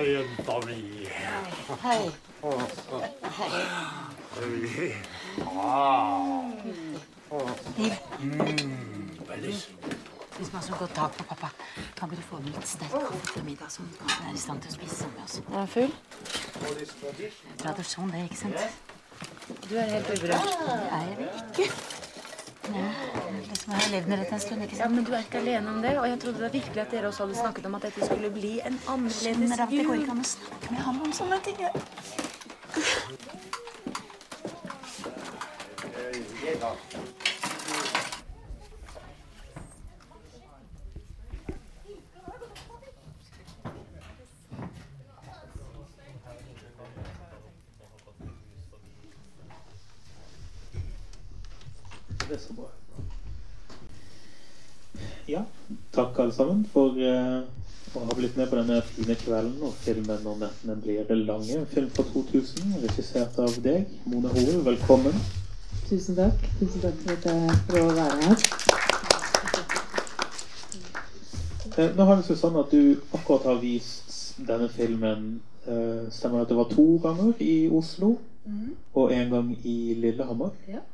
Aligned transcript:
jenta 0.00 0.58
mi. 0.66 1.08
Hei. 1.82 2.10
Hei. 3.38 3.50
Hvis 10.36 10.52
man 10.52 10.62
så 10.62 10.72
godt 10.78 10.94
tak 10.94 11.12
på 11.16 11.24
pappa, 11.24 11.48
kan 11.96 12.10
dere 12.10 12.22
få 12.22 12.36
en 12.36 12.44
litt 12.44 12.68
sterk 12.68 12.90
kaffe 12.92 13.32
til 13.32 13.44
middag, 13.44 13.70
så 13.72 13.82
han 14.08 14.28
er 14.28 14.34
i 14.34 14.38
stand 14.40 14.60
til 14.60 14.70
å 14.70 14.74
spise 14.74 14.96
sammen 14.96 15.14
med 15.16 15.24
oss? 15.24 15.38
Er 15.40 15.58
han 15.58 15.68
full? 15.68 15.92
Tradisjon, 17.62 18.10
det, 18.12 18.24
ikke 18.28 18.40
sant? 18.42 18.58
Du 19.70 19.76
er 19.76 19.88
helt 19.94 20.10
uberørt. 20.12 20.50
Det 20.60 20.76
er 20.92 21.00
jeg 21.06 21.16
vel 21.22 21.28
ikke. 21.40 23.15
Jeg 23.66 23.74
har 23.74 23.90
levd 23.90 24.08
med 24.08 24.18
dette 24.18 24.34
en 24.34 24.40
stund, 24.40 24.62
ikke 24.62 24.76
Ja, 24.78 24.88
men 24.88 25.04
du 25.04 25.12
er 25.12 25.24
ikke 25.24 25.38
alene 25.38 25.70
om 25.70 25.82
det, 25.82 25.98
og 25.98 26.08
jeg 26.08 26.20
trodde 26.22 26.40
da 26.40 26.48
virkelig 26.52 26.80
at 26.82 26.90
dere 26.90 27.06
også 27.06 27.26
hadde 27.26 27.38
snakket 27.38 27.66
om 27.66 27.74
at 27.74 27.82
dette 27.82 28.06
skulle 28.06 28.30
bli 28.30 28.60
en 28.60 28.80
annerledes 28.88 29.58
at 29.58 29.68
det 29.70 29.86
går 29.86 29.94
jul. 29.94 30.02
ikke 30.02 30.14
an 30.14 30.22
å 30.22 30.28
snakke 30.30 30.70
med 30.70 30.80
ham 30.86 31.02
om 31.02 31.12
sånne 31.12 31.40
ting. 31.42 31.60
jeg. 31.60 31.72
Det 52.28 52.34
er 52.34 52.38
så 52.38 52.54
bra. 52.54 52.66
Ja, 55.28 55.42
takk 55.94 56.18
alle 56.18 56.25
sammen 56.36 56.66
for 56.72 56.98
eh, 57.00 57.44
å 57.96 58.02
ha 58.04 58.14
blitt 58.16 58.36
med 58.36 58.50
på 58.50 58.58
denne 58.58 58.82
fine 58.90 59.14
kvelden 59.16 59.56
og 59.64 59.76
filmen 59.80 60.20
når 60.24 60.40
nettene 60.42 60.76
blir 60.82 61.12
lange. 61.22 61.62
En 61.62 61.68
film 61.70 61.88
fra 61.94 62.04
2000, 62.12 62.74
regissert 62.82 63.38
av 63.40 63.56
deg, 63.64 63.86
Mona 64.04 64.32
Hoel. 64.34 64.58
Velkommen. 64.66 65.16
Tusen 65.88 66.18
takk. 66.18 66.42
Tusen 66.58 66.82
takk 66.82 66.98
for 67.04 67.14
at 67.14 67.28
jeg 67.30 67.56
får 67.70 67.80
å 67.80 67.94
være 67.96 68.18
her. 68.26 68.36
Eh, 71.76 71.92
nå 71.96 72.08
har 72.08 72.20
det 72.20 72.26
seg 72.28 72.40
sånn 72.40 72.58
at 72.60 72.72
du 72.72 72.82
akkurat 73.16 73.48
har 73.48 73.62
vist 73.62 74.36
denne 74.46 74.68
filmen 74.72 75.38
eh, 75.64 76.04
Stemmer 76.12 76.42
det 76.42 76.46
at 76.46 76.52
det 76.52 76.58
var 76.58 76.68
to 76.72 76.86
ganger 77.04 77.40
i 77.44 77.54
Oslo 77.72 78.16
og 78.96 79.12
en 79.12 79.32
gang 79.32 79.48
i 79.64 79.94
Lillehammer? 79.98 80.52
Ja, 80.70 80.84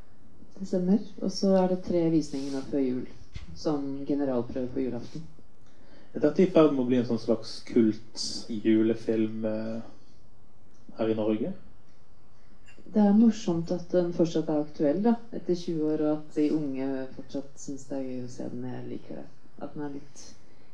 Det 0.59 0.69
stemmer. 0.71 1.03
Og 1.21 1.35
så 1.35 1.51
er 1.59 1.75
det 1.75 1.83
tre 1.85 2.07
visninger 2.15 2.55
nå 2.55 2.63
før 2.71 2.83
jul. 2.87 3.03
Som 3.57 4.05
generalprøve 4.09 4.69
på 4.75 4.85
julaften. 4.87 5.27
Er 6.13 6.25
dette 6.25 6.45
i 6.45 6.51
ferd 6.53 6.75
med 6.75 6.85
å 6.85 6.89
bli 6.89 6.99
en 7.01 7.09
sånn 7.09 7.21
slags 7.21 7.59
kult 7.69 8.25
julefilm 8.53 9.47
eh, 9.49 9.85
her 10.99 11.13
i 11.13 11.17
Norge? 11.17 11.53
Det 12.93 13.01
er 13.01 13.15
morsomt 13.17 13.71
at 13.73 13.87
den 13.95 14.11
fortsatt 14.13 14.51
er 14.53 14.61
aktuell 14.61 14.99
da, 15.05 15.15
etter 15.33 15.57
20 15.57 15.87
år, 15.95 16.03
og 16.05 16.19
at 16.19 16.35
de 16.37 16.51
unge 16.53 16.89
fortsatt 17.15 17.63
syns 17.63 17.87
det 17.89 17.97
er 17.97 18.09
gøy 18.11 18.19
å 18.27 18.33
se 18.35 18.49
den. 18.53 18.67
Jeg 18.69 18.85
liker 18.91 19.23
det. 19.23 19.25
At 19.65 19.73
den 19.77 19.87
er 19.87 19.95
litt 19.97 20.25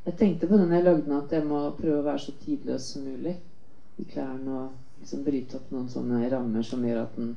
Jeg 0.08 0.16
tenkte 0.18 0.48
på 0.50 0.58
den 0.58 0.72
jeg 0.72 0.86
lagde 0.86 1.04
den, 1.04 1.14
at 1.18 1.32
jeg 1.36 1.44
må 1.46 1.60
prøve 1.76 2.00
å 2.00 2.06
være 2.08 2.24
så 2.24 2.34
tidløs 2.42 2.90
som 2.94 3.04
mulig 3.06 3.36
i 4.02 4.06
klærne. 4.08 4.64
Og 4.64 5.02
liksom 5.02 5.22
bryte 5.26 5.58
opp 5.60 5.70
noen 5.74 5.90
sånne 5.92 6.24
rammer 6.32 6.66
som 6.66 6.82
gjør 6.82 7.04
at 7.04 7.14
den 7.18 7.34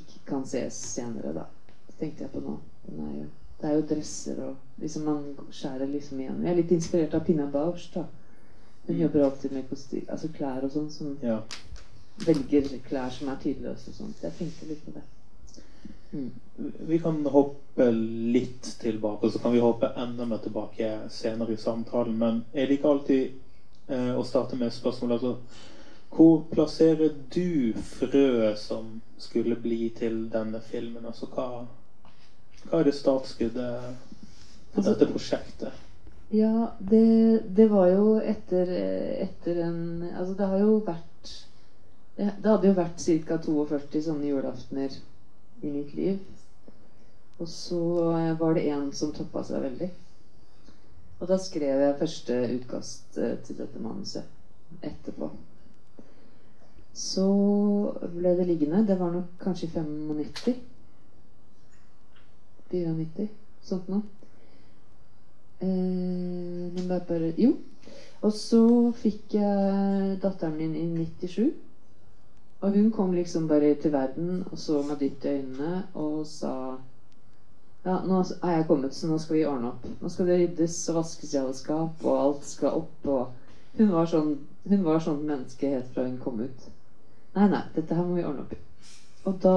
ikke 0.00 0.24
kan 0.32 0.46
ses 0.48 0.78
senere, 0.94 1.34
da. 1.36 1.46
Det 1.86 1.98
tenkte 2.00 2.26
jeg 2.26 2.32
på 2.34 2.42
nå. 2.42 2.56
Den 2.88 3.04
er 3.06 3.14
jo, 3.20 3.28
det 3.60 3.68
er 3.70 3.74
jo 3.76 3.86
dresser 3.94 4.38
og 4.48 4.56
liksom 4.80 5.04
Man 5.04 5.24
skjærer 5.52 5.86
liksom 5.92 6.20
igjen. 6.20 6.42
Jeg 6.42 6.50
er 6.52 6.56
litt 6.56 6.70
inspirert 6.72 7.14
av 7.14 7.24
Pina 7.26 7.46
Bausch, 7.46 7.90
da. 7.94 8.04
Hun 8.86 8.96
Mm. 8.96 9.00
jobber 9.02 9.24
alltid 9.24 9.52
med 9.52 9.68
kostyr, 9.70 10.02
altså 10.08 10.28
klær 10.28 10.64
og 10.64 10.70
sånn. 10.70 10.90
som 10.90 11.18
Ja. 11.22 11.40
velger 12.26 12.78
klær 12.88 13.10
som 13.10 13.28
er 13.28 13.36
tidløse 13.42 13.88
og 13.88 13.94
sånt. 13.94 14.22
Jeg 14.22 14.32
tenkte 14.38 14.66
litt 14.68 14.84
på 14.84 14.92
det. 14.94 15.02
Mm. 16.12 16.30
Vi 16.88 16.98
kan 16.98 17.24
hoppe 17.24 17.90
litt 18.32 18.62
tilbake, 18.80 19.24
og 19.24 19.32
så 19.32 19.38
kan 19.42 19.52
vi 19.52 19.58
hoppe 19.60 19.92
enda 19.96 20.24
mer 20.24 20.38
tilbake 20.38 21.08
senere 21.10 21.52
i 21.52 21.56
samtalen. 21.56 22.18
Men 22.18 22.44
jeg 22.54 22.68
liker 22.68 22.88
alltid 22.88 23.30
eh, 23.88 24.14
å 24.18 24.24
starte 24.24 24.56
med 24.56 24.66
et 24.66 24.72
spørsmål. 24.72 25.12
Altså, 25.12 25.36
hvor 26.10 26.42
plasserer 26.50 27.10
du 27.34 27.72
frøet 27.74 28.58
som 28.58 29.00
skulle 29.18 29.56
bli 29.56 29.88
til 29.96 30.28
denne 30.32 30.60
filmen? 30.60 31.04
Altså, 31.06 31.26
hva, 31.26 31.66
hva 32.68 32.80
er 32.80 32.84
det 32.88 32.94
startskuddet 32.94 33.94
for 34.72 34.80
Altså- 34.80 34.92
dette 34.92 35.12
prosjektet? 35.12 35.72
Ja, 36.30 36.70
det, 36.78 37.42
det 37.56 37.66
var 37.70 37.88
jo 37.90 38.18
etter, 38.22 38.68
etter 39.18 39.62
en 39.64 39.78
Altså, 40.14 40.34
det 40.38 40.46
har 40.46 40.58
jo 40.62 40.76
vært 40.86 41.32
Det, 42.16 42.28
hadde 42.44 42.68
jo 42.68 42.74
vært 42.76 43.00
ca. 43.26 43.38
42 43.38 44.02
sånne 44.04 44.28
julaftener 44.28 44.94
i 45.62 45.70
mitt 45.72 45.94
liv. 45.94 46.18
Og 47.40 47.48
så 47.48 47.80
var 48.38 48.54
det 48.54 48.66
en 48.68 48.92
som 48.92 49.12
toppa 49.16 49.42
seg 49.44 49.62
veldig. 49.64 49.88
Og 51.20 51.28
da 51.28 51.38
skrev 51.40 51.80
jeg 51.80 51.98
første 52.00 52.36
utkast 52.58 53.16
eh, 53.18 53.38
til 53.44 53.56
dette 53.56 53.80
manuset 53.80 54.84
etterpå. 54.84 55.30
Så 56.96 57.26
ble 58.12 58.34
det 58.36 58.46
liggende. 58.48 58.84
Det 58.86 58.98
var 59.00 59.12
nok 59.14 59.32
kanskje 59.40 59.68
i 59.68 59.72
95. 59.72 60.54
94. 62.72 63.28
Sånt 63.62 63.88
noe. 63.88 64.02
Eh, 65.60 65.66
men 65.68 66.86
det 66.86 66.96
er 66.96 67.08
bare 67.08 67.34
Jo. 67.38 67.56
Og 68.22 68.32
så 68.36 68.92
fikk 69.00 69.34
jeg 69.34 70.16
datteren 70.22 70.56
min 70.56 70.76
i 70.76 70.86
97. 70.86 71.52
Og 72.60 72.70
hun 72.76 72.90
kom 72.92 73.12
liksom 73.12 73.48
bare 73.48 73.74
til 73.74 73.92
verden 73.92 74.44
og 74.50 74.58
så 74.58 74.82
meg 74.84 75.00
dypt 75.00 75.24
i 75.24 75.28
øynene 75.28 75.82
og 75.94 76.26
sa 76.26 76.54
Ja, 77.84 77.94
nå 78.04 78.18
er 78.42 78.56
jeg 78.56 78.66
kommet, 78.68 78.94
så 78.94 79.08
nå 79.08 79.16
skal 79.18 79.36
vi 79.36 79.46
ordne 79.48 79.70
opp. 79.70 79.86
Nå 80.00 80.08
skal 80.12 80.26
det 80.28 80.36
ryddes 80.42 80.88
og 80.92 80.98
vaskes 80.98 81.32
i 81.32 81.38
alle 81.40 81.54
skap, 81.56 82.04
og 82.04 82.18
alt 82.26 82.44
skal 82.44 82.82
opp, 82.82 83.06
og 83.06 83.32
Hun 83.78 83.92
var 83.92 84.06
sånn 84.06 84.34
Hun 84.68 84.84
var 84.84 85.00
sånn 85.00 85.24
menneske 85.24 85.68
helt 85.72 85.88
fra 85.94 86.04
hun 86.04 86.18
kom 86.18 86.40
ut. 86.40 86.66
Nei, 87.34 87.48
nei, 87.48 87.62
dette 87.74 87.94
her 87.94 88.04
må 88.04 88.18
vi 88.18 88.24
ordne 88.24 88.44
opp 88.44 88.52
i. 88.52 88.58
Og 89.28 89.36
da 89.44 89.56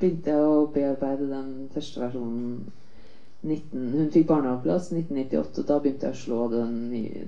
begynte 0.00 0.32
jeg 0.32 0.46
å 0.50 0.66
bearbeide 0.74 1.28
den 1.30 1.50
første 1.74 2.02
versjonen 2.02 2.64
19, 3.46 3.82
Hun 3.94 4.08
fikk 4.10 4.26
barnehageplass 4.30 4.88
1998. 4.90 5.60
og 5.62 5.68
Da 5.68 5.76
begynte 5.82 6.08
jeg 6.08 6.16
å 6.16 6.22
slå 6.22 6.38
den, 6.50 6.72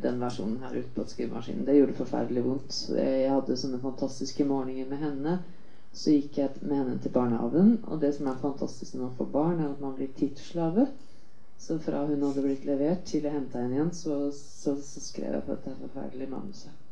den 0.03 0.19
versjonen 0.22 0.59
her 0.65 0.75
ut 0.81 0.88
på 0.97 1.05
skrivemaskinen. 1.12 1.67
Det 1.69 1.77
gjorde 1.77 1.94
forferdelig 2.00 2.43
vondt. 2.47 2.78
Jeg 2.97 3.31
hadde 3.31 3.59
sånne 3.61 3.78
fantastiske 3.84 4.47
morgener 4.49 4.88
med 4.91 5.03
henne. 5.05 5.37
Så 5.94 6.17
gikk 6.17 6.41
jeg 6.41 6.65
med 6.65 6.81
henne 6.81 6.97
til 7.05 7.15
barnehagen. 7.15 7.77
Og 7.87 8.03
det 8.03 8.11
som 8.17 8.27
er 8.33 8.43
fantastisk 8.43 8.99
man 8.99 9.15
får 9.15 9.31
barn, 9.37 9.62
er 9.62 9.71
at 9.71 9.84
man 9.84 9.94
blir 9.99 10.11
tidsslave. 10.19 10.88
Så 11.59 11.78
fra 11.83 12.05
hun 12.06 12.22
hadde 12.27 12.43
blitt 12.43 12.67
levert 12.67 13.06
til 13.06 13.27
jeg 13.27 13.34
henta 13.34 13.62
henne 13.62 13.78
igjen, 13.78 13.94
så, 13.94 14.19
så, 14.34 14.75
så 14.78 15.03
skrev 15.03 15.38
jeg 15.38 15.47
på 15.47 15.55
dette 15.55 15.78
forferdelige 15.81 16.31
manuset. 16.34 16.87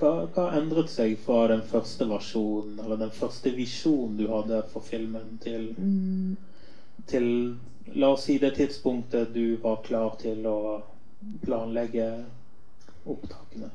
Hva, 0.00 0.26
hva 0.32 0.46
endret 0.56 0.88
seg 0.88 1.16
fra 1.20 1.42
den 1.50 1.60
første 1.62 2.06
versjonen, 2.08 2.78
eller 2.80 2.96
den 2.96 3.10
første 3.12 3.52
visjonen 3.52 4.16
du 4.16 4.26
hadde 4.30 4.62
for 4.72 4.80
filmen, 4.80 5.36
til, 5.44 5.74
Mm. 5.76 6.36
til 7.06 7.56
La 7.94 8.10
oss 8.12 8.22
si 8.28 8.38
det 8.38 8.54
tidspunktet 8.54 9.32
du 9.34 9.56
var 9.56 9.80
klar 9.82 10.14
til 10.18 10.46
å 10.46 10.82
planlegge 11.42 12.06
opptakene? 13.06 13.70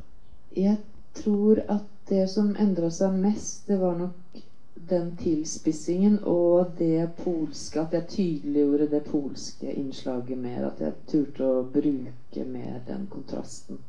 Jeg 0.55 0.77
tror 1.13 1.59
at 1.67 1.83
det 2.09 2.29
som 2.29 2.55
endra 2.55 2.89
seg 2.89 3.11
mest, 3.11 3.65
det 3.67 3.77
var 3.81 3.95
nok 3.95 4.39
den 4.89 5.11
tilspissingen 5.17 6.19
og 6.23 6.75
det 6.77 7.09
polske 7.17 7.81
At 7.81 7.93
jeg 7.93 8.07
tydeliggjorde 8.07 8.87
det 8.91 9.03
polske 9.03 9.73
innslaget 9.73 10.37
mer. 10.37 10.67
At 10.69 10.79
jeg 10.79 10.93
turte 11.07 11.43
å 11.43 11.63
bruke 11.63 12.45
mer 12.45 12.79
den 12.87 13.07
kontrasten 13.11 13.79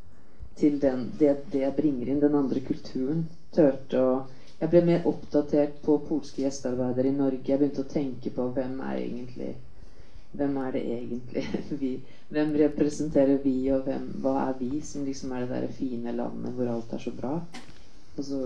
til 0.60 0.80
den, 0.80 1.10
det, 1.20 1.36
det 1.52 1.62
jeg 1.66 1.76
bringer 1.76 2.10
inn. 2.12 2.22
Den 2.24 2.38
andre 2.38 2.62
kulturen. 2.64 3.26
Tørte 3.56 4.00
å 4.00 4.16
Jeg 4.56 4.72
ble 4.72 4.80
mer 4.88 5.06
oppdatert 5.08 5.82
på 5.84 5.98
polske 6.08 6.40
gjestearbeidere 6.40 7.10
i 7.10 7.16
Norge. 7.16 7.44
Jeg 7.50 7.60
begynte 7.60 7.82
å 7.84 7.90
tenke 7.90 8.30
på 8.32 8.46
hvem 8.56 8.78
er 8.80 9.02
egentlig 9.02 9.50
hvem 10.36 10.56
er 10.60 10.70
det 10.72 10.82
egentlig 10.92 11.44
vi 11.80 11.90
Hvem 12.28 12.56
representerer 12.58 13.38
vi, 13.44 13.54
og 13.70 13.84
hvem, 13.86 14.08
hva 14.22 14.32
er 14.48 14.56
vi, 14.58 14.80
som 14.82 15.04
liksom 15.06 15.32
er 15.32 15.44
det 15.44 15.52
der 15.52 15.72
fine 15.76 16.12
landet 16.12 16.56
hvor 16.56 16.72
alt 16.72 16.92
er 16.92 17.02
så 17.04 17.12
bra? 17.14 17.36
Og 18.16 18.24
så 18.24 18.40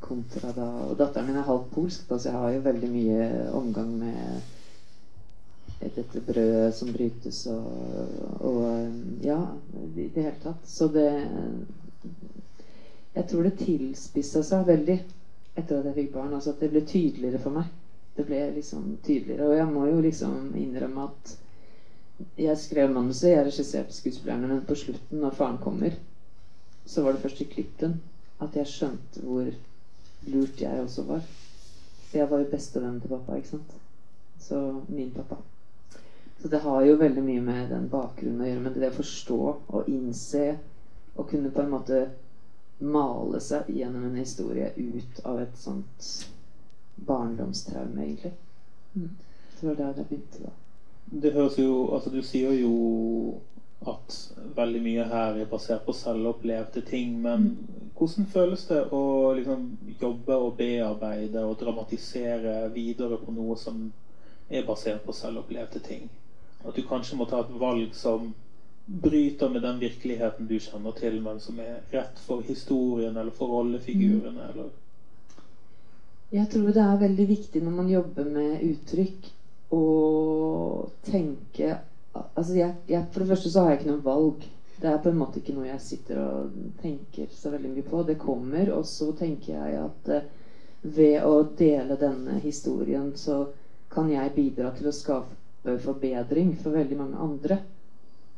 kontra 0.00 0.54
da 0.56 0.68
Og 0.88 0.96
datteren 0.98 1.28
min 1.28 1.36
er 1.36 1.46
halvt 1.46 1.70
polsk, 1.74 2.08
så 2.08 2.30
jeg 2.30 2.38
har 2.38 2.54
jo 2.54 2.64
veldig 2.64 2.90
mye 2.94 3.28
omgang 3.58 3.92
med 4.00 4.61
dette 5.96 6.22
brødet 6.26 6.74
som 6.74 6.92
brytes 6.94 7.46
og, 7.50 7.66
og 8.40 9.24
Ja, 9.24 9.38
i 9.96 10.08
det 10.14 10.22
hele 10.22 10.38
tatt. 10.42 10.68
Så 10.68 10.88
det 10.88 11.08
Jeg 13.14 13.28
tror 13.28 13.42
det 13.42 13.58
tilspissa 13.60 14.42
seg 14.46 14.66
veldig 14.66 14.98
etter 15.56 15.78
at 15.78 15.88
jeg 15.90 15.96
fikk 15.98 16.12
barn. 16.14 16.32
Altså 16.34 16.54
at 16.54 16.62
det 16.64 16.70
ble 16.72 16.84
tydeligere 16.88 17.42
for 17.42 17.58
meg. 17.58 17.68
Det 18.16 18.24
ble 18.28 18.40
liksom 18.54 18.96
tydeligere. 19.04 19.48
Og 19.48 19.56
jeg 19.56 19.68
må 19.72 19.86
jo 19.90 20.00
liksom 20.00 20.54
innrømme 20.56 21.08
at 21.10 21.36
jeg 22.38 22.58
skrev 22.58 22.90
manuset, 22.94 23.32
jeg 23.32 23.44
regisserte 23.46 23.92
skuespillerne, 23.92 24.48
men 24.48 24.64
på 24.66 24.76
slutten, 24.78 25.18
når 25.20 25.34
faren 25.34 25.58
kommer, 25.58 25.96
så 26.86 27.02
var 27.02 27.12
det 27.12 27.22
først 27.24 27.40
i 27.42 27.48
klippen 27.50 27.96
at 28.42 28.56
jeg 28.56 28.70
skjønte 28.70 29.22
hvor 29.26 29.48
lurt 30.30 30.60
jeg 30.62 30.82
også 30.82 31.06
var. 31.08 31.24
For 32.08 32.18
jeg 32.18 32.30
var 32.30 32.44
jo 32.44 32.50
bestevennen 32.52 33.00
til 33.00 33.14
pappa, 33.14 33.38
ikke 33.38 33.54
sant. 33.56 33.74
Så 34.42 34.60
min 34.88 35.10
pappa. 35.14 35.40
Så 36.42 36.48
det 36.48 36.58
har 36.58 36.82
jo 36.82 36.94
veldig 36.98 37.22
mye 37.22 37.40
med 37.46 37.68
den 37.70 37.84
bakgrunnen 37.90 38.40
å 38.42 38.46
gjøre, 38.48 38.60
men 38.64 38.72
det 38.74 38.88
å 38.90 38.94
forstå 38.96 39.36
og 39.46 39.90
innse 39.92 40.46
og 41.14 41.28
kunne 41.30 41.52
på 41.54 41.62
en 41.62 41.68
måte 41.70 41.98
male 42.82 43.38
seg 43.40 43.68
gjennom 43.70 44.08
en 44.08 44.16
historie 44.18 44.72
ut 44.74 45.20
av 45.22 45.38
et 45.38 45.60
sånt 45.60 46.08
barndomstraume, 47.06 47.94
egentlig. 48.02 48.32
Mm. 48.96 49.12
Det 49.60 49.68
var 49.68 49.78
der 49.78 49.92
det 50.00 50.06
begynte, 50.08 50.48
da. 50.48 50.50
Det 51.22 51.32
høres 51.36 51.58
jo 51.60 51.76
Altså, 51.94 52.10
du 52.10 52.18
sier 52.26 52.56
jo 52.58 52.72
at 53.86 54.16
veldig 54.56 54.80
mye 54.82 55.04
her 55.12 55.38
er 55.44 55.50
basert 55.52 55.86
på 55.86 55.94
selvopplevde 55.94 56.82
ting, 56.90 57.14
men 57.22 57.52
hvordan 57.94 58.26
føles 58.34 58.66
det 58.66 58.80
å 58.90 59.04
liksom 59.38 59.68
jobbe 60.00 60.40
og 60.42 60.56
bearbeide 60.58 61.46
og 61.46 61.54
dramatisere 61.62 62.66
videre 62.74 63.22
på 63.22 63.34
noe 63.38 63.54
som 63.58 63.86
er 64.50 64.66
basert 64.66 65.06
på 65.06 65.14
selvopplevde 65.14 65.82
ting? 65.86 66.10
At 66.64 66.76
du 66.76 66.82
kanskje 66.86 67.18
må 67.18 67.26
ta 67.26 67.42
et 67.42 67.52
valg 67.60 67.94
som 67.98 68.32
bryter 68.86 69.48
med 69.48 69.62
den 69.62 69.78
virkeligheten 69.78 70.46
du 70.46 70.58
kjenner 70.60 70.94
til, 70.98 71.20
men 71.22 71.40
som 71.40 71.58
er 71.62 71.82
rett 71.90 72.18
for 72.18 72.42
historien 72.46 73.16
eller 73.16 73.34
for 73.34 73.46
rollefigurene, 73.56 74.48
eller 74.52 74.70
Jeg 76.32 76.48
tror 76.48 76.72
det 76.72 76.82
er 76.82 77.00
veldig 77.00 77.28
viktig 77.28 77.62
når 77.62 77.74
man 77.76 77.88
jobber 77.90 78.24
med 78.24 78.62
uttrykk, 78.70 79.30
å 79.72 80.88
tenke 81.06 81.78
Altså, 82.12 82.54
jeg, 82.58 82.74
jeg, 82.88 83.06
for 83.08 83.22
det 83.22 83.28
første 83.30 83.50
så 83.50 83.62
har 83.62 83.70
jeg 83.70 83.78
ikke 83.78 83.88
noe 83.88 84.04
valg. 84.04 84.42
Det 84.82 84.88
er 84.90 84.98
på 85.00 85.08
en 85.08 85.16
måte 85.16 85.40
ikke 85.40 85.54
noe 85.56 85.64
jeg 85.64 85.80
sitter 85.80 86.18
og 86.20 86.56
tenker 86.82 87.30
så 87.32 87.48
veldig 87.54 87.70
mye 87.72 87.84
på. 87.86 88.02
Det 88.04 88.18
kommer, 88.20 88.68
og 88.76 88.84
så 88.84 89.06
tenker 89.16 89.54
jeg 89.54 89.78
at 89.80 90.10
eh, 90.12 90.26
ved 90.82 91.24
å 91.24 91.38
dele 91.56 91.96
denne 91.96 92.36
historien, 92.42 93.14
så 93.16 93.46
kan 93.92 94.10
jeg 94.12 94.34
bidra 94.36 94.74
til 94.76 94.90
å 94.90 94.92
skape 94.92 95.38
forbedring 95.62 96.56
for 96.58 96.74
veldig 96.74 96.98
mange 96.98 97.16
andre. 97.22 97.58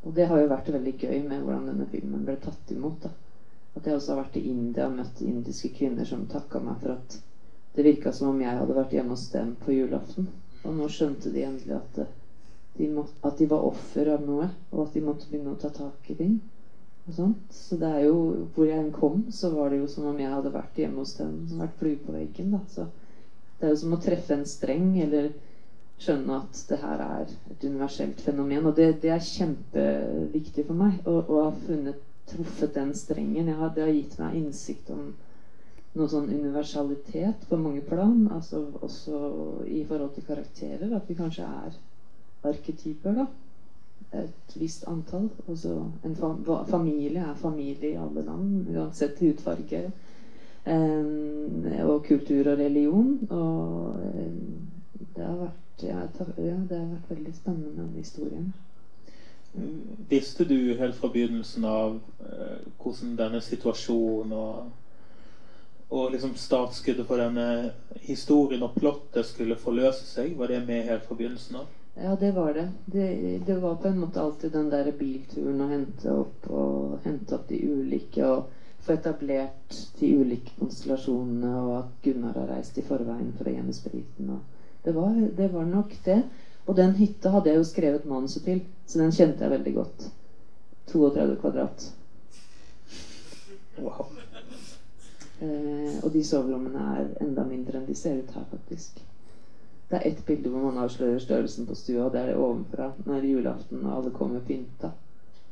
Og 0.05 0.13
det 0.13 0.27
har 0.29 0.41
jo 0.41 0.49
vært 0.51 0.73
veldig 0.73 0.95
gøy 1.01 1.21
med 1.25 1.41
hvordan 1.41 1.69
denne 1.71 1.87
filmen 1.89 2.25
ble 2.25 2.37
tatt 2.41 2.71
imot. 2.75 3.07
da. 3.07 3.13
At 3.75 3.87
jeg 3.87 3.97
også 3.97 4.13
har 4.13 4.23
vært 4.23 4.37
i 4.39 4.47
India 4.51 4.85
og 4.87 4.99
møtt 4.99 5.21
indiske 5.25 5.71
kvinner 5.75 6.05
som 6.07 6.27
takka 6.31 6.61
meg 6.63 6.77
for 6.83 6.95
at 6.95 7.17
det 7.75 7.83
virka 7.83 8.13
som 8.15 8.29
om 8.31 8.41
jeg 8.41 8.55
hadde 8.55 8.75
vært 8.77 8.93
hjemme 8.95 9.17
hos 9.17 9.25
dem 9.33 9.55
på 9.59 9.73
julaften. 9.75 10.29
Og 10.63 10.77
nå 10.77 10.87
skjønte 10.89 11.31
de 11.33 11.43
endelig 11.43 11.75
at 11.75 11.97
eh, 12.05 12.13
de, 12.77 12.87
måtte, 12.91 13.17
at 13.27 13.39
de 13.39 13.47
var 13.51 13.65
offer 13.67 14.11
av 14.13 14.23
noe, 14.23 14.47
og 14.71 14.85
at 14.85 14.95
de 14.95 15.03
måtte 15.03 15.27
begynne 15.31 15.55
å 15.55 15.59
ta 15.59 15.71
tak 15.73 16.11
i 16.11 16.15
ting. 16.19 16.37
Og 17.05 17.17
sånt. 17.17 17.51
Så 17.53 17.77
det 17.81 17.89
er 17.89 18.05
jo, 18.07 18.47
hvor 18.55 18.69
jeg 18.69 18.93
kom, 18.95 19.25
så 19.33 19.51
var 19.53 19.73
det 19.73 19.81
jo 19.81 19.89
som 19.91 20.07
om 20.09 20.21
jeg 20.21 20.31
hadde 20.31 20.53
vært 20.53 20.79
hjemme 20.79 21.03
hos 21.03 21.17
dem. 21.19 21.35
Vært 21.59 21.75
flue 21.81 21.99
på 22.05 22.15
veggen. 22.15 22.55
da, 22.55 22.61
så 22.69 22.87
Det 23.59 23.67
er 23.67 23.75
jo 23.75 23.81
som 23.83 23.97
å 23.97 24.01
treffe 24.01 24.33
en 24.35 24.47
streng, 24.47 24.95
eller 25.03 25.33
skjønne 26.01 26.39
at 26.41 26.63
det 26.69 26.79
her 26.81 27.03
er 27.03 27.29
et 27.51 27.63
universelt 27.63 28.21
fenomen. 28.21 28.65
Og 28.65 28.75
det, 28.77 28.89
det 29.03 29.13
er 29.15 29.23
kjempeviktig 29.23 30.65
for 30.67 30.79
meg 30.79 31.07
å, 31.07 31.19
å 31.21 31.45
ha 31.47 31.53
funnet, 31.65 32.01
truffet 32.29 32.73
den 32.75 32.93
strengen. 32.97 33.51
Har, 33.53 33.71
det 33.75 33.85
har 33.85 33.93
gitt 33.93 34.17
meg 34.19 34.39
innsikt 34.39 34.89
om 34.93 35.11
noe 35.95 36.11
sånn 36.11 36.29
universalitet 36.33 37.45
på 37.49 37.59
mange 37.59 37.83
plan. 37.85 38.27
altså 38.33 38.65
Også 38.81 39.19
i 39.71 39.83
forhold 39.87 40.15
til 40.15 40.27
karakterer. 40.27 40.95
At 40.97 41.09
vi 41.09 41.17
kanskje 41.17 41.47
er 41.47 41.77
arketyper, 42.45 43.21
da. 43.21 43.27
Et 44.15 44.57
visst 44.59 44.87
antall. 44.89 45.29
Altså 45.47 45.77
en 46.05 46.17
fa 46.17 46.63
familie 46.69 47.23
er 47.23 47.39
familie 47.39 47.93
i 47.93 47.99
alle 47.99 48.25
land, 48.25 48.67
uansett 48.73 49.21
hudfarge. 49.23 49.85
Um, 50.65 51.65
og 51.85 52.03
kultur 52.07 52.51
og 52.51 52.57
religion. 52.59 53.19
Og 53.29 54.01
um, 54.01 54.57
det 55.15 55.23
har 55.23 55.37
vært 55.39 55.64
ja, 55.83 56.05
det 56.15 56.25
har 56.51 56.65
vært 56.69 57.09
veldig 57.09 57.35
spennende, 57.35 57.75
den 57.81 57.99
historien. 57.99 58.53
Visste 60.09 60.45
du 60.45 60.75
helt 60.75 60.95
fra 60.95 61.09
begynnelsen 61.11 61.65
av 61.65 62.01
eh, 62.19 62.65
hvordan 62.81 63.15
denne 63.15 63.39
situasjonen 63.41 64.33
og, 64.35 64.73
og 65.89 66.11
liksom 66.11 66.35
startskuddet 66.35 67.07
for 67.07 67.21
denne 67.23 67.71
historien 68.03 68.65
og 68.67 68.75
plottet 68.75 69.25
skulle 69.25 69.55
forløse 69.59 70.03
seg? 70.07 70.35
Var 70.37 70.51
det 70.51 70.61
med 70.67 70.83
helt 70.89 71.07
fra 71.07 71.15
begynnelsen 71.15 71.61
av? 71.61 71.71
Ja, 71.95 72.15
det 72.19 72.33
var 72.35 72.53
det. 72.53 72.67
det. 72.85 73.39
det. 73.45 73.55
var 73.55 73.75
på 73.75 73.87
en 73.87 73.99
måte 74.03 74.21
alltid 74.21 74.51
den 74.51 74.69
der 74.69 74.91
bilturen 74.91 75.61
å 75.63 75.69
hente 75.71 76.11
opp 76.11 76.49
og 76.51 76.97
hente 77.05 77.37
opp 77.37 77.47
de 77.47 77.61
ulike 77.63 78.27
og 78.27 78.51
få 78.85 78.97
etablert 78.97 79.77
de 79.99 80.11
ulike 80.19 80.51
konstellasjonene, 80.59 81.53
og 81.63 81.77
at 81.79 81.95
Gunnar 82.03 82.35
har 82.37 82.51
reist 82.51 82.77
i 82.77 82.83
forveien 82.85 83.31
for 83.37 83.47
å 83.47 83.55
gjemme 83.55 83.73
spriten. 83.73 84.35
Det 84.85 84.93
var, 84.95 85.15
det 85.37 85.47
var 85.53 85.65
nok 85.65 85.97
det. 86.05 86.21
Og 86.65 86.77
den 86.77 86.95
hytta 86.97 87.29
hadde 87.29 87.49
jeg 87.49 87.57
jo 87.61 87.67
skrevet 87.67 88.05
manuset 88.09 88.43
til, 88.45 88.61
så 88.85 88.99
den 89.01 89.13
kjente 89.13 89.43
jeg 89.45 89.53
veldig 89.53 89.73
godt. 89.73 90.07
32 90.91 91.35
kvadrat. 91.41 91.89
Wow. 93.77 94.05
Eh, 95.41 95.97
og 96.03 96.13
de 96.13 96.23
soverommene 96.23 96.85
er 96.95 97.11
enda 97.25 97.43
mindre 97.45 97.79
enn 97.79 97.89
de 97.89 97.97
ser 97.97 98.21
ut 98.21 98.31
her, 98.33 98.45
faktisk. 98.51 99.01
Det 99.89 99.97
er 99.99 100.07
ett 100.09 100.25
bilde 100.25 100.49
hvor 100.49 100.63
man 100.63 100.77
avslører 100.81 101.19
størrelsen 101.21 101.67
på 101.69 101.75
stua. 101.77 102.09
Det 102.09 102.21
er 102.21 102.31
det 102.31 102.37
ovenfra 102.41 102.91
når 103.05 103.27
julaften 103.29 103.83
og 103.85 103.97
alle 103.97 104.13
kommer 104.15 104.45
pynta. 104.47 104.93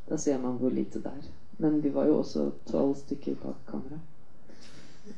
Da 0.09 0.17
ser 0.17 0.39
man 0.41 0.57
hvor 0.61 0.73
lite 0.73 1.01
det 1.03 1.11
er. 1.11 1.27
Men 1.57 1.83
vi 1.83 1.93
var 1.93 2.09
jo 2.09 2.17
også 2.23 2.49
tolv 2.71 2.95
stykker 2.95 3.37
bak 3.43 3.59
kamera. 3.69 3.99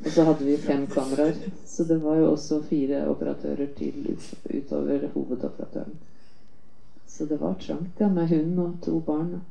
Og 0.05 0.11
så 0.11 0.23
hadde 0.23 0.45
vi 0.45 0.57
fem 0.57 0.87
kameraer. 0.87 1.33
Så 1.65 1.83
det 1.83 2.03
var 2.03 2.15
jo 2.19 2.31
også 2.31 2.63
fire 2.69 3.09
operatører 3.09 3.67
til 3.77 4.17
utover 4.49 5.07
hovedoperatøren. 5.13 5.93
Så 7.07 7.25
det 7.25 7.41
var 7.41 7.53
trangt, 7.61 7.99
ja, 7.99 8.07
med 8.11 8.27
hund 8.27 8.59
og 8.59 8.73
to 8.83 8.99
barn. 8.99 9.41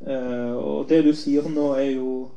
Uh, 0.00 0.54
og 0.56 0.88
det 0.90 1.02
du 1.06 1.12
sier 1.16 1.46
nå, 1.50 1.72
er 1.78 1.94
jo 1.98 2.28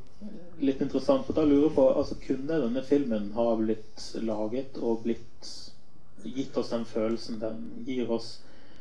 litt 0.61 0.81
interessant. 0.81 1.25
For 1.27 1.37
da 1.37 1.45
lurer 1.45 1.67
jeg 1.67 1.75
på 1.77 1.87
altså, 1.89 2.17
Kunne 2.21 2.61
denne 2.65 2.85
filmen 2.85 3.31
ha 3.37 3.47
blitt 3.59 4.07
laget 4.21 4.79
og 4.81 5.03
blitt 5.05 5.51
gitt 6.23 6.57
oss 6.57 6.69
den 6.69 6.85
følelsen 6.85 7.39
den 7.41 7.67
gir 7.85 8.09
oss, 8.11 8.39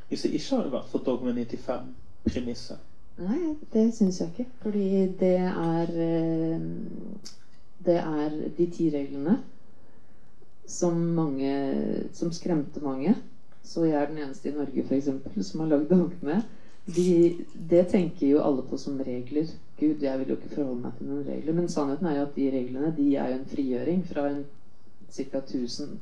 hvis 0.09 0.23
det 0.27 0.35
ikke 0.35 0.57
hadde 0.57 0.73
vært 0.73 0.91
for 0.91 1.05
Dogme 1.07 1.33
95-premisset? 1.33 2.87
Nei, 3.21 3.55
det 3.73 3.91
syns 3.95 4.21
jeg 4.21 4.33
ikke. 4.33 4.47
Fordi 4.63 4.87
det 5.21 5.37
er 5.45 5.91
eh, 6.05 6.61
Det 7.85 7.97
er 7.97 8.37
de 8.57 8.67
ti 8.71 8.91
reglene 8.93 9.39
som 10.67 10.97
mange 10.97 11.53
Som 12.13 12.33
skremte 12.33 12.81
mange. 12.81 13.15
Så 13.63 13.85
jeg 13.85 14.03
er 14.03 14.07
den 14.07 14.19
eneste 14.19 14.49
i 14.49 14.55
Norge 14.55 14.85
eksempel, 14.97 15.45
som 15.45 15.61
har 15.61 15.69
lagd 15.69 15.91
dogme. 15.91 16.43
De, 16.87 17.37
det 17.71 17.89
tenker 17.89 18.27
jo 18.27 18.43
alle 18.43 18.63
på 18.63 18.77
som 18.77 18.99
regler. 18.99 19.47
Gud, 19.79 20.03
jeg 20.03 20.19
vil 20.19 20.29
jo 20.29 20.37
ikke 20.37 20.55
forholde 20.55 20.81
meg 20.81 20.97
til 20.97 21.07
noen 21.07 21.27
regler. 21.29 21.55
Men 21.55 21.69
sannheten 21.69 22.07
er 22.07 22.17
jo 22.17 22.23
at 22.23 22.37
de 22.37 22.49
reglene 22.51 22.95
de 22.97 23.15
er 23.17 23.29
jo 23.31 23.39
en 23.39 23.51
frigjøring 23.53 24.01
fra 24.09 24.25
ca. 25.11 25.39
1000 25.39 25.99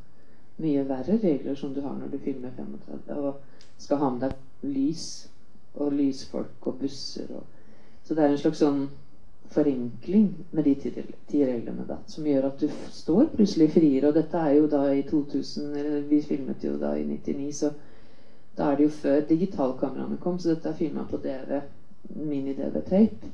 mye 0.59 0.85
verre 0.88 1.19
regler 1.23 1.55
som 1.59 1.75
du 1.75 1.81
har 1.85 1.95
når 1.95 2.12
du 2.12 2.19
filmer 2.23 2.50
35 2.57 3.19
og 3.19 3.35
skal 3.79 4.00
ha 4.03 4.11
med 4.15 4.25
deg 4.27 4.71
lys 4.75 5.29
og 5.79 5.93
lysfolk 5.95 6.67
og 6.67 6.81
busser 6.83 7.31
og 7.35 7.55
Så 8.03 8.15
det 8.15 8.25
er 8.25 8.33
en 8.33 8.38
slags 8.41 8.62
sånn 8.62 8.87
forenkling 9.53 10.29
med 10.50 10.65
de 10.65 10.75
ti, 10.75 11.41
reglene 11.45 11.85
da, 11.88 11.99
som 12.07 12.27
gjør 12.27 12.47
at 12.49 12.62
du 12.62 12.71
står 12.93 13.27
plutselig 13.35 13.67
friere. 13.75 14.09
Og 14.09 14.15
dette 14.17 14.41
er 14.41 14.55
jo 14.57 14.67
da 14.67 14.87
i 14.93 15.03
2000 15.03 15.77
eller 15.77 16.07
Vi 16.09 16.21
filmet 16.23 16.65
jo 16.65 16.77
da 16.81 16.95
i 16.97 17.05
99, 17.05 17.53
så 17.53 17.71
da 18.57 18.71
er 18.71 18.77
det 18.77 18.88
jo 18.88 18.95
før 19.03 19.21
digitalkameraene 19.29 20.17
kom, 20.21 20.38
så 20.38 20.55
dette 20.55 20.69
er 20.69 20.79
filma 20.81 21.05
på 21.11 21.21
DV, 21.23 21.61
mini-DV-tape. 22.17 23.33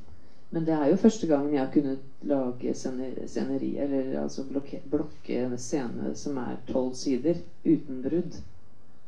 Men 0.55 0.67
det 0.67 0.75
er 0.75 0.87
jo 0.87 0.99
første 1.03 1.27
gangen 1.27 1.55
jeg 1.55 1.65
har 1.65 1.71
kunnet 1.75 2.27
lage 2.31 2.75
sceneri, 2.79 3.73
eller 3.83 4.21
altså 4.21 4.45
blokke, 4.47 5.39
en 5.43 5.57
scene 5.59 6.13
som 6.15 6.37
er 6.39 6.61
tolv 6.69 6.93
sider, 6.95 7.41
uten 7.65 8.05
brudd. 8.05 8.37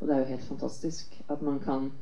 Og 0.01 0.09
det 0.09 0.15
er 0.15 0.19
jo 0.25 0.33
helt 0.33 0.49
fantastisk 0.49 1.15
at 1.31 1.45
man 1.47 1.61
kan, 1.63 1.93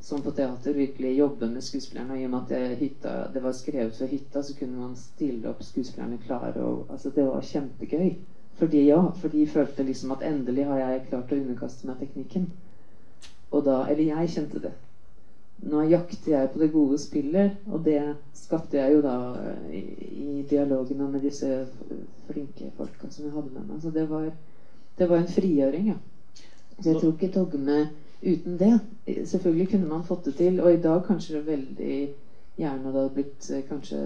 som 0.00 0.22
på 0.24 0.32
teater, 0.38 0.72
virkelig 0.72 1.12
jobbe 1.18 1.50
med 1.50 1.60
skuespillerne. 1.60 2.14
Og 2.14 2.20
i 2.20 2.24
og 2.24 2.30
med 2.30 2.40
at 2.40 2.54
det, 2.54 2.78
hytta, 2.80 3.12
det 3.34 3.42
var 3.42 3.52
skrevet 3.52 3.98
for 3.98 4.06
hytta, 4.06 4.42
så 4.42 4.56
kunne 4.58 4.80
man 4.80 4.96
stille 4.96 5.48
opp 5.52 5.60
skuespillerne 5.62 6.18
klare. 6.24 6.56
Og, 6.64 6.86
altså, 6.90 7.10
det 7.10 7.26
var 7.26 7.44
kjempegøy. 7.52 8.10
Fordi 8.56 8.86
ja, 8.86 9.02
for 9.20 9.28
de 9.28 9.46
følte 9.46 9.82
liksom 9.82 10.16
at 10.16 10.24
endelig 10.24 10.64
har 10.64 10.80
jeg 10.80 11.06
klart 11.10 11.36
å 11.36 11.42
underkaste 11.42 11.86
meg 11.86 12.00
teknikken. 12.00 12.48
Og 13.50 13.64
da 13.68 13.82
Eller 13.90 14.08
jeg 14.08 14.36
kjente 14.38 14.64
det. 14.64 14.72
Nå 15.62 15.82
jakter 15.88 16.32
jeg 16.32 16.50
på 16.52 16.60
det 16.60 16.72
gode 16.72 16.98
spillet, 17.00 17.56
og 17.66 17.84
det 17.84 18.00
skapte 18.36 18.76
jeg 18.76 18.92
jo 18.92 19.00
da 19.04 19.14
eh, 19.40 19.78
i, 19.78 19.84
i 20.22 20.42
dialogene 20.50 21.08
med 21.10 21.24
disse 21.24 21.48
flinke 22.28 22.68
folka 22.76 23.08
som 23.10 23.24
jeg 23.24 23.34
hadde 23.34 23.54
med 23.54 23.70
meg. 23.70 23.80
Så 23.82 23.90
det 23.90 24.08
var 24.10 24.30
Det 24.96 25.08
var 25.10 25.16
en 25.16 25.28
frigjøring, 25.28 25.88
ja. 25.88 25.94
Så 26.80 26.90
jeg 26.90 27.00
tror 27.00 27.12
ikke 27.12 27.32
dogme 27.34 27.90
uten 28.22 28.58
det. 28.58 28.78
Selvfølgelig 29.28 29.68
kunne 29.70 29.88
man 29.88 30.04
fått 30.04 30.24
det 30.24 30.34
til, 30.34 30.60
og 30.60 30.72
i 30.72 30.80
dag 30.80 31.02
kanskje 31.04 31.34
det 31.34 31.46
veldig 31.46 31.98
gjerne 32.56 32.92
det 32.92 32.94
hadde 32.94 33.14
blitt 33.14 33.50
eh, 33.50 33.64
kanskje 33.68 34.00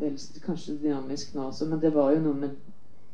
vel, 0.00 0.18
kanskje 0.46 0.78
dynamisk 0.82 1.34
nå 1.34 1.46
også, 1.50 1.68
men 1.70 1.80
det 1.80 1.94
var 1.94 2.10
jo 2.14 2.24
noe 2.24 2.40
med 2.40 2.56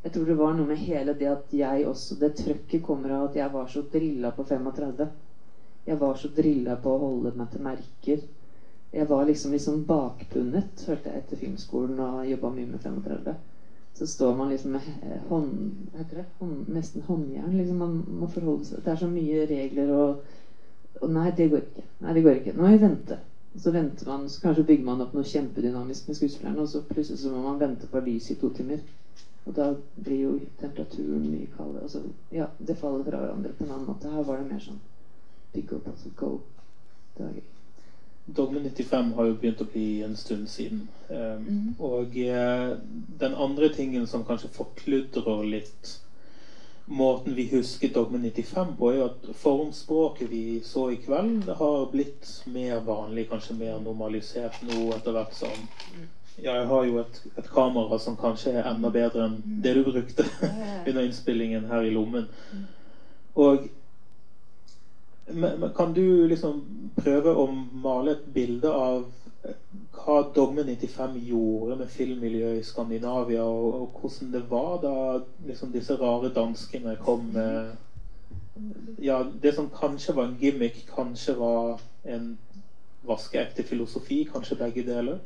jeg 0.02 0.12
tror 0.14 0.28
det 0.28 0.36
var 0.38 0.52
noe 0.54 0.66
med 0.66 0.78
hele 0.78 1.12
det 1.18 1.26
at 1.26 1.52
jeg 1.52 1.86
også 1.86 2.16
Det 2.20 2.36
trøkket 2.38 2.84
kommer 2.86 3.10
av 3.16 3.24
at 3.28 3.36
jeg 3.36 3.52
var 3.52 3.66
så 3.66 3.82
drilla 3.92 4.30
på 4.30 4.44
35. 4.46 5.08
Jeg 5.88 6.00
var 6.00 6.18
så 6.20 6.28
drilla 6.36 6.74
på 6.84 6.92
å 6.92 6.98
holde 7.00 7.30
meg 7.38 7.48
til 7.52 7.62
merker. 7.64 8.24
Jeg 8.92 9.08
var 9.08 9.22
liksom 9.28 9.52
liksom 9.56 9.84
bakbundet, 9.88 10.82
hørte 10.88 11.12
jeg, 11.12 11.22
etter 11.22 11.40
filmskolen 11.40 12.00
og 12.04 12.26
jobba 12.28 12.50
mye 12.52 12.68
med 12.68 12.82
35. 12.84 13.38
Så 13.98 14.06
står 14.06 14.36
man 14.36 14.52
liksom 14.52 14.74
med 14.76 14.90
eh, 15.02 15.22
hånd, 15.30 15.54
det? 16.10 16.24
Hånd, 16.40 16.68
nesten 16.76 17.06
håndjern. 17.08 17.56
Liksom 17.56 17.80
man 17.84 17.96
må 18.20 18.28
forholde 18.34 18.68
seg 18.68 18.84
Det 18.84 18.92
er 18.92 19.00
så 19.00 19.08
mye 19.10 19.46
regler 19.48 19.94
og, 19.94 20.28
og 21.00 21.14
Nei, 21.14 21.30
det 21.40 21.48
går 21.54 21.64
ikke. 21.64 21.86
Nei, 22.04 22.14
det 22.18 22.26
går 22.26 22.42
ikke. 22.42 22.54
Nå 22.58 22.66
må 22.66 22.74
jeg 22.74 22.82
vente. 22.84 23.18
Så 23.56 23.72
venter 23.74 24.12
man, 24.12 24.28
så 24.28 24.44
kanskje 24.44 24.66
bygger 24.68 24.86
man 24.90 25.00
opp 25.06 25.16
noe 25.16 25.26
kjempedynamisk 25.26 26.08
med 26.12 26.20
skuespillerne, 26.20 26.62
og 26.62 26.68
så 26.68 26.84
plutselig 26.86 27.22
så 27.22 27.32
må 27.32 27.40
man 27.42 27.58
vente 27.64 27.88
på 27.90 28.04
lys 28.04 28.28
i 28.30 28.36
to 28.38 28.52
timer. 28.60 28.84
Og 29.48 29.56
da 29.56 29.70
blir 29.96 30.20
jo 30.20 30.36
temperaturen 30.60 31.24
mye 31.32 31.48
kaldere. 31.56 31.88
Altså, 31.88 32.04
ja, 32.32 32.52
det 32.60 32.76
faller 32.76 33.08
fra 33.08 33.24
hverandre 33.24 33.56
på 33.56 33.64
en 33.64 33.72
annen 33.72 33.88
måte. 33.88 34.12
Her 34.12 34.28
var 34.28 34.38
det 34.38 34.52
mer 34.52 34.62
sånn 34.62 34.78
opp, 35.72 35.88
altså 35.88 36.10
go. 36.16 36.32
Det 37.16 37.24
var 37.24 37.36
gøy. 37.36 37.46
Dogme 38.36 38.60
95 38.60 39.12
har 39.16 39.24
jo 39.24 39.36
begynt 39.40 39.62
å 39.64 39.68
bli 39.72 39.86
en 40.04 40.16
stund 40.16 40.50
siden. 40.52 40.82
Um, 41.08 41.46
mm. 41.46 41.68
Og 41.80 42.18
uh, 42.28 42.74
den 43.22 43.34
andre 43.34 43.70
tingen 43.72 44.04
som 44.06 44.26
kanskje 44.28 44.52
forkludrer 44.52 45.46
litt 45.48 45.94
måten 46.88 47.34
vi 47.34 47.46
husker 47.48 47.88
Dogme 47.88 48.18
95 48.18 48.76
på, 48.76 48.90
er 48.90 48.96
jo 48.96 49.06
at 49.08 49.26
formspråket 49.36 50.30
vi 50.30 50.60
så 50.64 50.90
i 50.90 50.96
kveld, 50.96 51.48
har 51.58 51.90
blitt 51.92 52.28
mer 52.48 52.80
vanlig, 52.84 53.28
kanskje 53.28 53.56
mer 53.58 53.80
normalisert 53.84 54.62
nå 54.64 54.88
etter 54.96 55.16
hvert 55.16 55.36
som 55.36 55.66
Ja, 56.38 56.54
jeg 56.54 56.68
har 56.70 56.84
jo 56.86 57.00
et, 57.00 57.16
et 57.36 57.48
kamera 57.50 57.98
som 57.98 58.16
kanskje 58.16 58.52
er 58.54 58.68
enda 58.70 58.92
bedre 58.94 59.24
enn 59.26 59.40
det 59.64 59.74
du 59.74 59.82
brukte 59.90 60.24
under 60.88 61.02
innspillingen 61.02 61.66
her 61.66 61.82
i 61.82 61.90
lommen. 61.90 62.28
Og 63.34 63.66
men, 65.30 65.60
men 65.60 65.72
kan 65.76 65.94
du 65.94 66.26
liksom 66.28 66.62
prøve 66.98 67.34
å 67.34 67.46
male 67.82 68.16
et 68.16 68.26
bilde 68.34 68.70
av 68.72 69.06
eh, 69.44 69.56
hva 69.98 70.20
Dogme 70.34 70.64
95 70.64 71.18
gjorde 71.28 71.78
med 71.80 71.92
filmmiljøet 71.92 72.60
i 72.60 72.66
Skandinavia, 72.66 73.44
og, 73.44 73.82
og 73.82 74.00
hvordan 74.00 74.32
det 74.34 74.44
var 74.50 74.80
da 74.82 74.94
liksom 75.46 75.72
disse 75.74 75.96
rare 76.00 76.32
danskene 76.34 76.96
kom 77.02 77.30
med 77.34 77.76
Ja, 78.98 79.22
det 79.42 79.54
som 79.54 79.68
kanskje 79.70 80.16
var 80.16 80.26
en 80.26 80.38
gimmick, 80.40 80.80
kanskje 80.90 81.36
var 81.38 81.82
en 82.04 82.32
vaskeekte 83.06 83.62
filosofi, 83.62 84.24
kanskje 84.32 84.58
begge 84.58 84.82
deler? 84.86 85.20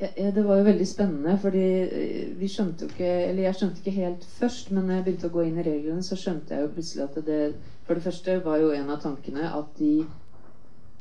Ja, 0.00 0.06
ja, 0.16 0.30
det 0.30 0.44
var 0.44 0.58
jo 0.58 0.66
veldig 0.66 0.86
spennende, 0.86 1.36
fordi 1.38 1.64
eh, 1.82 2.38
vi 2.38 2.48
skjønte 2.50 2.84
jo 2.84 2.90
ikke 2.90 3.10
Eller 3.28 3.46
jeg 3.46 3.54
skjønte 3.54 3.80
ikke 3.80 4.00
helt 4.00 4.24
først, 4.26 4.70
men 4.70 4.84
når 4.84 4.94
jeg 4.94 5.04
begynte 5.04 5.30
å 5.30 5.34
gå 5.36 5.44
inn 5.46 5.60
i 5.62 5.66
reglene, 5.66 6.02
så 6.02 6.18
skjønte 6.18 6.54
jeg 6.54 6.66
jo 6.66 6.72
plutselig 6.74 7.04
at 7.04 7.20
det 7.26 7.38
For 7.84 7.94
det 7.94 8.04
første 8.06 8.38
var 8.44 8.62
jo 8.62 8.70
en 8.72 8.90
av 8.94 9.00
tankene 9.04 9.48
at 9.52 9.74
de 9.78 10.04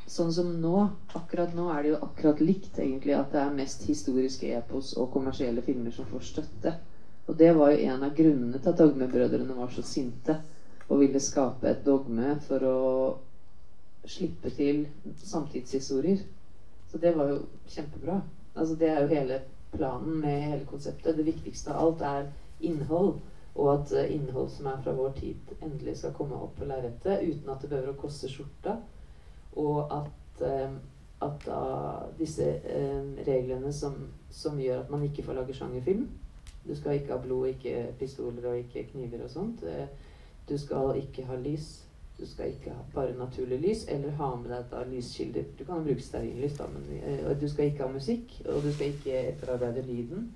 Sånn 0.04 0.34
som 0.36 0.50
nå, 0.60 0.72
akkurat 1.16 1.54
nå 1.56 1.70
er 1.72 1.86
det 1.86 1.92
jo 1.94 2.00
akkurat 2.04 2.42
likt, 2.44 2.76
egentlig, 2.76 3.14
at 3.16 3.30
det 3.32 3.40
er 3.40 3.54
mest 3.56 3.86
historiske 3.88 4.50
epos 4.52 4.90
og 5.00 5.08
kommersielle 5.14 5.64
filmer 5.64 5.96
som 5.96 6.10
får 6.10 6.26
støtte. 6.28 6.74
Og 7.24 7.38
det 7.40 7.54
var 7.56 7.72
jo 7.72 7.86
en 7.88 8.04
av 8.04 8.12
grunnene 8.18 8.60
til 8.60 8.74
at 8.74 8.82
Dogmebrødrene 8.82 9.56
var 9.56 9.72
så 9.72 9.84
sinte 9.88 10.36
og 10.90 11.00
ville 11.00 11.22
skape 11.24 11.70
et 11.72 11.86
dogme 11.86 12.34
for 12.44 12.68
å 12.68 12.76
slippe 14.04 14.52
til 14.52 14.84
samtidshistorier. 15.24 16.20
Så 16.92 17.00
det 17.00 17.14
var 17.16 17.32
jo 17.32 17.40
kjempebra. 17.72 18.20
Altså 18.54 18.76
Det 18.76 18.92
er 18.92 19.02
jo 19.02 19.14
hele 19.16 19.40
planen 19.72 20.20
med 20.20 20.50
hele 20.50 20.68
konseptet. 20.68 21.16
Det 21.16 21.26
viktigste 21.26 21.72
av 21.72 21.80
alt 21.86 22.04
er 22.04 22.28
innhold. 22.60 23.16
Og 23.56 23.74
at 23.74 23.92
eh, 23.92 24.16
innhold 24.16 24.50
som 24.50 24.66
er 24.66 24.82
fra 24.82 24.96
vår 24.98 25.14
tid, 25.20 25.54
endelig 25.62 25.98
skal 25.98 26.16
komme 26.18 26.40
opp 26.42 26.56
på 26.58 26.66
lerretet 26.66 27.22
uten 27.22 27.54
at 27.54 27.62
det 27.62 27.70
behøver 27.70 27.94
å 27.94 28.02
koste 28.02 28.30
skjorta. 28.32 28.80
Og 29.62 29.94
at, 29.94 30.42
eh, 30.48 30.74
at 31.24 31.48
disse 32.18 32.50
eh, 32.50 33.14
reglene 33.28 33.74
som, 33.74 33.96
som 34.34 34.60
gjør 34.60 34.82
at 34.82 34.92
man 34.92 35.06
ikke 35.06 35.24
får 35.24 35.38
lage 35.38 35.56
sjangerfilm 35.56 36.10
Du 36.66 36.74
skal 36.76 36.98
ikke 36.98 37.14
ha 37.14 37.22
blod, 37.22 37.48
ikke 37.52 37.94
pistoler 38.00 38.50
og 38.50 38.60
ikke 38.64 38.88
kniver 38.92 39.26
og 39.26 39.30
sånt. 39.30 39.66
Du 40.50 40.58
skal 40.58 40.96
ikke 40.96 41.26
ha 41.28 41.36
lys. 41.36 41.84
Du 42.16 42.24
skal 42.30 42.54
ikke 42.54 42.72
ha 42.72 42.86
bare 42.94 43.18
naturlig 43.18 43.58
lys, 43.60 43.82
eller 43.92 44.16
ha 44.16 44.30
med 44.40 44.48
deg 44.54 44.70
da 44.72 44.84
lyskilder. 44.88 45.50
Du 45.60 45.66
kan 45.66 45.82
jo 45.82 45.90
bruke 45.90 46.06
stearinlys, 46.06 46.56
da, 46.56 46.70
men 46.72 47.36
du 47.42 47.44
skal 47.52 47.68
ikke 47.68 47.84
ha 47.84 47.92
musikk, 47.92 48.38
og 48.46 48.64
du 48.64 48.70
skal 48.72 48.94
ikke 48.94 49.26
etterarbeide 49.34 49.84
lyden. 49.84 50.30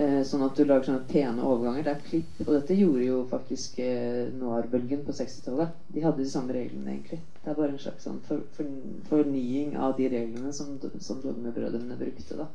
Eh, 0.00 0.22
sånn 0.24 0.40
at 0.46 0.56
du 0.56 0.64
lager 0.64 0.86
sånne 0.88 1.04
pene 1.08 1.44
overganger. 1.44 1.84
Det 1.84 1.92
er 1.92 2.04
klipp. 2.06 2.36
Og 2.46 2.52
dette 2.54 2.76
gjorde 2.78 3.04
jo 3.04 3.18
faktisk 3.28 3.78
eh, 3.84 4.30
noir-bølgen 4.38 5.02
på 5.04 5.12
60-tallet. 5.18 5.74
De 5.92 6.04
hadde 6.04 6.22
de 6.22 6.30
samme 6.32 6.54
reglene, 6.56 6.94
egentlig. 6.94 7.18
Det 7.42 7.50
er 7.50 7.58
bare 7.58 7.74
en 7.74 7.82
slags 7.82 8.06
sånn 8.08 8.22
for, 8.24 8.40
for, 8.56 8.70
fornying 9.10 9.74
av 9.76 9.98
de 9.98 10.08
reglene 10.08 10.52
som, 10.56 10.78
som 10.96 11.20
Dogmebrødrene 11.20 11.98
brukte, 12.00 12.38
da. 12.38 12.48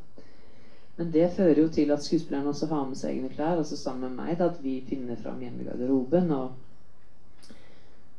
Men 0.97 1.11
det 1.13 1.27
fører 1.35 1.61
jo 1.61 1.67
til 1.69 1.93
at 1.93 2.01
skuespillerne 2.01 2.49
også 2.49 2.71
har 2.71 2.87
med 2.89 2.97
seg 2.97 3.13
egne 3.13 3.29
klær. 3.29 3.59
Altså 3.61 3.77
sammen 3.77 4.07
med 4.07 4.23
meg, 4.23 4.39
da, 4.39 4.49
at 4.49 4.63
vi 4.63 4.79
finner 4.87 5.19
fram 5.21 5.43
hjemme 5.43 5.61
i 5.61 5.67
garderoben. 5.67 6.33
og 6.33 7.45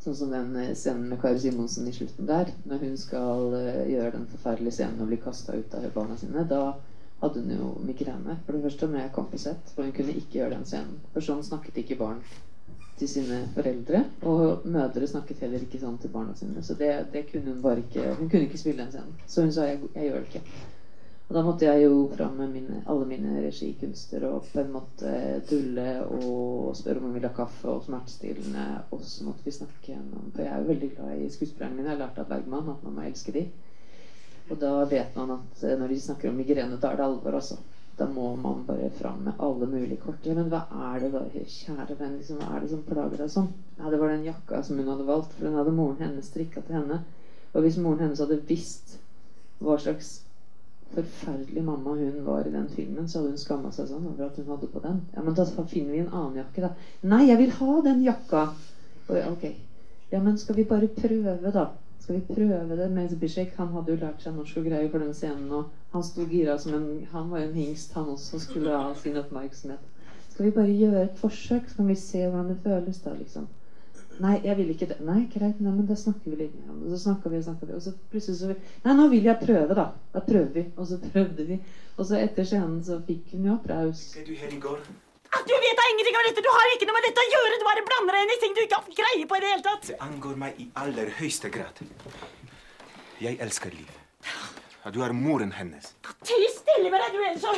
Sånn 0.05 0.15
som 0.15 0.31
den 0.31 0.55
eh, 0.63 0.77
scenen 0.79 1.09
med 1.11 1.19
Kari 1.25 1.43
Simonsen 1.43 1.91
i 1.91 1.97
slutten 1.97 2.31
der. 2.31 2.55
Når 2.71 2.87
hun 2.87 2.95
skal 3.03 3.59
gjøre 3.91 4.15
den 4.15 4.31
forferdelige 4.31 4.79
scenen 4.79 5.03
og 5.03 5.11
bli 5.11 5.19
kasta 5.27 5.59
ut 5.59 5.75
av 5.75 5.91
barna 5.97 6.15
sine. 6.23 6.47
Da 6.47 6.77
hadde 7.21 7.43
hun 7.43 7.55
jo 7.55 7.71
migrene. 7.87 8.39
For 8.47 8.57
det 8.57 8.65
første 8.67 8.91
når 8.91 9.05
jeg 9.05 9.15
kom 9.17 9.27
på 9.33 9.41
sett. 9.43 9.73
For 9.75 9.87
hun 9.87 9.95
kunne 9.97 10.17
ikke 10.17 10.41
gjøre 10.41 10.55
den 10.57 10.69
scenen. 10.69 11.01
For 11.15 11.25
sånn 11.25 11.45
snakket 11.47 11.83
ikke 11.83 11.99
barn 12.01 12.23
til 12.99 13.11
sine 13.11 13.43
foreldre. 13.55 14.05
Og 14.31 14.67
mødre 14.71 15.11
snakket 15.11 15.45
heller 15.45 15.63
ikke 15.67 15.83
sånn 15.83 16.01
til 16.03 16.15
barna 16.15 16.35
sine. 16.39 16.65
Så 16.67 16.79
det, 16.79 16.93
det 17.13 17.29
kunne 17.31 17.55
hun 17.55 17.63
bare 17.65 17.85
ikke 17.85 18.15
Hun 18.19 18.29
kunne 18.31 18.49
ikke 18.49 18.61
spille 18.61 18.85
den 18.85 18.95
scenen. 18.95 19.15
Så 19.27 19.47
hun 19.47 19.55
sa 19.55 19.69
jeg, 19.71 19.83
jeg 19.95 20.11
gjør 20.11 20.27
det 20.27 20.33
ikke. 20.33 20.75
Og 21.29 21.35
da 21.37 21.43
måtte 21.45 21.67
jeg 21.67 21.83
jo 21.85 21.97
fram 22.09 22.39
med 22.41 22.55
mine, 22.55 22.79
alle 22.89 23.05
mine 23.05 23.43
regikunster 23.45 24.23
og 24.31 24.47
på 24.49 24.63
en 24.63 24.71
måte 24.73 25.11
tulle 25.51 25.91
og 26.07 26.71
spørre 26.79 27.03
om 27.03 27.11
hun 27.11 27.19
ville 27.19 27.29
ha 27.29 27.37
kaffe 27.37 27.69
og 27.69 27.83
smertestillende. 27.85 28.65
Og 28.97 29.03
så 29.05 29.27
måtte 29.27 29.45
vi 29.45 29.53
snakke 29.53 29.91
gjennom 29.91 30.31
For 30.33 30.47
jeg 30.47 30.55
er 30.55 30.63
jo 30.63 30.71
veldig 30.71 30.91
glad 30.95 31.19
i 31.19 31.29
skuespillerne 31.35 31.77
mine. 31.77 31.91
Jeg 31.91 31.99
har 31.99 32.07
lært 32.07 32.23
av 32.23 32.31
Bergman 32.31 32.73
at 32.73 32.87
man 32.87 32.97
må 32.97 33.05
elske 33.05 33.35
de. 33.37 33.45
Og 34.49 34.61
da 34.61 34.85
vet 34.89 35.17
man 35.19 35.35
at 35.37 35.65
eh, 35.65 35.77
når 35.79 35.93
de 35.93 36.01
snakker 36.01 36.31
om 36.31 36.39
migrene, 36.41 36.79
da 36.81 36.93
er 36.93 37.01
det 37.01 37.07
alvor, 37.09 37.37
altså. 37.41 37.59
Da 37.99 38.07
må 38.07 38.29
man 38.39 38.63
bare 38.67 38.91
fram 38.95 39.25
med 39.27 39.41
alle 39.43 39.67
mulige 39.67 39.99
kort. 40.05 40.27
Men 40.27 40.51
hva 40.53 40.61
er 40.93 41.03
det 41.03 41.11
da, 41.17 41.25
kjære 41.35 41.97
venn, 41.99 42.15
liksom, 42.21 42.39
hva 42.39 42.55
er 42.55 42.63
det 42.63 42.71
som 42.71 42.85
plager 42.87 43.19
deg 43.19 43.33
sånn? 43.33 43.51
Ja, 43.81 43.91
det 43.91 43.99
var 43.99 44.13
den 44.13 44.29
jakka 44.29 44.63
som 44.63 44.79
hun 44.79 44.91
hadde 44.93 45.09
valgt, 45.09 45.35
for 45.35 45.49
den 45.49 45.59
hadde 45.59 45.75
moren 45.75 46.05
hennes 46.05 46.31
strikka 46.31 46.63
til 46.67 46.79
henne. 46.79 47.01
Og 47.53 47.65
hvis 47.65 47.81
moren 47.83 48.05
hennes 48.07 48.23
hadde 48.23 48.39
visst 48.49 48.99
hva 49.59 49.75
slags 49.83 50.21
forferdelig 50.95 51.65
mamma 51.67 51.97
hun 51.99 52.23
var 52.25 52.47
i 52.47 52.55
den 52.55 52.69
filmen, 52.69 53.09
så 53.09 53.19
hadde 53.19 53.35
hun 53.35 53.43
skamma 53.43 53.73
seg 53.75 53.91
sånn 53.91 54.07
over 54.09 54.29
at 54.29 54.39
hun 54.39 54.49
hadde 54.53 54.71
på 54.73 54.85
den. 54.85 55.03
Ja, 55.17 55.25
men 55.27 55.35
da 55.37 55.49
finner 55.59 55.93
vi 55.93 56.05
en 56.05 56.13
annen 56.13 56.39
jakke, 56.45 56.69
da. 56.69 56.71
Nei, 57.03 57.25
jeg 57.29 57.43
vil 57.43 57.57
ha 57.59 57.81
den 57.91 58.07
jakka! 58.07 58.47
Og, 59.09 59.19
ok. 59.35 59.45
Ja, 60.13 60.23
men 60.23 60.39
skal 60.41 60.57
vi 60.57 60.69
bare 60.71 60.89
prøve, 60.89 61.53
da? 61.53 61.67
Skal 62.09 62.21
vi 62.21 62.35
prøve 62.35 62.77
det 62.77 62.91
Mens 62.91 63.15
Bishek 63.21 63.51
Han 63.59 63.69
hadde 63.69 63.93
jo 63.93 63.99
lært 64.01 64.23
seg 64.25 64.33
norsk 64.33 64.57
og 64.57 64.65
greier 64.65 64.87
for 64.89 65.05
den 65.05 65.11
scenen, 65.13 65.51
og 65.53 65.67
han 65.93 66.05
sto 66.07 66.25
gira 66.25 66.55
som 66.57 66.77
en 66.79 66.85
Han 67.11 67.27
var 67.29 67.43
jo 67.43 67.49
en 67.51 67.59
hingst, 67.59 67.93
han 67.93 68.07
også, 68.09 68.39
skulle 68.41 68.73
ha 68.73 68.95
sin 68.97 69.19
oppmerksomhet. 69.21 69.83
Skal 70.31 70.47
vi 70.47 70.53
bare 70.57 70.77
gjøre 70.79 71.03
et 71.03 71.19
forsøk, 71.21 71.67
så 71.69 71.77
kan 71.77 71.91
vi 71.91 71.97
se 72.01 72.23
hvordan 72.23 72.49
det 72.49 72.57
føles, 72.63 73.01
da, 73.05 73.13
liksom? 73.19 73.45
Nei, 74.25 74.39
jeg 74.45 74.57
vil 74.57 74.71
ikke 74.73 74.89
det. 74.89 74.97
Nei, 75.05 75.19
greit, 75.35 75.61
nei, 75.61 75.75
men 75.75 75.85
da 75.91 75.99
snakker 76.01 76.33
vi 76.33 76.39
litt 76.47 76.55
om 76.71 76.79
det. 76.81 76.95
Så 76.95 77.03
snakker 77.03 77.35
vi 77.35 77.43
og 77.43 77.45
snakker 77.45 77.69
vi, 77.69 77.77
og 77.77 77.85
så 77.85 77.93
plutselig 78.15 78.39
så 78.39 78.49
vi, 78.55 78.57
Nei, 78.87 78.95
nå 79.03 79.09
vil 79.13 79.29
jeg 79.29 79.43
prøve, 79.43 79.77
da. 79.77 79.85
Da 80.15 80.23
prøver 80.31 80.55
vi. 80.55 80.65
Og 80.79 80.89
så 80.89 80.99
prøvde 81.03 81.47
vi. 81.51 81.61
Og 81.99 82.09
så 82.09 82.23
etter 82.23 82.49
scenen 82.49 82.81
så 82.89 83.03
fikk 83.05 83.37
hun 83.37 83.51
jo 83.51 83.59
applaus. 83.59 84.07
Ble 84.17 84.25
du 84.31 84.33
her 84.41 84.57
i 84.57 84.63
går? 84.65 84.81
Du 85.29 85.55
vet 85.61 85.77
da 85.77 85.85
ingenting 85.93 86.17
om 86.17 86.25
dette! 86.29 86.43
Du 86.45 86.49
har 86.53 86.71
ikke 86.75 86.87
noe 86.89 86.97
med 86.97 87.05
dette 87.09 87.23
å 87.23 87.29
gjøre! 87.35 87.59
Du 87.61 87.65
bare 87.67 87.85
blander 87.89 88.17
deg 88.17 88.25
inn 88.25 88.33
i 88.33 88.39
ting 88.43 88.55
du 88.57 88.61
ikke 88.65 88.79
har 88.81 88.97
greie 89.01 89.27
på 89.29 89.37
i 89.37 89.43
det 89.45 89.51
hele 89.53 89.65
tatt! 89.67 89.89
Det 89.91 89.99
angår 90.05 90.39
meg 90.41 90.61
i 90.63 90.69
aller 90.83 91.13
høyeste 91.19 91.51
grad. 91.53 91.83
Jeg 93.21 93.39
elsker 93.45 93.75
Liv. 93.75 93.91
Ja, 94.85 94.93
Du 94.95 95.03
er 95.05 95.13
moren 95.13 95.53
hennes. 95.53 95.93
Ty 96.25 96.39
stille 96.55 96.89
med 96.93 97.03
deg, 97.03 97.13
du, 97.13 97.21
ellers 97.25 97.45
så 97.45 97.53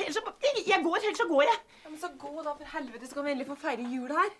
Ellers 0.00 0.16
så 0.16 0.22
Jeg 0.66 0.82
går, 0.82 0.98
ellers 1.02 1.20
så 1.20 1.28
går 1.30 1.44
jeg. 1.46 1.60
Ja, 1.84 1.90
men 1.92 2.00
så 2.00 2.10
gå, 2.18 2.32
da, 2.42 2.54
for 2.56 2.72
helvete, 2.74 3.06
så 3.06 3.18
kan 3.18 3.26
vi 3.26 3.34
endelig 3.36 3.48
få 3.52 3.58
feire 3.60 3.86
jul 3.92 4.10
her. 4.10 4.32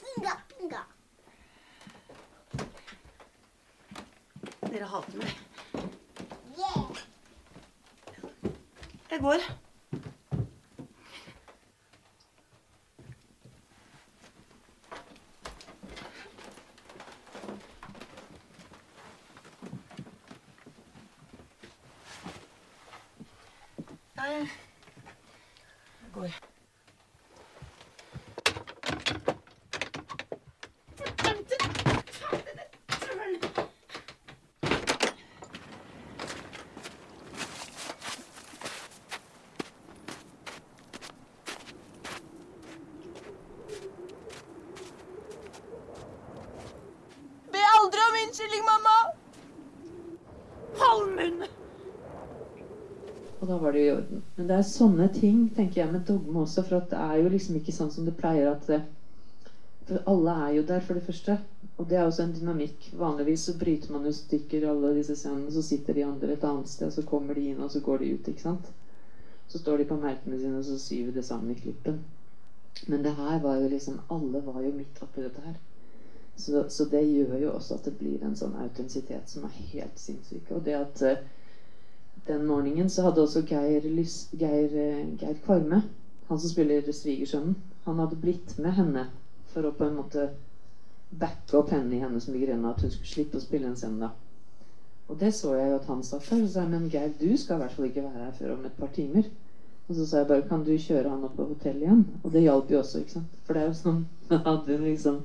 Pinga, 0.00 0.34
pinga. 0.54 0.82
Dere 4.70 4.90
hater 4.94 5.20
meg. 5.20 5.49
Jeg 9.10 9.20
går. 9.20 9.34
Jeg 24.16 24.46
går. 26.14 26.49
Det 54.50 54.56
er 54.58 54.66
sånne 54.66 55.06
ting, 55.14 55.44
tenker 55.54 55.84
jeg, 55.84 55.92
med 55.92 56.08
dogme 56.08 56.42
også. 56.42 56.64
For 56.66 56.82
det 56.90 56.98
er 56.98 57.20
jo 57.20 57.30
liksom 57.30 57.60
ikke 57.60 57.74
sånn 57.74 57.92
som 57.94 58.08
det 58.08 58.16
pleier 58.18 58.50
at 58.50 58.66
det, 58.66 58.80
For 59.86 60.02
alle 60.10 60.34
er 60.46 60.50
jo 60.56 60.64
der, 60.66 60.82
for 60.86 60.98
det 60.98 61.06
første. 61.06 61.36
Og 61.76 61.86
det 61.90 61.98
er 61.98 62.04
også 62.06 62.24
en 62.26 62.34
dynamikk. 62.34 62.90
Vanligvis 62.98 63.46
så 63.46 63.54
bryter 63.58 63.94
man 63.94 64.04
jo 64.06 64.12
stykker 64.14 64.66
alle 64.68 64.92
disse 64.98 65.16
scenene, 65.16 65.52
så 65.54 65.62
sitter 65.62 65.96
de 65.96 66.04
andre 66.06 66.34
et 66.34 66.46
annet 66.46 66.68
sted, 66.70 66.90
så 66.94 67.06
kommer 67.06 67.38
de 67.38 67.46
inn, 67.52 67.62
og 67.62 67.70
så 67.70 67.82
går 67.86 68.02
de 68.02 68.10
ut, 68.14 68.28
ikke 68.28 68.42
sant. 68.42 68.68
Så 69.50 69.62
står 69.62 69.80
de 69.80 69.88
på 69.88 69.98
merkene 70.02 70.38
sine, 70.38 70.58
og 70.58 70.66
så 70.66 70.78
syr 70.78 71.08
vi 71.08 71.16
det 71.16 71.24
sammen 71.26 71.54
i 71.54 71.58
klippen. 71.58 72.02
Men 72.90 73.02
det 73.06 73.14
her 73.16 73.40
var 73.42 73.58
jo 73.58 73.68
liksom 73.68 74.00
Alle 74.10 74.42
var 74.46 74.60
jo 74.62 74.70
midt 74.74 75.02
oppi 75.02 75.24
dette 75.24 75.42
her. 75.46 75.56
Så, 76.36 76.64
så 76.68 76.84
det 76.90 77.02
gjør 77.06 77.38
jo 77.38 77.50
også 77.52 77.78
at 77.78 77.86
det 77.86 77.98
blir 77.98 78.22
en 78.24 78.36
sånn 78.38 78.54
autentisitet 78.62 79.30
som 79.30 79.46
er 79.46 79.58
helt 79.72 79.98
sinnssyk. 80.00 80.50
Og 80.54 80.62
det 80.66 80.76
at 80.78 81.02
eh, 81.06 81.26
den 82.30 82.46
morgenen 82.46 82.90
så 82.90 83.08
hadde 83.08 83.22
også 83.24 83.42
Geir, 83.48 83.86
Lys, 83.90 84.28
Geir, 84.38 84.70
eh, 84.70 85.02
Geir 85.18 85.36
Kvarme, 85.44 85.82
han 86.28 86.40
som 86.40 86.50
spiller 86.50 86.86
svigersønnen, 86.94 87.56
han 87.84 87.98
hadde 87.98 88.20
blitt 88.22 88.56
med 88.58 88.76
henne 88.78 89.08
for 89.50 89.66
å 89.66 89.74
på 89.74 89.88
en 89.88 89.98
måte 89.98 90.28
backe 91.10 91.58
opp 91.58 91.72
henne 91.74 91.96
i 91.96 92.02
hennes 92.02 92.28
migrene, 92.30 92.70
at 92.70 92.82
hun 92.84 92.92
skulle 92.94 93.14
slippe 93.14 93.40
å 93.40 93.42
spille 93.42 93.72
en 93.72 93.98
da. 93.98 94.12
Og 95.10 95.18
det 95.18 95.32
så 95.34 95.56
jeg 95.58 95.72
jo 95.72 95.78
at 95.80 95.88
han 95.90 96.02
satt 96.06 96.28
der, 96.30 96.44
og 96.44 96.50
sa 96.52 96.66
men 96.70 96.90
Geir, 96.90 97.10
du 97.18 97.36
skal 97.36 97.58
i 97.58 97.64
hvert 97.64 97.74
fall 97.74 97.88
ikke 97.88 98.04
være 98.04 98.26
her 98.28 98.36
før 98.36 98.52
om 98.54 98.66
et 98.68 98.76
par 98.78 98.92
timer. 98.94 99.26
Og 99.88 99.96
så 99.98 100.04
sa 100.06 100.20
jeg 100.20 100.28
bare, 100.28 100.46
kan 100.46 100.62
du 100.62 100.70
kjøre 100.78 101.10
han 101.10 101.24
opp 101.26 101.34
på 101.34 101.48
hotellet 101.48 101.82
igjen? 101.82 102.04
Og 102.22 102.30
det 102.30 102.44
hjalp 102.44 102.70
jo 102.70 102.78
også, 102.78 103.00
ikke 103.02 103.16
sant? 103.16 103.38
For 103.42 103.58
det 103.58 103.64
er 103.64 103.72
jo 103.72 103.78
sånn, 103.80 104.04
at 104.52 104.68
hun 104.70 104.84
liksom, 104.86 105.16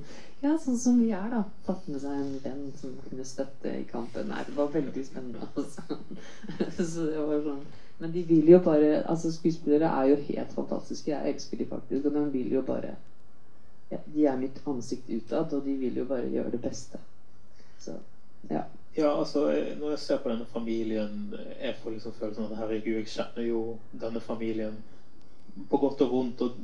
ja, 0.42 0.52
sånn 0.60 0.76
som 0.78 1.00
vi 1.00 1.10
er 1.16 1.30
da, 1.32 1.42
tatt 1.66 1.86
med 1.88 2.00
seg 2.02 2.12
en 2.12 2.38
venn 2.44 2.64
som 2.76 2.92
kunne 3.06 3.24
støtte 3.24 3.72
i 3.72 3.84
kampen. 3.88 4.28
Nei, 4.28 4.42
det 4.46 4.54
var 4.56 4.72
veldig 4.74 5.04
spennende, 5.06 5.48
altså. 5.56 5.84
sånn, 6.92 7.62
men 7.98 8.12
de 8.12 8.22
vil 8.28 8.50
jo 8.52 8.58
bare, 8.64 9.00
altså 9.08 9.32
skuespillere 9.32 9.88
er 9.88 10.10
jo 10.10 10.16
helt 10.28 10.52
fantastiske, 10.52 11.12
jeg 11.12 11.34
elsker 11.34 11.60
de 11.60 11.68
faktisk, 11.70 12.04
og 12.04 12.18
de 12.18 12.24
vil 12.34 12.52
jo 12.52 12.62
bare, 12.66 12.92
ja, 13.90 14.00
de 14.12 14.26
er 14.26 14.40
mitt 14.40 14.60
ansikt 14.68 15.08
utad, 15.08 15.54
og 15.56 15.64
de 15.64 15.76
vil 15.80 16.02
jo 16.02 16.04
bare 16.10 16.28
gjøre 16.28 16.52
det 16.52 16.60
beste. 16.60 17.00
Så, 17.80 17.96
ja. 18.50 18.66
Ja, 18.96 19.12
altså, 19.12 19.46
når 19.80 19.90
jeg 19.94 20.02
ser 20.04 20.20
på 20.20 20.28
denne 20.32 20.44
familien, 20.52 21.32
jeg 21.60 21.74
får 21.80 21.96
liksom 21.96 22.12
følelsen 22.20 22.50
at 22.50 22.60
herregud, 22.60 23.00
jeg 23.00 23.10
kjenner 23.12 23.48
jo 23.48 23.62
denne 24.00 24.20
familien 24.20 24.76
på 25.70 25.80
godt 25.80 26.04
og 26.04 26.12
vondt, 26.12 26.44
og 26.44 26.56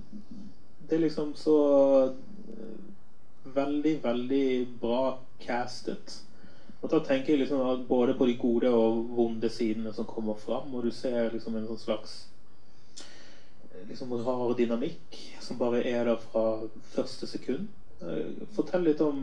det 0.88 0.96
er 0.96 1.04
liksom 1.06 1.34
så 1.36 1.56
veldig, 3.44 3.94
veldig 4.04 4.46
bra 4.80 5.18
castet. 5.42 6.20
Og 6.82 6.90
da 6.90 6.98
tenker 7.06 7.32
jeg 7.32 7.44
liksom 7.44 7.86
både 7.88 8.14
på 8.18 8.26
de 8.26 8.36
gode 8.36 8.70
og 8.74 9.04
vonde 9.16 9.50
sidene 9.50 9.92
som 9.94 10.08
kommer 10.08 10.34
fram, 10.34 10.74
og 10.74 10.84
du 10.84 10.90
ser 10.90 11.30
liksom 11.32 11.56
en 11.56 11.68
sånn 11.70 11.82
slags 11.84 12.16
liksom 13.88 14.12
rar 14.24 14.54
dynamikk 14.58 15.18
som 15.40 15.58
bare 15.58 15.82
er 15.86 16.04
der 16.04 16.16
fra 16.16 16.62
første 16.94 17.26
sekund. 17.26 17.68
Eh, 18.02 18.42
Fortell 18.54 18.86
litt 18.86 19.00
om 19.00 19.22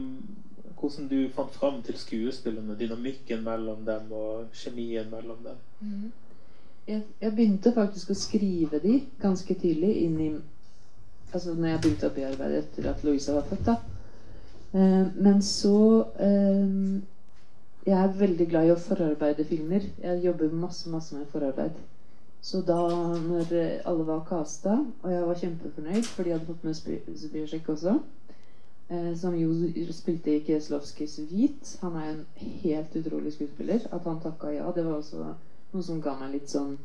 hvordan 0.80 1.10
du 1.12 1.20
fant 1.36 1.52
fram 1.52 1.82
til 1.84 1.98
skuespillerne, 2.00 2.78
dynamikken 2.80 3.44
mellom 3.44 3.84
dem 3.88 4.12
og 4.16 4.56
kjemien 4.56 5.10
mellom 5.12 5.44
dem. 5.44 6.12
Jeg, 6.88 7.04
jeg 7.22 7.36
begynte 7.36 7.74
faktisk 7.76 8.14
å 8.14 8.18
skrive 8.18 8.80
de 8.84 9.02
ganske 9.22 9.56
tidlig 9.60 9.96
inn 10.06 10.20
i 10.20 10.32
Altså 11.30 11.52
når 11.54 11.68
jeg 11.68 11.80
begynte 11.84 12.08
å 12.10 12.14
bearbeide 12.16 12.60
etter 12.64 12.88
at 12.90 13.04
Louisa 13.06 13.36
var 13.36 13.44
født, 13.46 13.68
da. 13.68 13.99
Eh, 14.74 15.06
men 15.16 15.42
så 15.42 16.06
eh, 16.20 17.02
Jeg 17.86 18.04
er 18.04 18.20
veldig 18.20 18.46
glad 18.50 18.68
i 18.68 18.74
å 18.74 18.82
forarbeide 18.82 19.46
filmer. 19.48 19.86
Jeg 20.04 20.22
jobber 20.26 20.52
masse, 20.54 20.90
masse 20.90 21.16
med 21.16 21.30
forarbeid. 21.32 21.78
Så 22.42 22.62
da 22.62 22.78
når 23.20 23.54
alle 23.86 24.06
var 24.08 24.26
casta, 24.30 24.78
og 25.02 25.12
jeg 25.12 25.26
var 25.28 25.40
kjempefornøyd, 25.42 26.04
for 26.08 26.24
de 26.24 26.32
hadde 26.36 26.46
fått 26.48 26.64
med 26.64 26.76
Spi- 26.78 27.00
også 27.74 27.98
eh, 28.90 29.16
som 29.18 29.36
jo 29.36 29.50
spilte 29.94 30.36
i 30.36 30.44
Kieslowskis 30.46 31.20
Hvit. 31.32 31.78
Han 31.82 31.96
er 31.96 32.12
en 32.12 32.26
helt 32.64 32.96
utrolig 32.96 33.34
skuespiller. 33.34 33.80
At 33.92 34.06
han 34.06 34.22
takka 34.24 34.54
ja, 34.54 34.72
det 34.76 34.86
var 34.86 35.00
også 35.00 35.34
noe 35.74 35.84
som 35.84 36.02
ga 36.02 36.16
meg 36.20 36.38
litt 36.38 36.50
sånn 36.50 36.78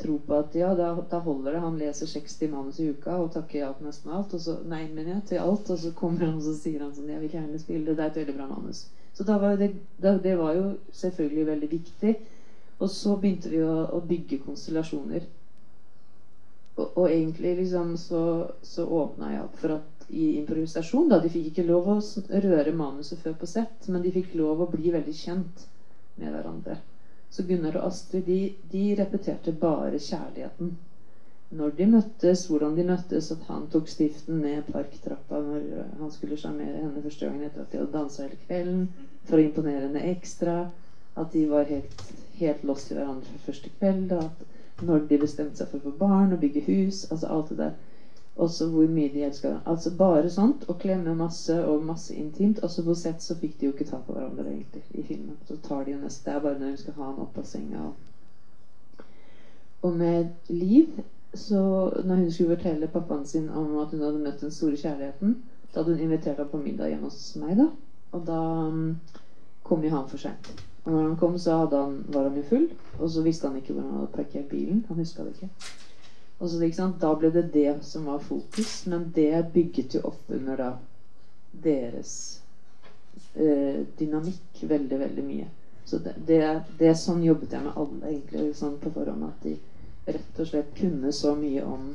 tro 0.00 0.18
på 0.26 0.36
at 0.36 0.54
ja, 0.58 0.72
da, 0.74 0.90
da 1.10 1.20
holder 1.22 1.54
det. 1.54 1.62
Han 1.64 1.78
leser 1.78 2.10
60 2.10 2.50
manus 2.50 2.80
i 2.80 2.88
uka 2.90 3.16
og 3.22 3.32
takker 3.34 3.60
ja 3.60 3.70
til 3.76 3.88
nesten 3.88 4.12
alt. 4.14 4.34
Og 4.34 4.42
så, 4.42 4.56
nei, 4.70 4.84
men 4.94 5.10
ja, 5.12 5.20
til 5.28 5.42
alt. 5.42 5.70
Og 5.70 5.78
så 5.78 5.92
kommer 5.96 6.26
han 6.26 6.38
og 6.40 6.46
så 6.46 6.56
sier 6.58 6.82
han 6.82 6.94
sånn 6.96 7.12
Jeg 7.12 7.22
vil 7.22 7.36
gjerne 7.38 7.62
spille 7.62 7.86
det. 7.86 7.96
Det 7.98 8.06
er 8.06 8.12
et 8.12 8.20
veldig 8.22 8.36
bra 8.40 8.48
manus. 8.50 8.84
Så 9.14 9.26
var 9.28 9.56
det, 9.60 9.70
da, 10.02 10.16
det 10.18 10.34
var 10.40 10.56
jo 10.58 10.66
selvfølgelig 10.92 11.46
veldig 11.52 11.70
viktig. 11.70 12.14
Og 12.82 12.90
så 12.90 13.14
begynte 13.20 13.52
vi 13.52 13.62
å, 13.62 13.74
å 13.94 14.02
bygge 14.02 14.42
konstellasjoner. 14.42 15.26
Og, 16.74 16.86
og 16.88 17.04
egentlig 17.06 17.54
liksom 17.60 17.94
så, 18.00 18.22
så 18.66 18.86
åpna 18.86 19.30
jeg 19.30 19.44
opp 19.44 19.60
for 19.60 19.76
at 19.76 20.08
i 20.10 20.34
improvisasjon 20.40 21.08
da, 21.08 21.20
De 21.22 21.30
fikk 21.32 21.52
ikke 21.52 21.68
lov 21.68 21.86
å 21.94 22.00
røre 22.44 22.74
manuset 22.76 23.20
før 23.22 23.38
på 23.40 23.48
sett, 23.48 23.86
men 23.88 24.02
de 24.02 24.12
fikk 24.14 24.34
lov 24.38 24.64
å 24.64 24.70
bli 24.72 24.90
veldig 24.92 25.14
kjent 25.16 25.64
med 26.18 26.34
hverandre. 26.34 26.80
Så 27.34 27.42
Gunnar 27.48 27.74
og 27.80 27.88
Astrid 27.88 28.28
de, 28.30 28.40
de 28.70 28.82
repeterte 28.98 29.52
bare 29.58 29.98
kjærligheten. 29.98 30.74
Når 31.58 31.72
de 31.78 31.86
møttes, 31.90 32.44
hvordan 32.50 32.76
de 32.76 32.84
møttes, 32.86 33.30
at 33.34 33.42
han 33.48 33.66
tok 33.72 33.90
stiften 33.90 34.38
ned 34.42 34.68
parktrappa 34.70 35.40
når 35.42 35.66
han 35.98 36.12
skulle 36.14 36.38
sjarmere 36.38 36.80
henne 36.84 37.02
første 37.02 37.26
gangen 37.26 37.46
etter 37.46 37.62
at 37.64 37.72
de 37.72 37.80
hadde 37.80 37.94
dansa 37.96 38.24
hele 38.24 38.38
kvelden, 38.46 38.86
for 39.26 39.38
å 39.38 39.44
imponere 39.48 39.88
henne 39.88 40.04
ekstra. 40.12 40.56
At 41.18 41.34
de 41.34 41.44
var 41.50 41.66
helt, 41.70 42.06
helt 42.38 42.64
lost 42.66 42.90
i 42.90 42.96
hverandre 42.98 43.30
fra 43.32 43.42
første 43.48 43.70
kveld. 43.80 44.14
At 44.18 44.86
når 44.86 45.04
de 45.10 45.20
bestemte 45.26 45.58
seg 45.58 45.70
for 45.70 45.82
å 45.82 45.88
få 45.90 45.96
barn 46.06 46.34
og 46.34 46.42
bygge 46.42 46.64
hus. 46.70 47.04
Altså 47.10 47.30
alt 47.34 47.52
det 47.52 47.60
der. 47.64 47.76
Også 48.36 48.66
hvor 48.70 48.88
mye 48.90 49.12
de 49.12 49.22
elska. 49.22 49.56
Altså 49.66 49.92
bare 49.98 50.30
sånt. 50.30 50.68
Og 50.68 50.78
klemme 50.78 51.14
masse 51.14 51.58
og 51.66 51.84
masse 51.86 52.14
intimt. 52.14 52.58
Også 52.66 52.84
på 52.84 52.94
sett 52.98 53.22
så 53.22 53.36
fikk 53.38 53.60
de 53.60 53.68
jo 53.68 53.72
ikke 53.72 53.88
ta 53.90 54.00
på 54.02 54.16
hverandre 54.16 54.48
egentlig 54.50 54.82
i 54.90 55.02
filmen. 55.02 55.36
Så 55.48 55.56
tar 55.62 55.84
de 55.84 55.94
jo 55.94 56.02
neste. 56.02 56.30
Det 56.30 56.36
er 56.36 56.42
bare 56.42 56.58
når 56.58 56.74
hun 56.74 56.82
skal 56.82 56.98
ha 56.98 57.10
han 57.10 57.22
opp 57.26 57.38
av 57.38 57.46
senga. 57.46 57.88
Og, 57.88 59.04
og 59.82 59.96
med 60.00 60.32
Liv 60.48 61.04
så 61.34 61.92
når 62.04 62.14
hun 62.14 62.32
skulle 62.32 62.56
fortelle 62.56 62.86
pappaen 62.86 63.26
sin 63.26 63.48
om 63.48 63.78
at 63.78 63.90
hun 63.90 64.02
hadde 64.02 64.18
møtt 64.22 64.40
den 64.40 64.50
store 64.54 64.76
kjærligheten, 64.76 65.42
da 65.74 65.80
hadde 65.80 65.96
hun 65.96 66.04
invitert 66.04 66.38
ham 66.38 66.48
på 66.48 66.60
middag 66.62 66.92
hjemme 66.92 67.10
hos 67.10 67.36
meg, 67.40 67.56
da. 67.58 67.66
Og 68.14 68.26
da 68.26 68.40
mm, 68.70 68.92
kom 69.66 69.82
jo 69.84 69.90
han 69.90 70.06
for 70.08 70.22
seint. 70.22 70.52
Og 70.84 70.92
når 70.92 71.02
han 71.02 71.16
kom, 71.16 71.38
så 71.38 71.56
han, 71.56 72.04
var 72.14 72.28
han 72.28 72.36
jo 72.38 72.44
full, 72.48 72.68
og 73.00 73.10
så 73.10 73.24
visste 73.24 73.48
han 73.48 73.56
ikke 73.58 73.72
hvor 73.72 73.82
han 73.82 73.96
hadde 73.98 74.12
parkert 74.14 74.48
bilen. 74.48 74.84
Han 74.88 75.00
huska 75.00 75.24
det 75.24 75.34
ikke. 75.34 75.48
Så, 76.38 76.88
Da 77.00 77.14
ble 77.14 77.30
det 77.30 77.42
det 77.52 77.84
som 77.86 78.04
var 78.04 78.18
fokus, 78.18 78.86
men 78.86 79.12
det 79.14 79.52
bygget 79.54 79.94
jo 79.94 80.00
opp 80.10 80.30
under 80.30 80.56
da 80.56 80.70
deres 81.62 82.40
eh, 83.34 83.84
dynamikk 83.98 84.62
veldig, 84.62 84.98
veldig 84.98 85.24
mye. 85.24 85.46
Så 85.84 85.98
det, 85.98 86.14
det, 86.26 86.40
det 86.78 86.94
sånn 86.98 87.22
jobbet 87.24 87.52
jeg 87.52 87.64
med 87.64 87.76
alle, 87.76 88.00
egentlig, 88.08 88.48
liksom, 88.48 88.78
på 88.82 88.90
forhånd. 88.90 89.28
At 89.28 89.46
de 89.46 89.54
rett 90.06 90.40
og 90.40 90.48
slett 90.48 90.74
kunne 90.76 91.12
så 91.12 91.34
mye 91.38 91.64
om 91.64 91.92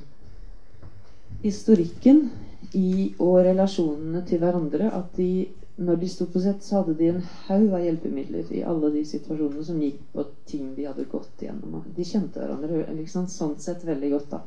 historikken 1.44 2.30
i, 2.74 3.14
og 3.20 3.42
relasjonene 3.46 4.24
til 4.28 4.42
hverandre 4.42 4.90
at 4.94 5.16
de, 5.18 5.48
når 5.80 6.00
de 6.02 6.10
sto 6.12 6.28
på 6.28 6.42
sett, 6.44 6.64
så 6.64 6.82
hadde 6.82 6.96
de 7.00 7.10
en 7.14 7.22
haug 7.48 7.74
av 7.78 7.84
hjelpemidler 7.84 8.52
i 8.56 8.64
alle 8.68 8.92
de 8.94 9.04
situasjonene 9.08 9.64
som 9.66 9.82
gikk 9.82 10.02
på 10.14 10.26
ting 10.50 10.74
de 10.76 10.88
hadde 10.90 11.08
gått 11.12 11.44
igjennom. 11.44 11.80
De 11.96 12.06
kjente 12.08 12.42
hverandre 12.42 12.84
liksom, 12.98 13.30
sånn 13.32 13.56
sett 13.64 13.86
veldig 13.88 14.12
godt, 14.16 14.34
da. 14.34 14.42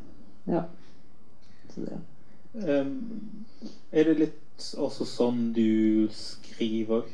Ja. 0.52 0.64
Så 1.72 1.86
det. 1.86 2.00
Um, 2.52 3.46
er 3.90 4.10
det 4.10 4.18
litt 4.18 4.66
også 4.76 5.06
sånn 5.08 5.46
du 5.56 6.10
skriver 6.12 7.06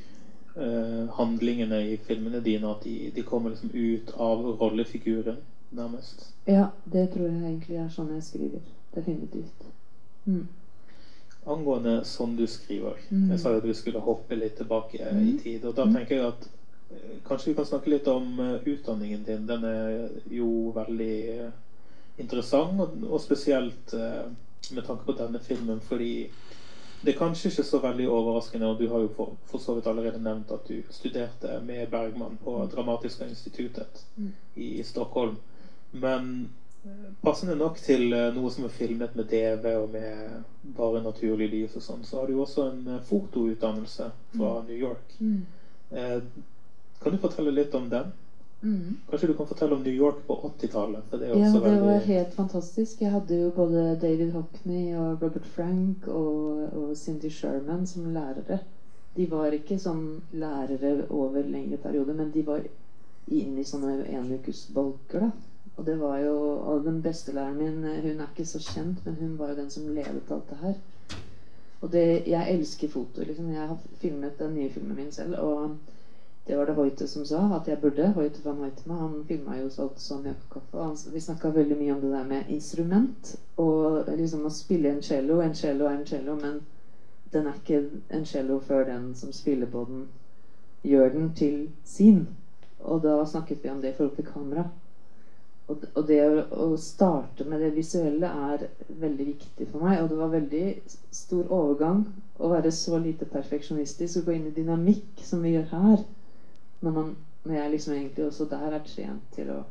uh, 0.56 1.06
handlingene 1.20 1.84
i 1.92 1.94
filmene 2.08 2.42
dine? 2.42 2.74
At 2.74 2.82
de, 2.88 3.12
de 3.14 3.24
kommer 3.26 3.54
liksom 3.54 3.70
ut 3.74 4.10
av 4.18 4.42
rollefiguren? 4.58 5.38
nærmest. 5.70 6.34
Ja, 6.44 6.66
det 6.84 7.10
tror 7.12 7.26
jeg 7.28 7.42
egentlig 7.42 7.76
er 7.76 7.90
sånn 7.92 8.12
jeg 8.14 8.24
skriver. 8.24 8.62
Definitivt. 8.94 9.66
Mm. 10.24 10.46
Angående 11.46 12.04
sånn 12.04 12.36
du 12.36 12.46
skriver. 12.46 12.98
Mm. 13.10 13.30
Jeg 13.30 13.40
sa 13.40 13.50
jo 13.54 13.56
at 13.62 13.64
vi 13.64 13.74
skulle 13.74 14.00
hoppe 14.04 14.36
litt 14.36 14.56
tilbake 14.58 14.98
i 15.00 15.32
Mm. 15.32 15.38
tid. 15.42 15.64
Og 15.64 15.74
da 15.74 15.84
Mm. 15.86 15.94
tenker 15.94 16.14
jeg 16.16 16.26
at 16.26 16.48
eh, 16.90 17.18
kanskje 17.24 17.46
vi 17.46 17.54
kan 17.54 17.64
snakke 17.64 17.86
litt 17.90 18.06
om 18.08 18.40
eh, 18.40 18.60
utdanningen 18.66 19.24
din. 19.24 19.46
Den 19.46 19.64
er 19.64 20.08
jo 20.30 20.72
veldig 20.74 21.28
eh, 21.38 21.50
interessant, 22.18 22.80
og, 22.80 23.12
og 23.12 23.20
spesielt 23.20 23.94
med 24.72 24.84
tanke 24.84 25.04
på 25.06 25.16
denne 25.16 25.38
filmen, 25.38 25.80
fordi 25.80 26.28
det 27.04 27.14
er 27.14 27.18
kanskje 27.18 27.48
ikke 27.48 27.62
så 27.64 27.78
veldig 27.80 28.08
overraskende, 28.08 28.66
og 28.66 28.78
du 28.78 28.88
har 28.88 28.98
jo 29.00 29.08
for, 29.08 29.36
for 29.46 29.58
så 29.58 29.74
vidt 29.74 29.86
allerede 29.86 30.18
nevnt 30.18 30.50
at 30.50 30.66
du 30.68 30.82
studerte 30.90 31.60
med 31.64 31.88
Bergman 31.90 32.36
på 32.44 32.66
Dramatiska 32.72 33.24
institutet 33.28 34.04
Mm. 34.16 34.32
i 34.56 34.82
Stockholm. 34.82 35.36
Men 35.92 36.50
passende 37.20 37.56
nok 37.58 37.80
til 37.82 38.12
eh, 38.12 38.28
noe 38.34 38.50
som 38.54 38.66
er 38.68 38.74
filmet 38.74 39.16
med 39.18 39.28
DV 39.30 39.66
og 39.80 39.90
med 39.94 40.70
bare 40.76 41.02
naturlig 41.04 41.50
lys 41.52 41.76
og 41.78 41.84
sånn, 41.84 42.06
så 42.06 42.20
har 42.20 42.28
du 42.28 42.36
jo 42.36 42.44
også 42.44 42.68
en 42.70 42.86
eh, 42.94 43.02
fotoutdannelse 43.08 44.10
fra 44.36 44.54
New 44.68 44.78
York. 44.78 45.18
Mm. 45.18 45.42
Eh, 45.90 46.22
Kan 46.98 47.14
du 47.14 47.18
fortelle 47.22 47.52
litt 47.54 47.74
om 47.78 47.84
den? 47.88 48.08
Mm. 48.62 48.96
Kanskje 49.10 49.28
du 49.30 49.34
kan 49.38 49.46
fortelle 49.46 49.76
om 49.76 49.82
New 49.82 49.94
York 49.94 50.24
på 50.26 50.34
80-tallet? 50.48 51.12
Ja, 51.12 51.18
det 51.18 51.60
det 51.62 51.80
var 51.80 52.00
helt 52.08 52.32
fantastisk. 52.34 53.00
Jeg 53.00 53.12
hadde 53.12 53.36
jo 53.38 53.52
både 53.54 53.84
David 54.02 54.32
Hockney 54.34 54.96
og 54.98 55.22
Robert 55.22 55.46
Frank 55.46 56.08
og, 56.08 56.64
og 56.74 56.96
Cindy 56.96 57.30
Sherman 57.30 57.86
som 57.86 58.10
lærere. 58.14 58.58
De 59.14 59.28
var 59.30 59.54
ikke 59.54 59.78
sånn 59.78 60.20
lærere 60.34 61.06
over 61.10 61.46
lengre 61.46 61.78
perioder, 61.82 62.18
men 62.18 62.34
de 62.34 62.42
var 62.46 62.66
inne 63.28 63.62
i 63.62 63.66
sånne 63.66 64.02
enukesbolker, 64.18 65.28
da. 65.28 65.30
Og 65.78 65.86
det 65.86 66.00
var 66.00 66.18
jo 66.18 66.36
og 66.58 66.84
den 66.84 67.02
beste 67.02 67.32
læreren 67.32 67.58
min, 67.58 67.84
eh, 67.84 68.02
hun 68.02 68.20
er 68.20 68.30
ikke 68.32 68.46
så 68.46 68.58
kjent, 68.58 69.04
men 69.06 69.14
hun 69.20 69.38
var 69.38 69.52
jo 69.52 69.56
den 69.60 69.70
som 69.70 69.88
ledet 69.88 70.30
alt 70.30 70.50
det 70.50 70.58
her. 70.62 70.74
Og 71.80 71.92
det, 71.92 72.22
jeg 72.26 72.54
elsker 72.54 72.88
foto. 72.88 73.22
liksom. 73.22 73.50
Jeg 73.50 73.68
har 73.68 73.78
filmet 74.00 74.38
den 74.38 74.54
nye 74.54 74.70
filmen 74.70 74.96
min 74.96 75.12
selv. 75.12 75.38
og 75.38 75.76
det 76.48 76.56
var 76.56 76.66
det 76.66 76.74
Hoite 76.74 77.06
som 77.08 77.24
sa 77.24 77.56
at 77.56 77.68
jeg 77.68 77.78
burde. 77.80 78.12
Hoite 78.12 78.44
van 78.44 78.56
Hoitema. 78.56 78.94
Han 78.94 79.24
filma 79.28 79.58
jo 79.58 79.68
så 79.70 79.90
sånn 79.96 80.24
Jakobkaffe. 80.26 80.78
Og 80.78 80.84
han, 80.84 80.96
vi 81.12 81.20
snakka 81.20 81.50
veldig 81.52 81.76
mye 81.76 81.92
om 81.92 82.00
det 82.00 82.12
der 82.12 82.24
med 82.24 82.48
instrument. 82.48 83.34
Og 83.56 84.08
liksom 84.16 84.46
å 84.48 84.50
spille 84.50 84.88
en 84.88 85.02
cello. 85.02 85.42
En 85.44 85.54
cello 85.54 85.86
er 85.86 85.98
en 85.98 86.06
cello, 86.06 86.38
men 86.40 86.62
den 87.32 87.46
er 87.46 87.60
ikke 87.60 87.82
en 88.10 88.24
cello 88.26 88.58
før 88.64 88.88
den 88.88 89.14
som 89.14 89.32
spiller 89.32 89.68
på 89.68 89.84
den, 89.90 90.06
gjør 90.82 91.12
den 91.12 91.32
til 91.36 91.68
sin. 91.84 92.26
Og 92.80 93.02
da 93.02 93.18
snakket 93.26 93.64
vi 93.64 93.70
om 93.70 93.82
det 93.82 93.92
i 93.92 93.96
forhold 93.98 94.16
til 94.16 94.30
kamera. 94.32 94.64
Og, 95.68 95.82
det 96.08 96.20
å, 96.24 96.66
starte 96.80 97.44
med 97.44 97.60
det 97.60 97.74
visuelle 97.76 98.28
er 98.52 98.62
veldig 98.88 99.26
viktig 99.34 99.66
for 99.68 99.84
meg. 99.84 100.00
Og 100.00 100.08
det 100.08 100.20
var 100.20 100.32
veldig 100.32 100.66
stor 101.12 101.52
overgang 101.52 102.06
å 102.38 102.52
være 102.54 102.72
så 102.72 103.00
lite 103.02 103.28
perfeksjonistisk 103.28 104.22
og 104.22 104.30
gå 104.30 104.36
inn 104.38 104.46
i 104.48 104.54
dynamikk 104.56 105.24
som 105.28 105.44
vi 105.44 105.52
gjør 105.56 105.68
her. 105.74 106.04
Når, 106.80 106.94
man, 106.94 107.10
når 107.44 107.58
jeg 107.58 107.74
liksom 107.74 107.96
egentlig 107.98 108.26
også 108.28 108.48
der 108.48 108.78
er 108.78 108.86
trent 108.86 109.28
til 109.36 109.52
å 109.52 109.62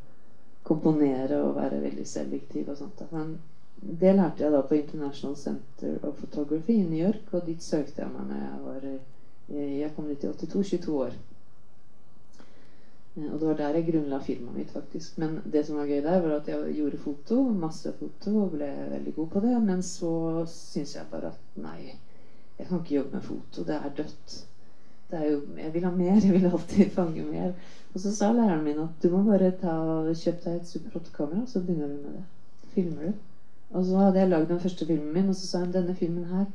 komponere 0.67 1.39
og 1.41 1.55
være 1.55 1.81
veldig 1.81 2.05
selektiv 2.05 2.69
og 2.69 2.77
sånt. 2.77 3.01
Men 3.12 3.38
det 3.81 4.13
lærte 4.17 4.43
jeg 4.43 4.53
da 4.53 4.62
på 4.67 4.77
International 4.77 5.38
Center 5.39 5.97
of 6.03 6.17
Photography 6.19 6.75
i 6.81 6.86
New 6.86 6.99
York, 6.99 7.31
og 7.31 7.45
dit 7.47 7.63
søkte 7.63 8.03
jeg 8.03 8.13
meg 8.13 8.29
når 8.29 8.43
jeg 8.43 8.65
var 8.67 8.88
Jeg 9.57 9.91
kom 9.95 10.07
dit 10.12 10.23
i 10.23 10.27
82, 10.27 10.63
22 10.75 10.95
år. 10.99 11.13
Eh, 13.17 13.34
Og 13.34 13.39
det 13.39 13.47
var 13.47 13.58
der 13.58 13.77
jeg 13.80 13.88
grunnla 13.91 14.19
firmaet 14.19 14.58
mitt, 14.58 14.71
faktisk. 14.71 15.17
Men 15.17 15.39
det 15.53 15.65
som 15.65 15.77
var 15.77 15.86
gøy 15.86 16.01
der, 16.01 16.21
var 16.21 16.36
at 16.36 16.47
jeg 16.47 16.75
gjorde 16.75 16.97
foto, 16.97 17.41
masse 17.43 17.93
foto, 17.99 18.36
og 18.43 18.51
ble 18.51 18.69
veldig 18.91 19.15
god 19.15 19.27
på 19.27 19.39
det. 19.39 19.56
Men 19.63 19.82
så 19.84 20.12
syns 20.51 20.95
jeg 20.95 21.10
bare 21.12 21.34
at 21.34 21.63
nei, 21.63 21.95
jeg 22.60 22.67
kan 22.67 22.80
ikke 22.80 22.95
jobbe 22.95 23.13
med 23.13 23.21
foto. 23.21 23.63
Det 23.63 23.75
er 23.75 23.89
dødt. 23.97 24.38
Det 25.12 25.19
er 25.19 25.32
jo, 25.32 25.41
jeg 25.58 25.73
vil 25.73 25.84
ha 25.84 25.91
mer. 25.91 26.21
Jeg 26.25 26.34
vil 26.34 26.45
alltid 26.51 26.89
fange 26.99 27.25
mer. 27.25 27.53
Og 27.93 27.99
så 27.99 28.15
sa 28.15 28.32
læreren 28.32 28.63
min 28.63 28.80
at 28.80 29.03
du 29.03 29.10
må 29.10 29.23
bare 29.23 29.51
ta, 29.62 29.73
kjøpe 30.13 30.43
deg 30.43 30.56
et 30.56 30.67
Super 30.67 30.99
8-kamera, 30.99 31.45
så 31.47 31.62
begynner 31.63 31.88
du 31.88 31.93
med 31.93 32.17
det. 32.17 32.23
Filmer 32.73 33.08
du. 33.08 33.13
Og 33.69 33.86
så 33.86 33.97
hadde 33.97 34.19
jeg 34.19 34.30
lagd 34.30 34.49
den 34.49 34.60
første 34.60 34.86
filmen 34.86 35.13
min, 35.13 35.30
og 35.30 35.36
så 35.36 35.47
sa 35.47 35.60
hun 35.63 35.71
denne 35.73 35.95
filmen 35.95 36.25
her 36.25 36.45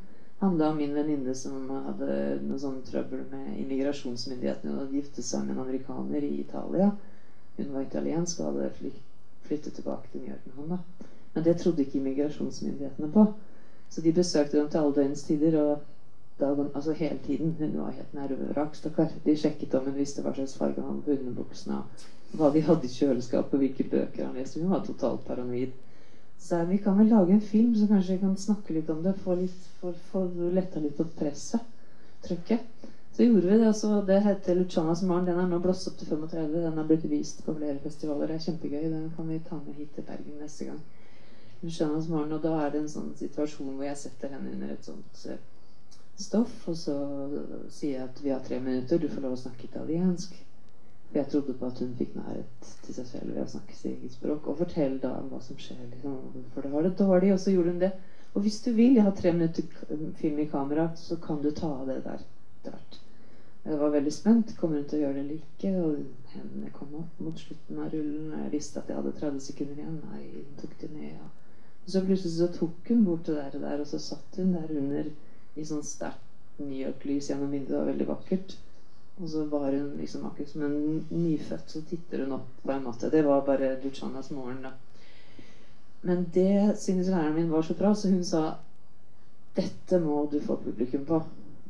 handla 0.42 0.70
om 0.70 0.76
min 0.76 0.94
venninne 0.94 1.35
som 1.38 1.70
hadde 1.70 2.14
noe 2.42 2.59
sånn 2.59 2.81
trøbbel 2.87 3.22
med 3.31 3.61
immigrasjonsmyndighetene 3.62 4.74
og 4.83 4.96
gifte 4.96 5.22
seg 5.22 5.46
med 5.46 5.55
en 5.55 5.62
amerikaner 5.64 6.26
i 6.26 6.40
Italia. 6.42 6.90
Hun 7.57 7.70
var 7.76 7.87
italiensk 7.87 8.40
og 8.42 8.48
hadde 8.50 8.92
flyttet 9.46 9.76
tilbake 9.78 10.11
til 10.11 10.24
New 10.24 10.35
York 10.35 10.48
med 10.48 10.59
han. 10.59 10.74
da. 10.74 11.09
Men 11.35 11.46
det 11.46 11.57
trodde 11.61 11.87
ikke 11.87 12.00
immigrasjonsmyndighetene 12.00 13.12
på. 13.14 13.26
Så 13.88 14.00
de 14.00 14.12
besøkte 14.12 14.59
dem 14.59 14.68
til 14.68 14.78
alle 14.78 14.94
døgnets 14.98 15.22
tider. 15.22 15.59
og 15.61 15.78
de, 16.38 16.70
altså 16.74 16.92
hele 16.92 17.18
tiden. 17.26 17.57
Hun 17.59 17.78
var 17.78 17.90
helt 17.90 18.14
nervevrak, 18.14 18.74
stakkar. 18.74 19.09
De 19.24 19.37
sjekket 19.37 19.74
om 19.74 19.85
hun 19.85 19.96
visste 19.96 20.22
hva 20.22 20.35
slags 20.35 20.57
farge 20.59 20.81
han 20.81 20.90
hadde 20.90 21.07
på 21.07 21.16
underbuksene, 21.20 21.83
hva 22.33 22.50
de 22.50 22.62
hadde 22.66 22.88
i 22.88 22.94
kjøleskapet, 22.96 23.59
hvilke 23.59 23.88
bøker 23.90 24.26
han 24.26 24.37
leste. 24.38 24.61
Hun 24.61 24.74
var 24.74 24.83
totalt 24.87 25.24
paranoid. 25.26 25.70
Så 26.42 26.64
vi 26.64 26.78
kan 26.78 26.98
vel 26.98 27.09
lage 27.09 27.33
en 27.33 27.40
film, 27.40 27.74
så 27.76 27.87
kanskje 27.87 28.16
vi 28.16 28.18
kan 28.24 28.37
snakke 28.37 28.74
litt 28.74 28.88
om 28.90 29.02
det. 29.02 29.12
Få, 29.22 29.35
litt, 29.38 29.68
få, 30.11 30.24
letta 30.55 30.81
litt 30.83 30.96
på 30.96 31.05
presset. 31.05 31.61
Trykket. 32.26 32.88
Så 33.12 33.22
gjorde 33.22 33.46
vi 33.46 33.59
det. 33.59 33.66
Altså, 33.66 33.88
så 33.88 34.00
Det 34.07 34.20
heter 34.20 34.55
Lucianas 34.55 35.02
Maren. 35.02 35.28
Den 35.28 35.38
er 35.38 35.46
nå 35.46 35.61
blåst 35.62 35.87
opp 35.88 36.00
til 36.00 36.11
35. 36.11 36.57
Den 36.64 36.81
har 36.81 36.88
blitt 36.88 37.07
vist 37.11 37.44
på 37.46 37.55
flere 37.55 37.78
festivaler. 37.85 38.26
Det 38.26 38.40
er 38.40 38.44
kjempegøy. 38.48 38.83
Den 38.90 39.09
kan 39.16 39.31
vi 39.31 39.38
ta 39.48 39.61
med 39.61 39.78
hit 39.78 39.94
til 39.94 40.09
Bergen 40.09 40.42
neste 40.42 40.66
gang. 40.70 40.83
Lucianas 41.62 42.09
Maren, 42.09 42.33
Og 42.33 42.42
da 42.42 42.57
er 42.59 42.70
det 42.74 42.83
en 42.83 42.94
sånn 42.96 43.12
situasjon 43.16 43.76
hvor 43.76 43.87
jeg 43.87 44.00
setter 44.02 44.35
henne 44.35 44.50
under 44.57 44.72
et 44.74 44.88
sånt 44.90 45.26
eh, 45.31 45.38
stoff, 46.18 46.57
og 46.68 46.76
så 46.76 46.96
sier 47.70 48.00
jeg 48.00 48.09
at 48.09 48.24
vi 48.24 48.35
har 48.35 48.42
tre 48.42 48.59
minutter, 48.61 48.98
du 48.98 49.09
får 49.09 49.22
lov 49.22 49.37
å 49.37 49.44
snakke 49.44 49.68
italiensk. 49.70 50.35
Jeg 51.14 51.29
trodde 51.29 51.55
på 51.61 51.66
at 51.68 51.79
hun 51.83 51.94
fikk 51.98 52.14
nærhet 52.16 52.68
til 52.87 52.94
seg 52.96 53.07
selv 53.07 53.35
ved 53.35 53.42
å 53.42 53.51
snakke 53.53 53.75
sitt 53.77 53.90
eget 53.98 54.14
språk. 54.14 54.46
Og 54.48 54.59
fortelle 54.62 54.98
da 55.03 55.11
hva 55.29 55.40
som 55.44 55.59
skjer, 55.61 55.83
liksom, 55.90 56.44
for 56.55 56.64
det 56.64 56.70
har 56.72 56.87
det 56.87 56.94
dårlig. 56.98 57.33
Og 57.35 57.40
så 57.42 57.53
gjorde 57.53 57.75
hun 57.75 57.83
det. 57.83 57.90
Og 58.33 58.46
hvis 58.46 58.61
du 58.64 58.70
vil, 58.72 58.94
jeg 58.96 59.05
har 59.05 59.12
tre 59.18 59.33
minutter 59.37 59.66
k- 59.68 59.98
film 60.16 60.38
i 60.40 60.46
kamera, 60.48 60.87
så 60.96 61.18
kan 61.20 61.42
du 61.44 61.51
ta 61.51 61.68
av 61.83 61.87
det 61.90 61.98
der 62.07 62.25
hvert. 62.64 62.98
Jeg 63.64 63.79
var 63.79 63.92
veldig 63.94 64.12
spent. 64.12 64.57
Kommer 64.59 64.81
hun 64.81 64.88
til 64.90 64.98
å 64.98 65.03
gjøre 65.05 65.18
det 65.18 65.22
eller 65.27 65.37
ikke? 65.37 65.75
Og 65.85 66.33
hendene 66.33 66.72
kom 66.75 66.96
opp 67.03 67.20
mot 67.22 67.38
slutten 67.38 67.79
av 67.85 67.92
rullen. 67.92 68.33
Og 68.33 68.40
jeg 68.46 68.55
visste 68.57 68.81
at 68.81 68.88
jeg 68.90 68.96
hadde 69.03 69.12
30 69.20 69.44
sekunder 69.51 69.79
igjen. 69.85 70.01
Nei, 70.09 70.25
hun 70.33 70.57
tok 70.62 70.75
det 70.81 70.90
ned. 70.96 71.12
Ja. 71.12 71.29
Og 71.85 71.92
så 71.92 72.03
plutselig 72.07 72.33
så 72.38 72.48
tok 72.57 72.88
hun 72.88 73.05
bort 73.05 73.27
det 73.29 73.37
der, 73.37 73.61
der 73.68 73.81
og 73.85 73.87
så 73.90 73.98
satt 74.03 74.37
hun 74.40 74.53
der 74.57 74.70
under 74.81 75.12
i 75.61 75.64
sånn 75.68 75.85
sterkt 75.85 76.59
New 76.62 76.79
York-lys 76.79 77.29
gjennom 77.31 77.51
vinduet. 77.53 77.70
Det 77.75 77.79
var 77.83 77.90
veldig 77.92 78.09
vakkert. 78.11 78.57
Og 79.20 79.29
så 79.29 79.44
var 79.44 79.72
hun 79.72 79.92
liksom 80.01 80.25
akkurat 80.27 80.48
som 80.48 80.62
en 80.62 81.07
nyfødt, 81.11 81.70
så 81.70 81.83
titter 81.90 82.25
hun 82.25 82.33
opp 82.38 82.48
på 82.62 82.72
en 82.72 82.85
måte. 82.85 83.11
Det 83.11 83.22
var 83.25 83.44
bare 83.46 83.77
Lucianas 83.85 84.31
morgen, 84.31 84.62
da. 84.62 84.72
Men 86.03 86.27
det 86.35 86.79
syntes 86.79 87.09
læreren 87.09 87.35
min 87.35 87.51
var 87.51 87.62
så 87.62 87.75
bra, 87.75 87.94
så 87.94 88.11
hun 88.11 88.25
sa 88.25 88.55
dette 89.57 90.01
må 90.01 90.27
du 90.33 90.40
få 90.40 90.57
publikum 90.57 91.05
på. 91.05 91.20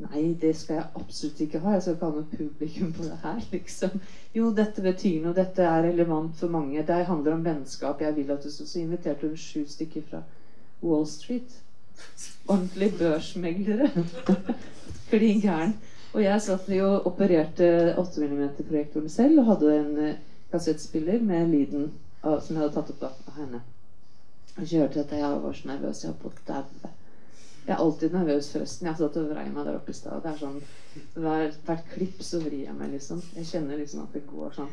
Nei, 0.02 0.22
det 0.40 0.54
skal 0.56 0.78
jeg 0.78 0.86
absolutt 0.98 1.40
ikke 1.44 1.60
ha. 1.62 1.74
Jeg 1.74 1.82
skal 1.82 1.96
ikke 1.96 2.08
ha 2.08 2.14
noe 2.14 2.36
publikum 2.36 2.92
på 2.96 3.04
det 3.06 3.18
her, 3.22 3.42
liksom. 3.52 4.00
Jo, 4.34 4.50
dette 4.56 4.82
betyr 4.82 5.20
noe. 5.22 5.34
Dette 5.36 5.66
er 5.66 5.84
relevant 5.86 6.38
for 6.38 6.50
mange. 6.50 6.82
Det 6.86 7.04
handler 7.06 7.36
om 7.36 7.44
vennskap. 7.44 8.00
Jeg 8.02 8.16
vil 8.16 8.30
at 8.32 8.42
du 8.42 8.50
skal 8.50 8.66
Så 8.66 8.80
inviterte 8.80 9.28
hun 9.28 9.36
sju 9.36 9.66
stykker 9.68 10.06
fra 10.10 10.22
Wall 10.82 11.06
Street. 11.06 11.58
Ordentlige 12.48 12.98
børsmeglere. 12.98 13.90
Klin 15.10 15.40
gæren. 15.40 15.76
Og 16.12 16.20
jeg 16.20 16.44
satt 16.44 16.68
jo 16.68 16.88
opererte 17.08 17.68
8 18.00 18.26
mm-projektoren 18.28 19.12
selv 19.12 19.40
og 19.40 19.52
hadde 19.54 19.76
en 19.78 19.92
eh, 20.04 20.18
kassettspiller 20.52 21.22
med 21.24 21.48
lyden 21.48 21.86
av, 22.22 22.42
som 22.44 22.56
jeg 22.56 22.66
hadde 22.66 22.74
tatt 22.74 22.90
opp 22.92 23.30
av 23.30 23.38
henne. 23.38 23.62
Og 24.58 24.66
kjørte 24.68 25.00
dette. 25.00 25.20
Jeg 25.22 25.38
var 25.44 25.56
så 25.56 25.70
nervøs. 25.70 26.02
Jeg 26.02 26.12
holdt 26.12 26.22
på 26.22 26.32
å 26.32 26.44
daue. 26.50 26.92
Jeg 27.62 27.72
er 27.72 27.80
alltid 27.80 28.12
nervøs, 28.16 28.50
forresten. 28.52 28.88
Jeg 28.90 28.98
satt 28.98 29.16
og 29.16 29.30
vrei 29.30 29.46
meg 29.48 29.64
der 29.64 29.78
oppe 29.78 29.94
i 29.94 29.96
stad. 29.96 30.20
Det 30.24 30.32
er 30.32 30.40
sånn 30.42 30.58
hver, 31.14 31.54
Hvert 31.64 31.88
klipp 31.94 32.20
så 32.26 32.42
vrir 32.42 32.66
jeg 32.66 32.76
meg, 32.76 32.92
liksom. 32.92 33.22
Jeg 33.38 33.48
kjenner 33.48 33.80
liksom 33.80 34.04
at 34.04 34.16
det 34.18 34.24
går 34.28 34.56
sånn. 34.58 34.72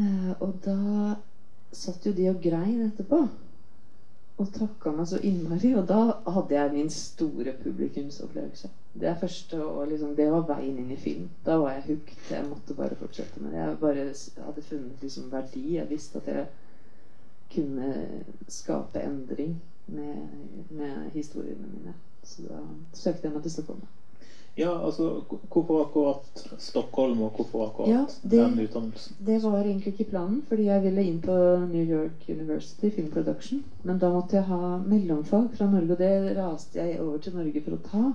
Eh, 0.00 0.30
og 0.42 0.58
da 0.64 0.78
satt 1.74 2.06
jo 2.08 2.14
de 2.16 2.30
og 2.32 2.42
grein 2.42 2.88
etterpå. 2.88 3.20
Og 4.36 4.48
takka 4.52 4.90
meg 4.90 5.06
så 5.06 5.20
innmari. 5.22 5.74
Og 5.78 5.86
da 5.88 6.00
hadde 6.26 6.56
jeg 6.56 6.72
min 6.72 6.90
store 6.90 7.54
publikumsopplevelse. 7.62 8.70
Det 9.00 9.16
første 9.20 9.64
og 9.64 9.88
liksom, 9.88 10.16
Det 10.16 10.30
var 10.32 10.46
veien 10.48 10.78
inn 10.78 10.90
i 10.90 10.96
film. 10.96 11.28
Da 11.46 11.56
var 11.62 11.72
jeg 11.72 11.86
hooked. 11.88 12.30
Jeg 12.30 12.48
måtte 12.48 12.74
bare 12.74 12.98
fortsette 12.98 13.40
med 13.40 13.52
det. 13.52 13.58
Jeg 13.58 13.78
bare 13.80 14.06
hadde 14.46 14.62
funnet 14.62 15.02
liksom 15.02 15.32
verdi. 15.32 15.76
Jeg 15.76 15.90
visste 15.90 16.18
at 16.18 16.26
jeg 16.26 16.46
kunne 17.54 18.24
skape 18.48 19.02
endring 19.02 19.62
med, 19.86 20.16
med 20.70 21.10
historiene 21.12 21.68
mine. 21.76 21.94
Så 22.22 22.42
da 22.48 22.62
søkte 22.92 23.28
jeg 23.28 23.34
meg 23.34 23.42
til 23.42 23.52
Stockholm. 23.52 23.86
Ja, 24.56 24.70
altså 24.86 25.22
Hvorfor 25.50 25.80
akkurat 25.82 26.44
Stockholm, 26.62 27.22
og 27.22 27.32
hvorfor 27.32 27.66
akkurat 27.66 27.88
Ja, 27.90 28.04
det- 28.22 28.30
den 28.30 28.58
utdannelsen? 28.58 29.16
Det 29.26 29.42
var 29.42 29.64
egentlig 29.64 29.86
ikke 29.86 30.10
planen, 30.10 30.42
fordi 30.48 30.64
jeg 30.64 30.82
ville 30.82 31.02
inn 31.04 31.20
på 31.20 31.66
New 31.72 31.84
York 31.90 32.28
University 32.28 32.90
Film 32.90 33.10
Production. 33.10 33.64
Men 33.82 33.98
da 33.98 34.10
måtte 34.10 34.32
jeg 34.36 34.44
ha 34.44 34.78
mellomfag 34.78 35.50
fra 35.56 35.66
Norge, 35.66 35.90
og 35.90 35.98
det 35.98 36.36
raste 36.36 36.74
jeg 36.78 37.00
over 37.00 37.18
til 37.18 37.32
Norge 37.34 37.60
for 37.60 37.70
å 37.70 37.82
ta 37.90 38.12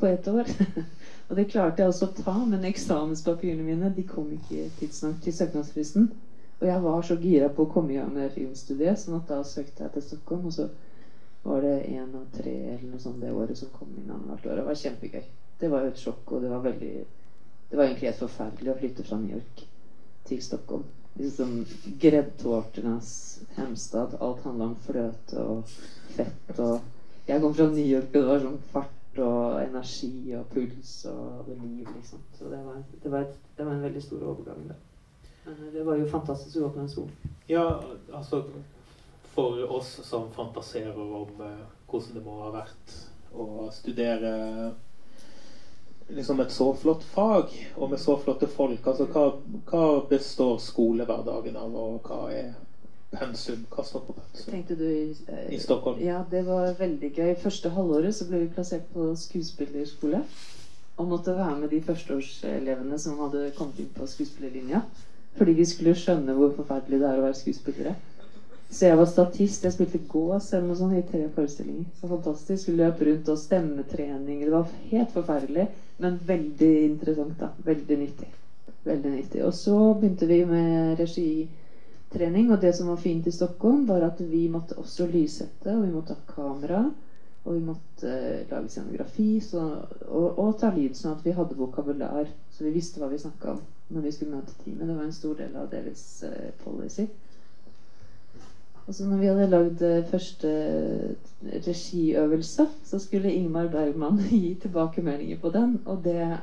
på 0.00 0.06
ett 0.06 0.28
år. 0.28 0.44
og 1.30 1.36
det 1.36 1.48
klarte 1.48 1.78
jeg 1.82 1.88
også 1.88 2.08
å 2.08 2.24
ta, 2.24 2.44
men 2.44 2.64
eksamenspapirene 2.64 3.62
mine 3.62 3.94
de 3.94 4.02
kom 4.02 4.32
ikke 4.32 4.70
tidsnok 4.80 5.20
til 5.20 5.32
søknadsfristen. 5.32 6.10
Og 6.60 6.66
jeg 6.68 6.82
var 6.82 7.02
så 7.02 7.16
gira 7.20 7.48
på 7.48 7.66
å 7.66 7.72
komme 7.72 7.92
i 7.92 7.96
gang 7.96 8.12
med 8.14 8.32
filmstudiet, 8.32 8.98
sånn 8.98 9.16
at 9.16 9.28
da 9.28 9.42
søkte 9.42 9.84
jeg 9.84 9.92
til 9.92 10.02
Stockholm. 10.02 10.46
Og 10.46 10.52
så 10.52 10.68
var 11.44 11.60
det 11.60 11.86
én 11.90 12.14
av 12.14 12.24
tre 12.32 12.56
eller 12.72 12.90
noe 12.90 13.00
sånt 13.02 13.20
det 13.20 13.32
året 13.32 13.56
som 13.56 13.68
kom 13.78 13.88
inn 13.98 14.10
annethvert 14.10 14.46
år. 14.52 14.56
Det 14.56 14.64
var 14.64 14.74
kjempegøy. 14.74 15.24
Det 15.64 15.70
var 15.72 15.86
jo 15.86 15.92
et 15.94 16.00
sjokk, 16.00 16.32
og 16.36 16.42
det 16.44 16.50
var 16.52 16.60
veldig 16.60 16.92
Det 17.70 17.78
var 17.78 17.86
egentlig 17.86 18.10
helt 18.10 18.20
forferdelig 18.20 18.72
å 18.72 18.76
flytte 18.76 19.04
fra 19.08 19.16
New 19.16 19.32
York 19.32 19.62
til 20.28 20.42
Stockholm. 20.44 20.82
Liksom 21.16 21.54
Greddtårtenes 22.02 23.12
hemstad. 23.56 24.18
Alt 24.20 24.42
handla 24.44 24.66
om 24.68 24.74
fløte 24.84 25.40
og 25.40 25.72
fett 26.18 26.60
og 26.60 26.82
Jeg 27.24 27.40
kom 27.40 27.54
fra 27.56 27.66
New 27.72 27.86
York, 27.86 28.10
og 28.12 28.20
det 28.20 28.28
var 28.28 28.44
sånn 28.44 28.60
fart 28.74 29.20
og 29.24 29.62
energi 29.62 30.34
og 30.36 30.44
puls 30.52 30.92
og 31.08 31.48
det 31.48 31.56
liv, 31.62 31.88
liksom. 31.94 32.20
Så 32.36 32.52
det 32.52 32.60
var, 32.66 32.84
det 33.02 33.12
var, 33.14 33.24
et, 33.24 33.38
det 33.56 33.64
var 33.64 33.78
en 33.78 33.86
veldig 33.86 34.02
stor 34.04 34.28
overgang 34.34 34.68
det. 34.68 34.76
Eh, 35.46 35.66
det 35.72 35.88
var 35.88 35.96
jo 35.96 36.12
fantastisk 36.12 36.60
å 36.60 36.66
gå 36.66 36.72
på 36.74 36.82
den 36.82 36.92
skolen. 36.92 37.34
Ja, 37.48 37.64
altså 38.12 38.44
For 39.34 39.64
oss 39.72 39.96
som 40.06 40.28
fantaserer 40.36 41.00
om 41.00 41.40
eh, 41.40 41.64
hvordan 41.88 42.20
det 42.20 42.26
må 42.28 42.36
ha 42.44 42.52
vært 42.60 42.98
å 43.32 43.70
studere 43.72 44.34
liksom 46.08 46.40
et 46.40 46.52
så 46.52 46.74
flott 46.74 47.04
fag, 47.04 47.52
og 47.76 47.90
med 47.90 48.00
så 48.00 48.16
flotte 48.20 48.46
folk. 48.50 48.86
Altså, 48.86 49.06
hva, 49.10 49.24
hva 49.70 49.86
består 50.10 50.58
skolehverdagen 50.62 51.56
av, 51.56 51.74
og 51.74 52.08
hva 52.08 52.28
er 52.34 52.52
pensum? 53.14 53.64
Hva 53.70 53.84
står 53.86 54.04
på 54.08 54.16
pensum? 54.18 54.50
Tenkte 54.50 54.76
du 54.78 54.84
i, 54.88 55.16
eh, 55.28 55.54
I 55.54 55.58
Stockholm. 55.58 56.02
Ja, 56.02 56.24
det 56.30 56.44
var 56.46 56.74
veldig 56.78 57.12
gøy. 57.14 57.34
Første 57.42 57.70
halvåret 57.70 58.14
så 58.14 58.28
ble 58.28 58.44
vi 58.44 58.52
plassert 58.54 58.86
på 58.92 59.12
skuespillerskole. 59.16 60.24
Og 60.96 61.08
måtte 61.10 61.34
være 61.34 61.58
med 61.58 61.70
de 61.74 61.80
førsteårselevene 61.82 62.98
som 63.02 63.18
hadde 63.18 63.50
kommet 63.56 63.80
inn 63.82 63.90
på 63.96 64.06
skuespillerlinja. 64.06 64.84
Fordi 65.34 65.52
vi 65.52 65.64
skulle 65.66 65.96
skjønne 65.98 66.36
hvor 66.36 66.52
forferdelig 66.54 67.00
det 67.00 67.08
er 67.08 67.18
å 67.18 67.24
være 67.24 67.38
skuespillere. 67.40 67.94
Så 68.70 68.86
jeg 68.86 68.98
var 68.98 69.06
statist. 69.10 69.64
Jeg 69.64 69.74
spilte 69.74 69.98
gås 70.10 70.52
eller 70.52 70.68
noe 70.68 70.78
sånt 70.78 70.98
i 70.98 71.02
tre 71.06 71.24
forestillinger. 71.34 71.88
Så 71.98 72.10
fantastisk. 72.10 72.70
Løp 72.74 73.02
rundt 73.06 73.28
og 73.30 73.38
stemmetrening. 73.38 74.44
Det 74.44 74.52
var 74.54 74.70
helt 74.90 75.10
forferdelig, 75.14 75.66
men 75.98 76.18
veldig 76.26 76.84
interessant. 76.84 77.38
da. 77.40 77.50
Veldig 77.64 77.98
nyttig. 77.98 78.30
Veldig 78.84 79.10
nyttig. 79.10 79.44
Og 79.44 79.54
så 79.54 79.76
begynte 79.94 80.26
vi 80.26 80.44
med 80.44 81.00
regitrening. 81.00 82.52
Og 82.52 82.60
det 82.62 82.74
som 82.76 82.88
var 82.88 82.96
fint 82.96 83.26
i 83.26 83.32
Stockholm, 83.32 83.86
var 83.88 84.02
at 84.02 84.20
vi 84.20 84.48
måtte 84.48 84.78
også 84.78 85.06
lyssette, 85.06 85.76
og 85.76 85.86
vi 85.86 85.92
måtte 85.92 86.16
ha 86.16 86.34
kamera. 86.34 86.84
Og 87.44 87.54
vi 87.54 87.60
måtte 87.60 88.08
uh, 88.08 88.50
lage 88.50 88.68
scenografi 88.72 89.40
så, 89.44 89.62
og, 90.08 90.38
og 90.38 90.54
ta 90.60 90.70
lyd, 90.72 90.94
sånn 90.96 91.18
at 91.18 91.26
vi 91.26 91.34
hadde 91.36 91.58
vokabular. 91.58 92.30
Så 92.50 92.64
vi 92.64 92.72
visste 92.72 93.02
hva 93.02 93.10
vi 93.12 93.20
snakka 93.20 93.52
om 93.52 93.60
når 93.92 94.06
vi 94.06 94.12
skulle 94.16 94.38
møte 94.38 94.54
teamet. 94.62 94.88
Det 94.88 94.96
var 94.96 95.04
en 95.04 95.18
stor 95.18 95.34
del 95.42 95.58
av 95.60 95.68
deres 95.72 96.04
uh, 96.24 96.48
policy. 96.64 97.04
Og 98.86 98.94
så 98.94 99.06
når 99.08 99.16
vi 99.16 99.28
hadde 99.30 99.50
lagd 99.50 99.82
eh, 99.82 100.06
første 100.10 100.50
regiøvelse, 101.66 102.66
så 102.84 102.98
skulle 103.00 103.32
Ingmar 103.32 103.70
Bergman 103.72 104.20
gi 104.30 104.54
tilbakemeldinger 104.62 105.40
på 105.40 105.52
den. 105.54 105.78
Og 105.86 106.04
det 106.04 106.38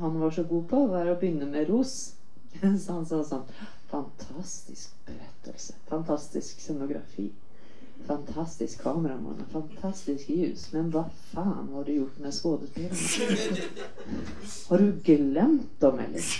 han 0.00 0.20
var 0.20 0.30
så 0.30 0.42
god 0.42 0.64
på, 0.64 0.86
var 0.86 1.08
å 1.10 1.18
begynne 1.20 1.48
med 1.50 1.68
ros. 1.68 2.14
Så 2.60 2.92
han 2.92 3.06
sa 3.06 3.20
sånn 3.24 3.46
Fantastisk 3.90 4.94
berettelse. 5.06 5.74
Fantastisk 5.90 6.60
scenografi. 6.62 7.30
Fantastisk 8.06 8.80
kameramann. 8.84 9.42
Fantastisk 9.52 10.30
ljus. 10.30 10.68
Men 10.72 10.92
hva 10.94 11.04
faen 11.32 11.72
har 11.74 11.84
du 11.84 11.92
gjort 11.96 12.20
med 12.22 12.34
skuespillerne? 12.34 13.66
Har 14.70 14.78
du 14.78 14.92
glemt 15.04 15.80
dem, 15.82 15.98
eller? 16.06 16.30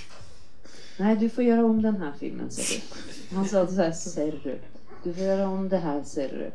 Nei, 1.00 1.14
du 1.18 1.26
får 1.32 1.48
gjøre 1.48 1.64
om 1.66 1.82
denne 1.82 2.12
filmen, 2.20 2.50
ser 2.54 2.78
du. 2.78 3.00
Han 3.34 3.48
sa 3.48 3.64
det 3.64 3.74
så 3.74 3.82
her, 3.82 3.96
ser 3.98 4.38
du. 4.44 4.79
Du 5.04 5.12
får 5.12 5.24
gjøre 5.24 5.46
om 5.46 5.68
det 5.68 5.80
her, 5.80 6.02
ser 6.04 6.28
du. 6.28 6.50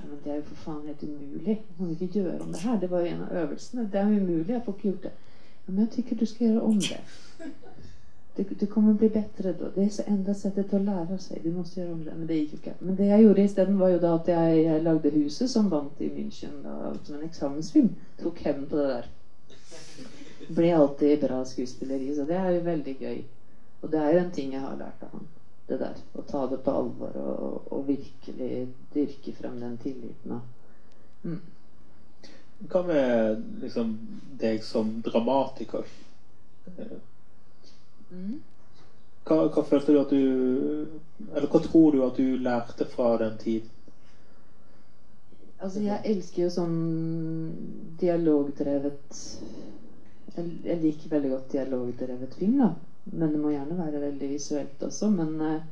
Men 0.00 0.18
det 0.24 0.32
er 0.32 0.36
jo 0.36 0.42
for 0.42 0.62
faen 0.64 0.86
helt 0.86 1.02
umulig. 1.02 1.46
Jeg 1.46 1.76
kan 1.78 1.90
ikke 1.90 2.06
gjøre 2.06 2.40
om 2.40 2.52
det 2.52 2.60
her. 2.60 2.80
Det 2.80 2.90
var 2.90 3.00
jo 3.00 3.06
en 3.06 3.22
av 3.22 3.36
øvelsene. 3.42 3.88
Det 3.92 4.00
er 4.00 4.06
umulig. 4.06 4.48
Jeg 4.48 4.62
får 4.64 4.76
ikke 4.76 4.88
gjort 4.88 5.02
det. 5.02 5.12
Men 5.66 5.78
jeg 5.78 5.90
tykker 5.90 6.16
du 6.16 6.26
skal 6.26 6.46
gjøre 6.46 6.62
om 6.62 6.80
det. 6.80 7.00
Det, 8.36 8.46
det 8.60 8.68
kommer 8.70 8.94
bli 8.94 9.08
bedre 9.08 9.52
da. 9.52 9.70
Det 9.74 9.84
er 9.84 9.88
så 9.94 10.04
enda 10.08 10.34
settet 10.34 10.74
å 10.76 10.82
lære 10.84 11.18
seg. 11.18 11.40
Du 11.44 11.50
må 11.56 11.64
gjøre 11.74 11.92
om 11.92 12.04
det. 12.04 12.14
Men 12.18 12.28
det 12.28 12.38
gikk 12.38 12.52
jo 12.52 12.60
ikke. 12.60 12.76
Men 12.80 13.00
det 13.00 13.08
jeg 13.08 13.24
gjorde 13.24 13.48
isteden, 13.48 13.80
var 13.80 13.94
jo 13.94 14.04
da 14.04 14.12
at 14.18 14.30
jeg, 14.34 14.62
jeg 14.64 14.84
lagde 14.86 15.14
Huset, 15.16 15.50
som 15.50 15.72
vant 15.72 16.00
i 16.00 16.12
München 16.12 16.62
da, 16.64 16.76
som 17.04 17.18
en 17.18 17.26
eksamensfilm. 17.26 17.90
Tok 18.22 18.44
hevn 18.46 18.68
på 18.70 18.78
det 18.78 18.86
der. 18.92 19.10
Ble 20.50 20.70
alltid 20.76 21.20
bra 21.26 21.42
skuespilleri, 21.44 22.14
så 22.14 22.24
det 22.28 22.38
er 22.38 22.54
jo 22.54 22.64
veldig 22.68 22.96
gøy. 23.00 23.20
Og 23.82 23.92
det 23.92 24.00
er 24.00 24.14
jo 24.14 24.24
en 24.24 24.32
ting 24.34 24.54
jeg 24.54 24.62
har 24.62 24.78
lært 24.78 25.04
av 25.08 25.18
han. 25.18 25.28
Det 25.70 25.78
der. 25.78 25.98
Å 26.18 26.26
ta 26.26 26.44
det 26.50 26.58
på 26.66 26.72
alvor 26.74 27.16
og, 27.22 27.66
og 27.70 27.86
virkelig 27.86 28.54
dyrke 28.94 29.34
frem 29.36 29.60
den 29.62 29.76
tilliten. 29.78 30.40
Mm. 31.22 31.38
Hva 32.72 32.82
med 32.88 33.44
liksom 33.62 33.92
deg 34.40 34.64
som 34.66 34.96
dramatiker? 35.06 35.86
Mm. 38.10 38.40
Hva, 39.28 39.36
hva 39.46 39.62
følte 39.62 39.94
du 39.94 40.00
at 40.00 40.10
du 40.10 41.30
Eller 41.30 41.46
hva 41.52 41.60
tror 41.62 41.94
du 41.94 42.02
at 42.04 42.18
du 42.18 42.34
lærte 42.42 42.86
fra 42.88 43.12
den 43.22 43.38
tiden? 43.38 43.70
Altså, 45.60 45.84
jeg 45.84 46.00
elsker 46.08 46.46
jo 46.46 46.50
sånn 46.50 46.76
dialogdrevet 48.00 49.18
jeg, 50.34 50.46
jeg 50.64 50.78
liker 50.80 51.12
veldig 51.14 51.32
godt 51.34 51.52
dialogdrevet 51.52 52.36
film, 52.38 52.62
da. 52.62 52.70
Men 53.04 53.32
det 53.32 53.40
må 53.42 53.52
gjerne 53.54 53.78
være 53.78 54.02
veldig 54.06 54.30
visuelt 54.30 54.82
også. 54.86 55.10
Men 55.14 55.40
eh, 55.46 55.62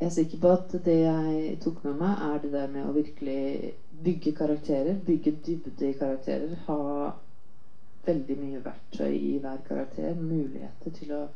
jeg 0.00 0.06
er 0.06 0.14
sikker 0.14 0.42
på 0.42 0.52
at 0.54 0.76
det 0.84 0.98
jeg 1.00 1.56
tok 1.64 1.80
med 1.84 1.96
meg, 2.02 2.26
er 2.28 2.42
det 2.44 2.52
der 2.52 2.68
med 2.74 2.86
å 2.86 2.94
virkelig 2.96 3.72
bygge 4.04 4.34
karakterer. 4.38 5.00
Bygge 5.06 5.34
dybde 5.46 5.88
i 5.88 5.96
karakterer. 5.98 6.54
Ha 6.68 6.78
veldig 8.06 8.38
mye 8.38 8.62
verktøy 8.64 9.10
i 9.16 9.34
hver 9.42 9.64
karakter. 9.68 10.14
Muligheter 10.14 10.94
til 11.00 11.16
å 11.16 11.26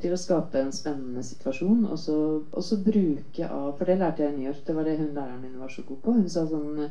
til 0.00 0.12
å 0.12 0.18
skape 0.20 0.60
en 0.60 0.72
spennende 0.74 1.22
situasjon. 1.24 1.86
Og 1.88 1.98
så, 1.98 2.16
og 2.42 2.64
så 2.64 2.80
bruke 2.84 3.46
av 3.48 3.70
For 3.78 3.88
det 3.88 4.00
lærte 4.00 4.24
jeg 4.24 4.34
i 4.34 4.36
New 4.38 4.48
York. 4.48 4.64
Det 4.66 4.76
var 4.76 4.88
det 4.88 4.98
hun 4.98 5.14
læreren 5.14 5.40
min 5.44 5.60
var 5.60 5.72
så 5.72 5.84
god 5.88 6.02
på. 6.04 6.16
Hun 6.18 6.28
sa 6.28 6.44
sånn 6.48 6.82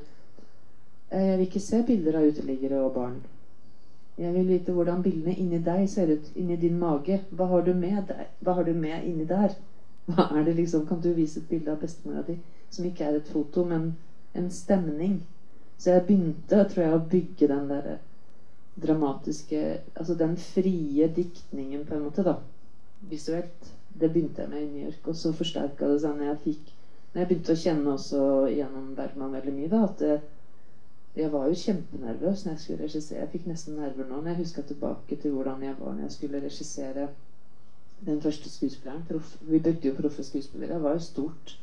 «Eh, 1.10 1.26
Jeg 1.26 1.38
vil 1.38 1.48
ikke 1.48 1.62
se 1.66 1.84
bilder 1.86 2.20
av 2.20 2.32
uteliggere 2.32 2.82
og 2.86 2.94
barn. 2.94 3.20
Jeg 4.20 4.34
vil 4.34 4.48
vite 4.52 4.74
hvordan 4.76 5.04
bildene 5.04 5.34
inni 5.40 5.62
deg 5.64 5.86
ser 5.90 6.10
ut. 6.12 6.26
Inni 6.36 6.58
din 6.60 6.80
mage. 6.80 7.22
Hva 7.32 7.46
har 7.54 7.62
du 7.64 7.72
med 7.74 8.02
deg? 8.10 8.26
Hva 8.44 8.56
har 8.58 8.66
du 8.68 8.74
med 8.76 9.06
inni 9.08 9.28
der? 9.30 9.54
Hva 10.10 10.26
er 10.36 10.44
det 10.48 10.58
liksom 10.58 10.88
Kan 10.90 11.00
du 11.04 11.14
vise 11.14 11.40
et 11.40 11.50
bilde 11.50 11.72
av 11.72 11.80
bestemora 11.80 12.24
di 12.28 12.36
som 12.70 12.86
ikke 12.86 13.06
er 13.06 13.16
et 13.18 13.30
foto, 13.32 13.64
men 13.66 13.94
en 14.36 14.50
stemning? 14.52 15.22
Så 15.78 15.94
jeg 15.94 16.06
begynte, 16.10 16.66
tror 16.70 16.84
jeg, 16.84 16.96
å 16.98 17.08
bygge 17.14 17.48
den 17.48 17.70
der 17.72 17.88
dramatiske 18.84 19.62
Altså 19.96 20.16
den 20.20 20.36
frie 20.38 21.08
diktningen, 21.16 21.86
på 21.86 21.96
en 21.96 22.04
måte, 22.10 22.26
da. 22.28 22.36
Visuelt. 23.10 23.72
Det 24.00 24.12
begynte 24.12 24.44
jeg 24.44 24.52
med 24.52 24.66
i 24.66 24.70
New 24.74 24.90
York, 24.90 25.08
og 25.08 25.16
så 25.16 25.32
forsterka 25.36 25.88
det 25.88 26.02
seg 26.04 26.20
når 26.20 26.30
jeg 26.34 26.42
fikk 26.44 26.76
Når 27.14 27.22
jeg 27.22 27.30
begynte 27.32 27.56
å 27.56 27.64
kjenne 27.64 27.96
også 27.96 28.26
gjennom 28.52 28.92
Bergman 29.00 29.34
veldig 29.40 29.56
mye, 29.56 29.72
da, 29.72 29.86
at 29.88 30.04
det, 30.04 30.20
jeg 31.20 31.32
var 31.34 31.48
jo 31.48 31.56
kjempenervøs 31.62 32.46
når 32.46 32.52
jeg 32.54 32.60
skulle 32.64 32.84
regissere. 32.84 33.20
Jeg 33.20 33.30
fikk 33.34 33.48
nesten 33.52 33.80
nerver 33.80 34.08
nå 34.10 34.20
når 34.22 34.32
jeg 34.32 34.42
huska 34.44 34.62
tilbake 34.72 35.18
til 35.24 35.32
hvordan 35.36 35.64
jeg 35.68 35.76
var 35.80 35.94
når 35.96 36.08
jeg 36.08 36.16
skulle 36.18 36.42
regissere 36.46 37.08
den 38.06 38.22
første 38.22 38.50
skuespilleren. 38.50 39.04
Vi 39.42 39.60
brukte 39.60 39.88
jo 39.88 39.98
proffe 40.02 40.24
skuespillere. 40.24 40.74
Det 40.74 40.84
var 40.84 40.98
jo 40.98 41.00
stort. 41.00 41.58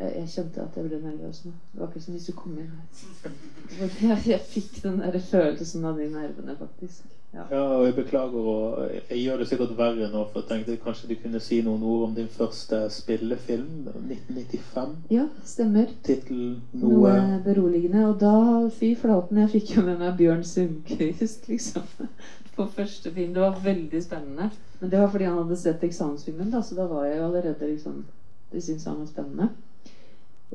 Jeg, 0.00 0.28
kjente 0.32 0.62
at 0.62 0.76
jeg 0.76 0.88
ble 0.88 0.98
nervøs 1.02 1.42
nå. 1.44 1.50
Det 1.72 1.80
var 1.80 1.88
ikke 1.90 2.00
som 2.00 2.14
hvis 2.16 2.28
du 2.30 2.32
kom 2.36 2.54
inn 2.56 2.70
her. 2.72 4.20
Jeg, 4.32 4.40
fikk 4.48 4.82
den 4.82 5.00
der 5.02 5.18
følelsen 5.20 5.84
av 5.84 5.98
de 6.00 6.06
nervene, 6.08 6.54
faktisk. 6.56 7.04
Ja. 7.34 7.44
Ja, 7.50 7.60
og 7.78 7.84
jeg 7.86 7.94
beklager, 7.94 8.46
og 8.52 8.94
jeg 9.10 9.18
gjør 9.20 9.36
det 9.38 9.44
sikkert 9.46 9.76
verre 9.78 10.08
nå, 10.10 10.24
for 10.32 10.40
jeg 10.40 10.48
tenkte 10.48 10.78
kanskje 10.82 11.12
du 11.12 11.14
kunne 11.20 11.38
si 11.44 11.60
noen 11.62 11.84
ord 11.86 12.08
om 12.08 12.16
din 12.16 12.26
første 12.32 12.80
spillefilm, 12.90 13.86
1995. 13.86 14.96
ja, 15.14 15.28
stemmer. 15.46 15.92
Tittelen 16.02 16.56
Noe 16.72 17.12
noe 17.14 17.38
beroligende. 17.44 18.08
Og 18.08 18.18
da, 18.24 18.34
fy 18.74 18.96
flaten, 18.98 19.38
jeg 19.44 19.52
fikk 19.54 19.76
jo 19.76 19.86
med 19.86 20.02
meg 20.02 20.18
Bjørn 20.18 20.42
Sundquist, 20.48 21.46
liksom. 21.52 21.86
På 22.56 22.66
første 22.66 23.12
film. 23.14 23.36
Det 23.36 23.44
var 23.44 23.62
veldig 23.62 24.02
spennende. 24.02 24.50
Men 24.80 24.90
det 24.90 24.98
var 24.98 25.12
fordi 25.12 25.28
han 25.28 25.38
hadde 25.44 25.60
sett 25.60 25.86
eksamensfilmen, 25.86 26.50
da, 26.50 26.64
så 26.66 26.80
da 26.80 26.90
var 26.90 27.06
jeg 27.06 27.20
jo 27.20 27.28
allerede 27.28 27.74
liksom 27.76 28.06
De 28.50 28.60
syntes 28.60 28.88
han 28.90 28.98
var 28.98 29.06
spennende. 29.06 29.52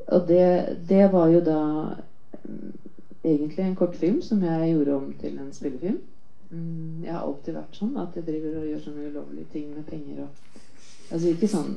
Og 0.07 0.27
det, 0.27 0.77
det 0.89 1.05
var 1.13 1.29
jo 1.31 1.39
da 1.45 1.61
mm, 2.43 2.73
egentlig 3.23 3.65
en 3.65 3.77
kortfilm 3.79 4.21
som 4.21 4.43
jeg 4.43 4.73
gjorde 4.73 4.95
om 4.95 5.13
til 5.21 5.39
en 5.39 5.53
spillefilm. 5.53 6.01
Mm, 6.49 7.03
jeg 7.03 7.13
har 7.13 7.23
alltid 7.25 7.57
vært 7.57 7.79
sånn 7.79 7.95
at 7.97 8.15
jeg 8.15 8.27
driver 8.27 8.59
og 8.61 8.67
gjør 8.69 8.83
sånne 8.83 9.07
ulovlige 9.09 9.51
ting 9.53 9.71
med 9.73 9.87
penger 9.89 10.25
og 10.27 10.43
Altså 11.05 11.29
ikke 11.29 11.47
sånn 11.49 11.73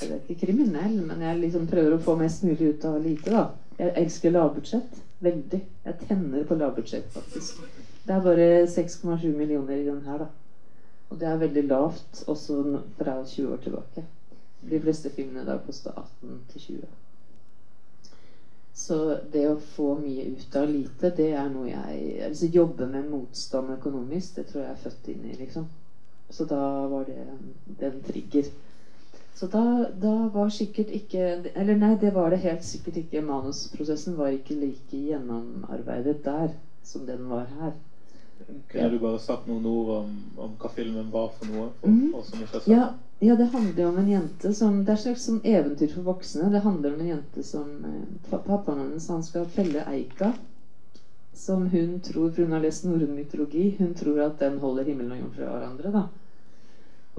Jeg 0.00 0.08
vet 0.10 0.30
ikke 0.32 0.46
kriminell, 0.48 0.96
men 1.06 1.20
jeg 1.22 1.38
liksom 1.38 1.68
prøver 1.70 1.94
å 1.94 2.02
få 2.02 2.16
mest 2.18 2.42
mulig 2.42 2.72
ut 2.72 2.86
av 2.88 2.96
lite, 3.04 3.30
da. 3.30 3.42
Jeg 3.78 3.92
elsker 4.00 4.32
lavbudsjett. 4.34 4.96
Veldig. 5.22 5.60
Jeg 5.84 5.98
tenner 6.08 6.46
på 6.48 6.56
lavbudsjett, 6.58 7.06
faktisk. 7.14 7.60
Det 8.02 8.16
er 8.16 8.24
bare 8.24 8.46
6,7 8.72 9.28
millioner 9.36 9.76
i 9.76 9.84
den 9.86 10.00
her, 10.08 10.24
da. 10.24 10.72
Og 11.12 11.20
det 11.20 11.28
er 11.28 11.38
veldig 11.44 11.64
lavt 11.68 12.24
også 12.26 12.58
fra 12.98 13.18
20 13.20 13.52
år 13.52 13.62
tilbake. 13.62 14.04
De 14.72 14.80
fleste 14.80 15.12
filmene 15.12 15.44
da 15.46 15.60
koster 15.62 15.92
18 15.92 16.40
til 16.54 16.66
20. 16.66 16.90
Så 18.74 18.96
det 19.32 19.44
å 19.50 19.58
få 19.60 19.92
mye 20.00 20.24
ut 20.32 20.56
av 20.56 20.70
lite, 20.70 21.10
det 21.16 21.28
er 21.36 21.48
noe 21.52 21.68
jeg 21.68 22.22
Altså 22.28 22.48
jobbe 22.54 22.86
med 22.88 23.10
motstand 23.12 23.74
økonomisk, 23.76 24.36
det 24.38 24.46
tror 24.48 24.62
jeg 24.64 24.72
er 24.72 24.82
født 24.84 25.10
inn 25.12 25.26
i, 25.28 25.34
liksom. 25.42 25.66
Så 26.32 26.46
da 26.48 26.60
var 26.88 27.04
det 27.04 27.26
den 27.82 28.00
trigger. 28.06 28.48
Så 29.36 29.48
da, 29.52 29.64
da 30.04 30.14
var 30.32 30.52
sikkert 30.52 30.90
ikke 30.94 31.22
Eller 31.52 31.76
nei, 31.76 31.94
det 32.00 32.12
var 32.14 32.32
det 32.32 32.40
helt 32.46 32.64
sikkert 32.64 33.02
ikke. 33.02 33.24
Manusprosessen 33.28 34.16
var 34.16 34.32
ikke 34.32 34.56
like 34.56 35.04
gjennomarbeidet 35.08 36.18
der 36.24 36.56
som 36.82 37.04
den 37.08 37.28
var 37.28 37.48
her. 37.58 37.76
Kunne 38.72 38.90
du 38.90 38.98
bare 39.02 39.18
sagt 39.22 39.48
noen 39.48 39.66
ord 39.68 39.90
om, 39.98 40.12
om 40.36 40.52
hva 40.60 40.70
filmen 40.72 41.10
var 41.12 41.32
for 41.36 41.50
noe? 41.52 41.66
For 41.80 42.20
oss 42.20 42.30
som 42.32 42.44
ikke 42.44 42.62
Ja, 42.70 42.86
ja, 43.22 43.36
det 43.38 43.50
handler 43.52 43.86
om 43.86 43.98
en 43.98 44.08
jente 44.10 44.54
som 44.54 44.80
Det 44.84 44.96
er 44.96 45.02
slags 45.04 45.26
sånn 45.28 45.42
eventyr 45.46 45.92
for 45.94 46.06
voksne. 46.08 46.48
Det 46.50 46.64
handler 46.64 46.94
om 46.94 47.04
en 47.04 47.12
jente 47.12 47.44
som 47.46 47.68
eh, 47.86 48.32
Pappaen 48.32 48.80
hennes 48.82 49.06
han 49.12 49.22
skal 49.22 49.46
felle 49.46 49.84
eika. 49.92 50.32
Som 51.32 51.68
hun 51.72 52.00
tror, 52.04 52.32
for 52.32 52.42
hun 52.42 52.56
har 52.56 52.64
lest 52.64 52.84
norrøn 52.84 53.14
mytologi, 53.16 53.70
hun 53.78 53.94
tror 53.96 54.20
at 54.26 54.42
den 54.42 54.58
holder 54.60 54.90
himmelen 54.90 55.14
og 55.14 55.22
jorden 55.22 55.36
fra 55.38 55.52
hverandre. 55.54 55.92
da 55.94 56.02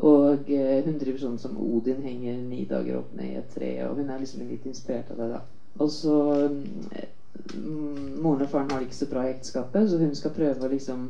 Og 0.04 0.52
eh, 0.52 0.84
hun 0.86 1.00
driver 1.00 1.24
sånn 1.24 1.40
som 1.42 1.58
Odin 1.62 2.04
henger 2.04 2.38
ni 2.42 2.66
dager 2.70 3.00
opp 3.00 3.16
ned 3.18 3.32
i 3.32 3.40
et 3.40 3.52
tre, 3.56 3.74
og 3.88 3.98
hun 4.02 4.10
er 4.10 4.22
liksom 4.22 4.44
litt 4.50 4.66
inspirert 4.70 5.12
av 5.16 5.24
det. 5.24 5.30
da 5.38 5.42
Og 5.80 5.92
så 5.92 6.20
mm, 6.52 6.66
Moren 7.54 8.44
og 8.46 8.50
faren 8.50 8.72
har 8.72 8.82
det 8.82 8.90
ikke 8.90 9.02
så 9.02 9.10
bra 9.12 9.26
i 9.28 9.34
ekteskapet, 9.34 9.90
så 9.90 10.00
hun 10.02 10.16
skal 10.16 10.36
prøve 10.36 10.66
å 10.66 10.72
liksom 10.72 11.08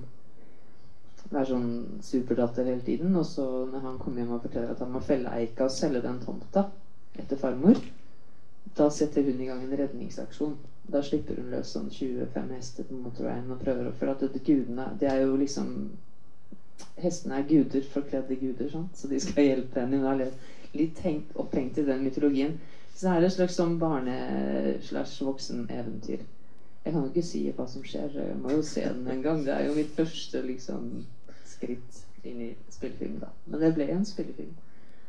være 1.33 1.49
sånn 1.49 1.99
superdatter 2.03 2.67
hele 2.69 2.85
tiden. 2.85 3.15
Og 3.19 3.25
så 3.27 3.45
når 3.71 3.85
han 3.87 3.99
kommer 4.01 4.23
hjem 4.23 4.35
og 4.37 4.45
forteller 4.45 4.73
at 4.73 4.83
han 4.83 4.93
må 4.93 5.01
felle 5.03 5.33
eika 5.39 5.67
og 5.67 5.75
selge 5.75 6.03
den 6.05 6.21
tomta 6.23 6.67
etter 7.19 7.39
farmor, 7.39 7.79
da 8.77 8.87
setter 8.89 9.25
hun 9.27 9.41
i 9.41 9.49
gang 9.49 9.61
en 9.63 9.75
redningsaksjon. 9.77 10.55
Da 10.93 11.01
slipper 11.05 11.37
hun 11.39 11.51
løs 11.53 11.75
sånn 11.75 11.91
25 11.93 12.55
hester 12.57 12.87
på 12.87 12.97
motorveien 12.99 13.51
og 13.53 13.61
prøver 13.61 13.87
å 13.87 13.93
For 13.95 14.11
at 14.11 14.25
det, 14.25 14.41
gudene 14.43 14.89
Det 14.99 15.07
er 15.07 15.21
jo 15.23 15.37
liksom 15.39 15.69
Hestene 16.99 17.37
er 17.39 17.45
guder, 17.47 17.85
forkledde 17.87 18.35
guder, 18.37 18.67
sant? 18.69 18.97
så 18.97 19.07
de 19.07 19.19
skal 19.21 19.45
hjelpe 19.47 19.79
henne. 19.79 20.01
Hun 20.01 20.09
er 20.09 20.33
litt 20.75 20.99
opphengt 21.39 21.77
i 21.79 21.85
den 21.87 22.03
mytologien. 22.03 22.57
Så 22.93 23.09
er 23.09 23.19
det 23.19 23.27
et 23.27 23.37
slags 23.37 23.55
sånn 23.57 23.79
barne-slash-voksen-eventyr. 23.81 26.21
Jeg 26.83 26.93
kan 26.93 27.01
jo 27.01 27.09
ikke 27.09 27.25
si 27.25 27.51
hva 27.55 27.65
som 27.69 27.83
skjer. 27.87 28.09
Jeg 28.19 28.37
må 28.41 28.49
jo 28.53 28.61
se 28.67 28.83
den 28.85 29.07
en 29.09 29.23
gang. 29.23 29.45
Det 29.45 29.53
er 29.55 29.63
jo 29.67 29.77
mitt 29.77 29.95
første 29.95 30.37
liksom, 30.45 31.05
skritt 31.47 31.91
inn 32.27 32.39
i 32.49 32.51
spillefilm. 32.69 33.19
da. 33.23 33.29
Men 33.47 33.59
det 33.63 33.75
ble 33.77 33.85
en 33.91 34.05
spillefilm. 34.05 34.53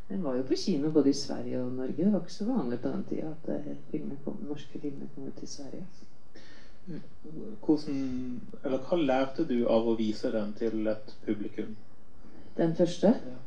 Den 0.09 0.25
var 0.25 0.35
jo 0.37 0.43
på 0.49 0.57
kino 0.57 0.91
både 0.93 1.11
i 1.11 1.13
Sverige 1.17 1.63
og 1.63 1.73
Norge. 1.73 2.05
Det 2.05 2.13
var 2.13 2.21
ikke 2.21 2.33
så 2.33 2.45
vanlig 2.45 2.81
på 2.81 2.89
den 2.89 3.05
tida 3.09 3.31
at 3.31 3.49
filmen 3.91 4.19
kom, 4.25 4.37
norske 4.49 4.79
filmer 4.79 5.07
kom 5.15 5.27
ut 5.27 5.43
i 5.43 5.47
Sverige. 5.47 5.87
Hvordan, 7.65 8.41
eller 8.65 8.79
hva 8.85 8.97
lærte 9.01 9.47
du 9.49 9.63
av 9.73 9.89
å 9.89 9.95
vise 9.97 10.29
den 10.33 10.53
til 10.59 10.87
et 10.93 11.15
publikum? 11.25 11.77
Den 12.59 12.77
første? 12.77 13.07
Ja. 13.07 13.41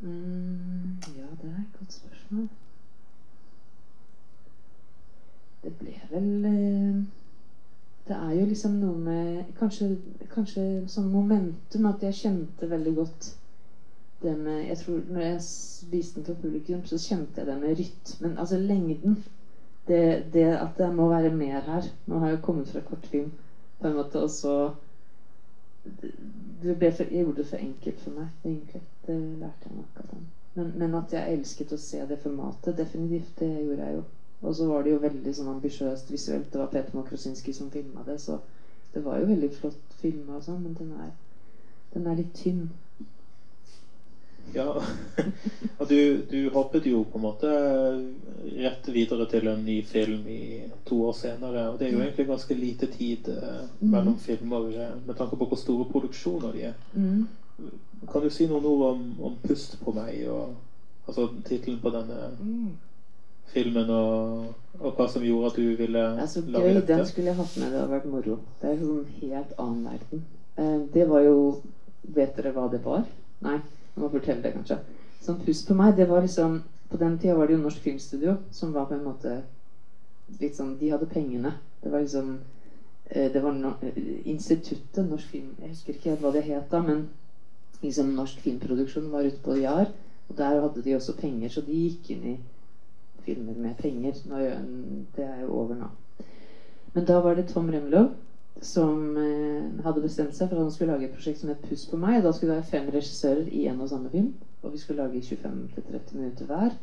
Mm, 0.00 0.96
ja, 1.18 1.26
det 1.42 1.50
er 1.50 1.58
et 1.58 1.78
godt 1.78 1.92
spørsmål. 1.92 2.48
Det 5.62 5.72
ble 5.80 5.96
vel 6.10 6.46
eh, 6.48 7.00
Det 8.08 8.16
er 8.16 8.32
jo 8.38 8.46
liksom 8.48 8.78
noe 8.80 8.96
med 8.98 9.50
Kanskje, 9.58 9.90
kanskje 10.34 10.64
sånn 10.88 11.10
momentum 11.12 11.88
at 11.90 12.06
jeg 12.06 12.18
kjente 12.22 12.70
veldig 12.70 12.94
godt 12.96 13.34
det 14.22 14.38
med 14.38 14.64
Jeg 14.68 14.78
tror 14.78 15.02
når 15.08 15.20
jeg 15.20 15.42
viste 15.90 16.20
den 16.20 16.24
til 16.24 16.40
publikum, 16.42 16.84
så 16.84 16.98
kjente 17.00 17.40
jeg 17.40 17.46
det 17.46 17.60
med 17.60 17.78
rytmen. 17.78 18.38
Altså 18.38 18.58
lengden. 18.58 19.16
Det, 19.88 20.24
det 20.32 20.44
at 20.56 20.76
det 20.78 20.90
må 20.94 21.08
være 21.08 21.30
mer 21.34 21.60
her. 21.60 21.88
Nå 22.06 22.18
har 22.18 22.28
jeg 22.28 22.36
jo 22.36 22.42
kommet 22.44 22.68
fra 22.68 22.82
kortfilm, 22.84 23.30
på 23.80 23.88
en 23.88 23.96
måte, 23.96 24.20
og 24.20 24.30
så 24.30 24.74
det 26.62 26.76
ble 26.78 26.92
for, 26.92 27.04
Jeg 27.04 27.24
gjorde 27.24 27.36
det 27.36 27.46
for 27.46 27.56
enkelt 27.56 28.00
for 28.00 28.10
meg, 28.10 28.28
egentlig. 28.44 28.82
Det 29.06 29.16
lærte 29.16 29.68
jeg 29.70 29.76
nok 29.76 30.02
av 30.02 30.10
den. 30.10 30.26
Men, 30.54 30.72
men 30.78 30.94
at 30.94 31.12
jeg 31.12 31.32
elsket 31.38 31.72
å 31.72 31.80
se 31.80 32.04
det 32.08 32.18
formatet, 32.20 32.76
definitivt. 32.78 33.38
Det 33.40 33.48
gjorde 33.48 33.86
jeg 33.86 33.94
jo. 33.96 34.02
Og 34.40 34.54
så 34.56 34.66
var 34.66 34.84
det 34.84 34.94
jo 34.94 35.02
veldig 35.02 35.32
sånn 35.36 35.50
ambisiøst 35.52 36.12
visuelt. 36.12 36.48
Det 36.52 36.60
var 36.60 36.70
Peter 36.72 36.96
Makrosinski 36.96 37.52
som 37.52 37.70
filma 37.70 38.04
det, 38.06 38.16
så 38.20 38.38
det 38.94 39.04
var 39.04 39.20
jo 39.20 39.28
veldig 39.28 39.50
flott 39.54 39.98
filma 40.00 40.38
og 40.38 40.46
sånn, 40.46 40.62
men 40.64 40.76
den 40.78 40.94
er, 40.96 41.10
den 41.94 42.08
er 42.08 42.16
litt 42.22 42.32
tynn. 42.34 42.70
Ja, 44.54 44.82
og 45.78 45.88
du, 45.88 46.22
du 46.30 46.48
hoppet 46.54 46.88
jo 46.90 47.04
på 47.06 47.20
en 47.20 47.22
måte 47.22 47.50
rett 48.56 48.88
videre 48.90 49.28
til 49.30 49.46
en 49.46 49.62
ny 49.62 49.76
film 49.86 50.24
i 50.26 50.64
to 50.88 51.02
år 51.06 51.14
senere. 51.20 51.68
Og 51.70 51.78
det 51.78 51.86
er 51.86 51.94
jo 51.94 52.00
egentlig 52.02 52.26
ganske 52.32 52.56
lite 52.58 52.88
tid 52.90 53.30
eh, 53.30 53.68
mellom 53.84 54.16
filmer 54.18 54.72
eh, 54.72 54.96
med 55.06 55.14
tanke 55.20 55.38
på 55.38 55.46
hvor 55.52 55.60
store 55.60 55.86
produksjoner 55.92 56.56
de 56.56 56.66
er. 56.72 56.82
Mm. 56.94 57.28
Kan 58.10 58.24
du 58.24 58.32
si 58.32 58.48
noen 58.48 58.66
ord 58.66 58.86
om, 58.88 59.06
om 59.28 59.38
'Pust 59.44 59.78
på 59.84 59.92
meg', 59.92 60.24
og 60.32 60.56
altså 61.06 61.28
tittelen 61.44 61.78
på 61.80 61.92
denne 61.94 62.32
filmen, 63.52 63.90
og, 63.90 64.54
og 64.80 64.94
hva 64.96 65.06
som 65.10 65.24
gjorde 65.24 65.50
at 65.50 65.58
du 65.58 65.76
ville 65.78 65.98
er 65.98 66.20
lage 66.20 66.64
gøy. 66.64 66.74
dette? 66.74 66.96
Den 66.96 67.06
skulle 67.06 67.32
jeg 67.32 67.38
hatt 67.40 67.56
med. 67.58 67.72
Det 67.72 67.80
hadde 67.80 67.92
vært 67.92 68.08
moro. 68.12 68.38
Det 68.60 68.70
er 68.70 68.80
sånn 68.80 69.06
helt 69.20 69.52
annen 69.58 69.84
verden. 69.90 70.24
Eh, 70.56 70.78
det 70.94 71.08
var 71.10 71.26
jo 71.26 71.36
Vet 72.10 72.32
dere 72.36 72.50
hva 72.56 72.64
det 72.72 72.80
var? 72.82 73.02
Nei, 73.44 73.58
jeg 73.60 74.00
må 74.02 74.08
fortelle 74.10 74.40
det, 74.42 74.54
kanskje. 74.54 74.78
Sånn 75.20 75.40
Pust 75.44 75.66
på 75.68 75.74
meg, 75.76 75.92
det 75.98 76.06
var 76.08 76.24
liksom 76.24 76.62
På 76.90 76.98
den 76.98 77.18
tida 77.20 77.36
var 77.36 77.46
det 77.46 77.54
jo 77.54 77.60
Norsk 77.62 77.82
Filmstudio 77.84 78.38
som 78.56 78.72
var 78.72 78.88
på 78.88 78.96
en 78.96 79.04
måte 79.04 79.34
litt 80.40 80.56
sånn 80.56 80.78
De 80.80 80.88
hadde 80.90 81.06
pengene. 81.10 81.52
Det 81.82 81.92
var 81.92 82.00
liksom 82.02 82.38
eh, 83.10 83.28
Det 83.32 83.42
var 83.44 83.52
no, 83.52 83.74
Instituttet 84.24 85.04
Norsk 85.10 85.28
Film 85.28 85.52
Jeg 85.60 85.74
husker 85.74 85.94
ikke 85.94 86.14
helt 86.14 86.24
hva 86.24 86.32
det 86.34 86.46
het 86.48 86.72
da, 86.72 86.80
men 86.82 87.08
liksom 87.82 88.14
Norsk 88.16 88.40
Filmproduksjon 88.44 89.10
var 89.12 89.28
ute 89.28 89.42
på 89.44 89.58
Jar. 89.60 89.92
Og 90.30 90.36
der 90.38 90.60
hadde 90.62 90.82
de 90.82 90.96
også 90.96 91.16
penger, 91.18 91.48
så 91.52 91.62
de 91.66 91.76
gikk 91.76 92.10
inn 92.14 92.26
i 92.32 92.34
filmer 93.30 93.62
med 93.62 93.78
penger. 93.78 94.18
Er 94.34 94.58
det 95.16 95.24
er 95.24 95.40
jo 95.44 95.54
over 95.62 95.78
nå. 95.78 95.92
Men 96.94 97.06
da 97.06 97.20
var 97.22 97.38
det 97.38 97.48
Tom 97.48 97.70
Remlov 97.70 98.10
som 98.60 99.16
eh, 99.16 99.84
hadde 99.84 100.02
bestemt 100.04 100.36
seg 100.36 100.50
for 100.50 100.58
at 100.58 100.66
han 100.66 100.72
skulle 100.74 100.92
lage 100.92 101.06
et 101.08 101.14
prosjekt 101.14 101.40
som 101.40 101.48
het 101.52 101.62
Puss 101.64 101.86
på 101.88 101.98
meg. 102.00 102.20
Da 102.24 102.32
skulle 102.32 102.52
det 102.52 102.60
være 102.60 102.72
fem 102.72 102.90
regissører 102.92 103.46
i 103.48 103.66
en 103.70 103.80
og 103.80 103.88
samme 103.88 104.10
film. 104.12 104.34
Og 104.62 104.74
vi 104.74 104.78
skulle 104.78 105.02
lage 105.02 105.22
25-30 105.22 106.18
minutter 106.18 106.50
hver. 106.50 106.74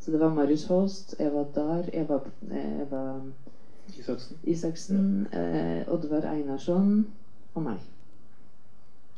Så 0.00 0.12
det 0.12 0.20
var 0.20 0.34
Marius 0.34 0.66
Holst, 0.68 1.16
Eva 1.18 1.46
Dahr, 1.54 1.88
Eva, 1.92 2.20
Eva 2.52 3.02
Isaksen? 3.98 4.36
Isaksen, 4.44 5.26
eh, 5.32 5.88
Oddvar 5.88 6.28
Einarsson 6.30 7.06
og 7.54 7.62
meg. 7.62 7.80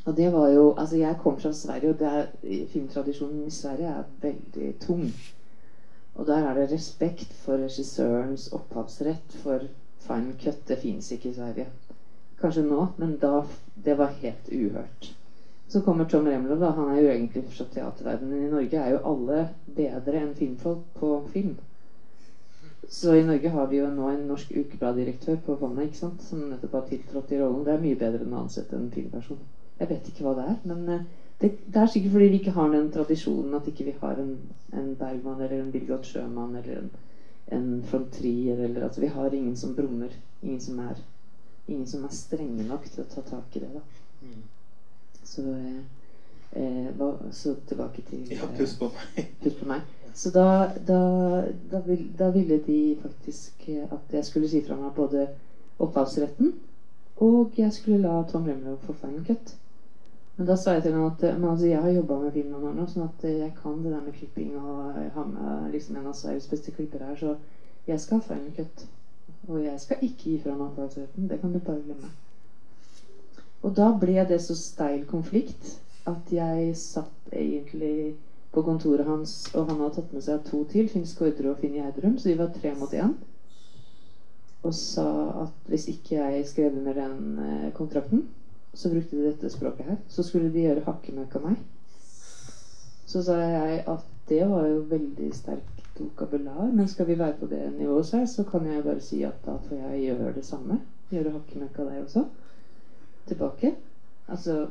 Og 0.07 0.17
det 0.17 0.33
var 0.33 0.49
jo 0.49 0.75
Altså, 0.79 0.97
jeg 0.97 1.17
kom 1.23 1.41
fra 1.41 1.53
Sverige, 1.53 1.91
og 1.91 1.99
det 1.99 2.07
er, 2.07 2.27
filmtradisjonen 2.69 3.47
i 3.47 3.51
Sverige 3.51 3.89
er 3.89 4.03
veldig 4.23 4.75
tung. 4.81 5.11
Og 6.27 6.33
der 6.33 6.47
er 6.49 6.55
det 6.59 6.73
respekt 6.73 7.33
for 7.39 7.61
regissørens 7.63 8.49
opphavsrett 8.53 9.35
for 9.45 9.61
final 10.03 10.33
cut. 10.43 10.65
Det 10.69 10.79
fins 10.79 11.13
ikke 11.15 11.29
i 11.29 11.35
Sverige. 11.35 11.67
Kanskje 12.41 12.65
nå, 12.67 12.87
men 12.99 13.13
da 13.23 13.45
Det 13.85 13.95
var 13.99 14.07
helt 14.07 14.49
uhørt. 14.53 15.15
Så 15.69 15.81
kommer 15.81 16.05
Tom 16.05 16.27
Remlov, 16.27 16.59
da. 16.61 16.71
Han 16.71 16.91
er 16.91 17.01
jo 17.01 17.11
egentlig 17.11 17.45
fra 17.45 17.65
teaterverdenen. 17.65 18.43
I 18.47 18.51
Norge 18.51 18.77
er 18.77 18.91
jo 18.91 19.05
alle 19.13 19.49
bedre 19.77 20.25
enn 20.25 20.35
filmfolk 20.35 20.83
på 20.99 21.23
film. 21.31 21.55
Så 22.89 23.15
i 23.15 23.23
Norge 23.23 23.49
har 23.49 23.67
vi 23.67 23.79
jo 23.79 23.87
nå 23.87 24.09
en 24.11 24.27
norsk 24.27 24.51
ukebladdirektør 24.51 25.39
på 25.47 25.55
Vannet, 25.61 25.85
ikke 25.85 26.01
sant? 26.01 26.23
som 26.23 26.43
nettopp 26.51 26.75
har 26.81 26.89
tiltrådt 26.91 27.33
i 27.33 27.39
rollen. 27.41 27.63
Det 27.65 27.77
er 27.77 27.87
mye 27.87 28.03
bedre 28.03 28.27
enn 28.27 28.35
å 28.35 28.43
ansette 28.43 28.75
en 28.77 28.91
filmperson. 28.91 29.39
Jeg 29.79 29.95
vet 29.95 30.11
ikke 30.11 30.27
hva 30.27 30.35
det 30.41 30.51
er, 30.51 30.59
men 30.65 30.89
eh, 30.89 31.07
det, 31.41 31.51
det 31.67 31.83
er 31.83 31.87
sikkert 31.87 32.13
fordi 32.13 32.29
vi 32.33 32.39
ikke 32.41 32.51
har 32.57 32.69
den 32.73 32.93
tradisjonen 32.93 33.55
at 33.55 33.67
ikke 33.69 33.85
vi 33.85 33.95
har 34.01 34.21
en, 34.23 34.39
en 34.73 34.95
Bergman 34.97 35.41
eller 35.41 35.63
en 35.63 35.73
Birgot 35.73 36.07
Sjømann 36.07 36.57
eller 36.57 36.79
en, 36.79 36.91
en 37.53 37.85
von 37.93 38.09
Trier 38.13 38.65
eller 38.65 38.85
altså 38.85 39.01
Vi 39.01 39.07
har 39.07 39.31
ingen 39.31 39.57
som 39.57 39.75
brummer. 39.77 40.09
Ingen 40.43 40.61
som 40.61 40.79
er 40.79 40.95
Ingen 41.69 41.87
som 41.87 42.05
er 42.05 42.15
strenge 42.15 42.63
nok 42.69 42.85
til 42.87 43.03
å 43.03 43.09
ta 43.11 43.23
tak 43.27 43.57
i 43.57 43.61
det. 43.65 43.73
da 43.75 43.81
Mm. 44.23 44.43
Så, 45.23 45.43
eh, 45.43 45.83
eh, 46.63 46.87
hva, 46.97 47.11
så 47.31 47.55
tilbake 47.69 48.03
til 48.11 48.33
Ja, 48.33 48.47
puss 48.47 48.57
pust 48.59 48.79
på 48.79 48.89
meg. 48.95 49.27
Putt 49.43 49.59
på 49.59 49.67
meg. 49.69 49.81
Så 50.15 50.31
da, 50.31 50.73
da, 50.89 51.01
da, 51.71 51.81
vil, 51.85 52.07
da 52.19 52.31
ville 52.31 52.59
de 52.67 52.97
faktisk 53.03 53.69
eh, 53.69 53.85
at 53.93 54.13
jeg 54.13 54.25
skulle 54.25 54.49
si 54.49 54.63
fra 54.65 54.77
meg 54.77 54.95
både 54.97 55.29
opphavsretten. 55.79 56.55
Og 57.17 57.53
jeg 57.57 57.73
skulle 57.73 58.01
la 58.01 58.23
Tom 58.31 58.49
Remlov 58.49 58.79
få 58.87 58.97
fine 59.03 59.25
cut. 59.27 59.57
Men 60.37 60.49
da 60.51 60.57
sa 60.61 60.75
jeg 60.77 60.83
til 60.85 60.93
ham 60.93 61.07
at 61.09 61.23
altså, 61.25 61.67
jeg 61.67 61.81
har 61.83 61.95
jobba 61.97 62.19
med 62.21 62.35
film 62.35 62.51
noen 62.53 62.67
år 62.71 62.75
nå, 62.77 62.87
sånn 62.93 63.07
at 63.07 63.25
jeg 63.25 63.55
kan 63.63 63.79
det 63.81 63.93
der 63.95 64.05
med 64.05 64.19
klipping 64.19 64.53
og 64.61 64.99
ha 65.15 65.25
med 65.31 65.73
liksom 65.73 65.97
en 65.97 66.11
av 66.11 66.19
Sveriges 66.19 66.51
beste 66.51 66.75
klippere 66.77 67.09
her, 67.09 67.17
så 67.17 67.37
jeg 67.89 68.03
skal 68.03 68.21
ha 68.21 68.27
fine 68.35 68.53
cut. 68.59 68.85
Og 69.49 69.63
jeg 69.65 69.81
skal 69.81 70.05
ikke 70.05 70.29
gi 70.29 70.37
fra 70.43 70.53
meg 70.59 70.67
opphavsretten. 70.69 71.29
Det 71.31 71.41
kan 71.41 71.55
du 71.55 71.59
bare 71.59 71.81
glemme. 71.87 72.13
Og 73.65 73.73
da 73.77 73.89
ble 73.97 74.27
det 74.29 74.41
så 74.45 74.55
steil 74.59 75.07
konflikt 75.09 75.79
at 76.07 76.31
jeg 76.31 76.77
satt 76.79 77.33
egentlig 77.33 78.15
på 78.53 78.63
kontoret 78.63 79.09
hans, 79.09 79.33
og 79.55 79.71
han 79.71 79.81
hadde 79.81 79.95
tatt 79.99 80.13
med 80.15 80.25
seg 80.25 80.45
to 80.47 80.63
til, 80.71 80.89
Finn 80.93 81.07
Skårdre 81.09 81.51
og 81.51 81.59
Finn 81.61 81.75
Gjerdrum, 81.77 82.15
så 82.19 82.31
de 82.31 82.39
var 82.39 82.53
tre 82.55 82.73
mot 82.79 82.93
én. 82.93 83.17
Og 84.63 84.75
sa 84.75 85.09
at 85.47 85.71
hvis 85.71 85.89
ikke 85.93 86.17
jeg 86.21 86.47
skrev 86.49 86.77
under 86.79 86.97
den 86.97 87.39
eh, 87.43 87.67
kontrakten, 87.77 88.27
så 88.77 88.91
brukte 88.93 89.17
de 89.17 89.31
dette 89.31 89.51
språket 89.51 89.89
her, 89.89 89.97
så 90.09 90.23
skulle 90.23 90.53
de 90.53 90.67
gjøre 90.67 90.85
hakkemøkk 90.85 91.37
av 91.39 91.49
meg. 91.49 91.57
Så 93.07 93.23
sa 93.25 93.39
jeg 93.41 93.83
at 93.89 94.05
det 94.29 94.43
var 94.51 94.67
jo 94.69 94.83
veldig 94.91 95.31
sterkt 95.35 96.01
vokabular, 96.01 96.67
men 96.73 96.89
skal 96.89 97.07
vi 97.07 97.19
være 97.19 97.39
på 97.41 97.47
det 97.47 97.63
nivået, 97.79 98.07
så, 98.07 98.27
så 98.27 98.45
kan 98.45 98.67
jeg 98.67 98.85
bare 98.85 99.01
si 99.01 99.23
at 99.25 99.39
da 99.47 99.57
får 99.69 99.77
jeg 99.77 100.03
gjøre 100.03 100.35
det 100.35 100.45
samme. 100.45 100.81
Gjøre 101.11 101.33
hakkemøkk 101.39 101.79
av 101.79 101.91
deg 101.91 102.03
også. 102.03 102.25
Tilbake. 103.27 103.73
Altså 104.29 104.67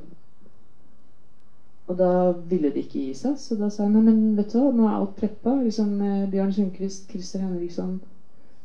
Og 1.87 1.97
da 1.97 2.31
ville 2.49 2.71
de 2.73 2.81
ikke 2.81 2.99
gi 2.99 3.13
seg, 3.13 3.37
så 3.37 3.55
da 3.55 3.69
sa 3.69 3.83
jeg 3.85 3.93
nei, 3.93 4.01
men 4.07 4.21
vet 4.37 4.53
du 4.53 4.57
hva, 4.57 4.71
nå 4.73 4.87
er 4.89 4.95
alt 4.97 5.15
preppa. 5.19 5.53
Liksom, 5.61 5.91
eh, 6.01 6.29
Bjørn 6.31 6.53
Sundquist, 6.53 7.05
Christer 7.11 7.43
Henriksson, 7.45 7.99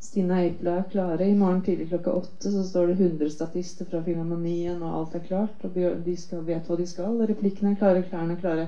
Stina 0.00 0.40
Eipla 0.40 0.78
er 0.80 0.86
klare. 0.90 1.28
I 1.28 1.36
morgen 1.36 1.60
tidlig 1.62 1.88
klokka 1.90 2.12
åtte 2.22 2.50
så 2.50 2.64
står 2.64 2.86
det 2.86 2.96
100 3.04 3.30
statister 3.30 3.84
fra 3.84 4.00
Filharmonien, 4.02 4.82
og 4.82 4.96
alt 4.98 5.14
er 5.18 5.26
klart. 5.26 5.64
Og 5.68 5.76
de 6.06 6.16
skal, 6.16 6.44
vet 6.46 6.66
hva 6.66 6.78
de 6.80 6.86
skal. 6.88 7.20
Replikkene 7.28 7.74
er 7.74 7.80
klare, 7.82 8.02
klærne 8.08 8.36
er 8.36 8.40
klare. 8.40 8.66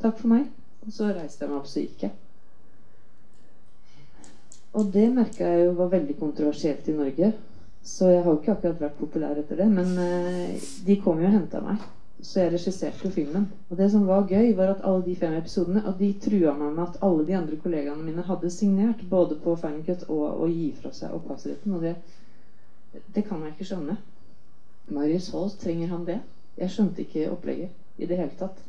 Takk 0.00 0.18
for 0.22 0.30
meg. 0.32 0.46
Og 0.86 0.94
så 0.94 1.10
reiste 1.10 1.44
jeg 1.44 1.50
meg 1.50 1.58
opp, 1.58 1.68
så 1.68 1.82
gikk 1.82 2.06
jeg. 2.06 2.16
Og 4.78 4.92
det 4.94 5.08
merka 5.12 5.48
jeg 5.50 5.66
jo 5.66 5.78
var 5.80 5.90
veldig 5.96 6.16
kontroversielt 6.20 6.88
i 6.88 6.94
Norge. 6.96 7.32
Så 7.82 8.08
jeg 8.12 8.22
har 8.22 8.30
jo 8.30 8.38
ikke 8.38 8.54
akkurat 8.54 8.84
vært 8.84 9.00
populær 9.00 9.40
etter 9.40 9.58
det. 9.58 9.66
Men 9.74 9.96
eh, 9.98 10.68
de 10.86 11.00
kom 11.02 11.18
jo 11.18 11.26
og 11.26 11.34
henta 11.34 11.62
meg. 11.64 11.82
Så 12.22 12.40
jeg 12.40 12.52
regisserte 12.52 13.06
jo 13.06 13.10
filmen. 13.14 13.46
Og 13.70 13.78
det 13.78 13.90
som 13.90 14.06
var 14.06 14.28
gøy, 14.28 14.52
var 14.56 14.74
at 14.74 14.84
alle 14.84 15.04
de 15.06 15.16
fem 15.16 15.32
episodene 15.38 15.82
Og 15.88 15.98
de 15.98 16.10
trua 16.20 16.52
meg 16.58 16.74
med 16.76 16.82
at 16.84 16.98
alle 17.06 17.26
de 17.26 17.36
andre 17.36 17.56
kollegaene 17.56 18.04
mine 18.04 18.24
hadde 18.28 18.50
signert 18.50 19.04
både 19.10 19.38
på 19.40 19.56
Final 19.56 20.04
og 20.08 20.42
å 20.44 20.48
gi 20.50 20.70
fra 20.76 20.92
seg 20.92 21.14
opphavsretten. 21.16 21.74
Og 21.74 21.86
det, 21.86 21.94
det 23.14 23.24
kan 23.28 23.44
jeg 23.44 23.54
ikke 23.54 23.70
skjønne. 23.72 23.96
Marius 24.90 25.30
Holst, 25.32 25.60
trenger 25.62 25.94
han 25.94 26.04
det? 26.08 26.18
Jeg 26.58 26.74
skjønte 26.74 27.06
ikke 27.06 27.30
opplegget 27.30 28.02
i 28.02 28.08
det 28.10 28.18
hele 28.18 28.36
tatt. 28.38 28.60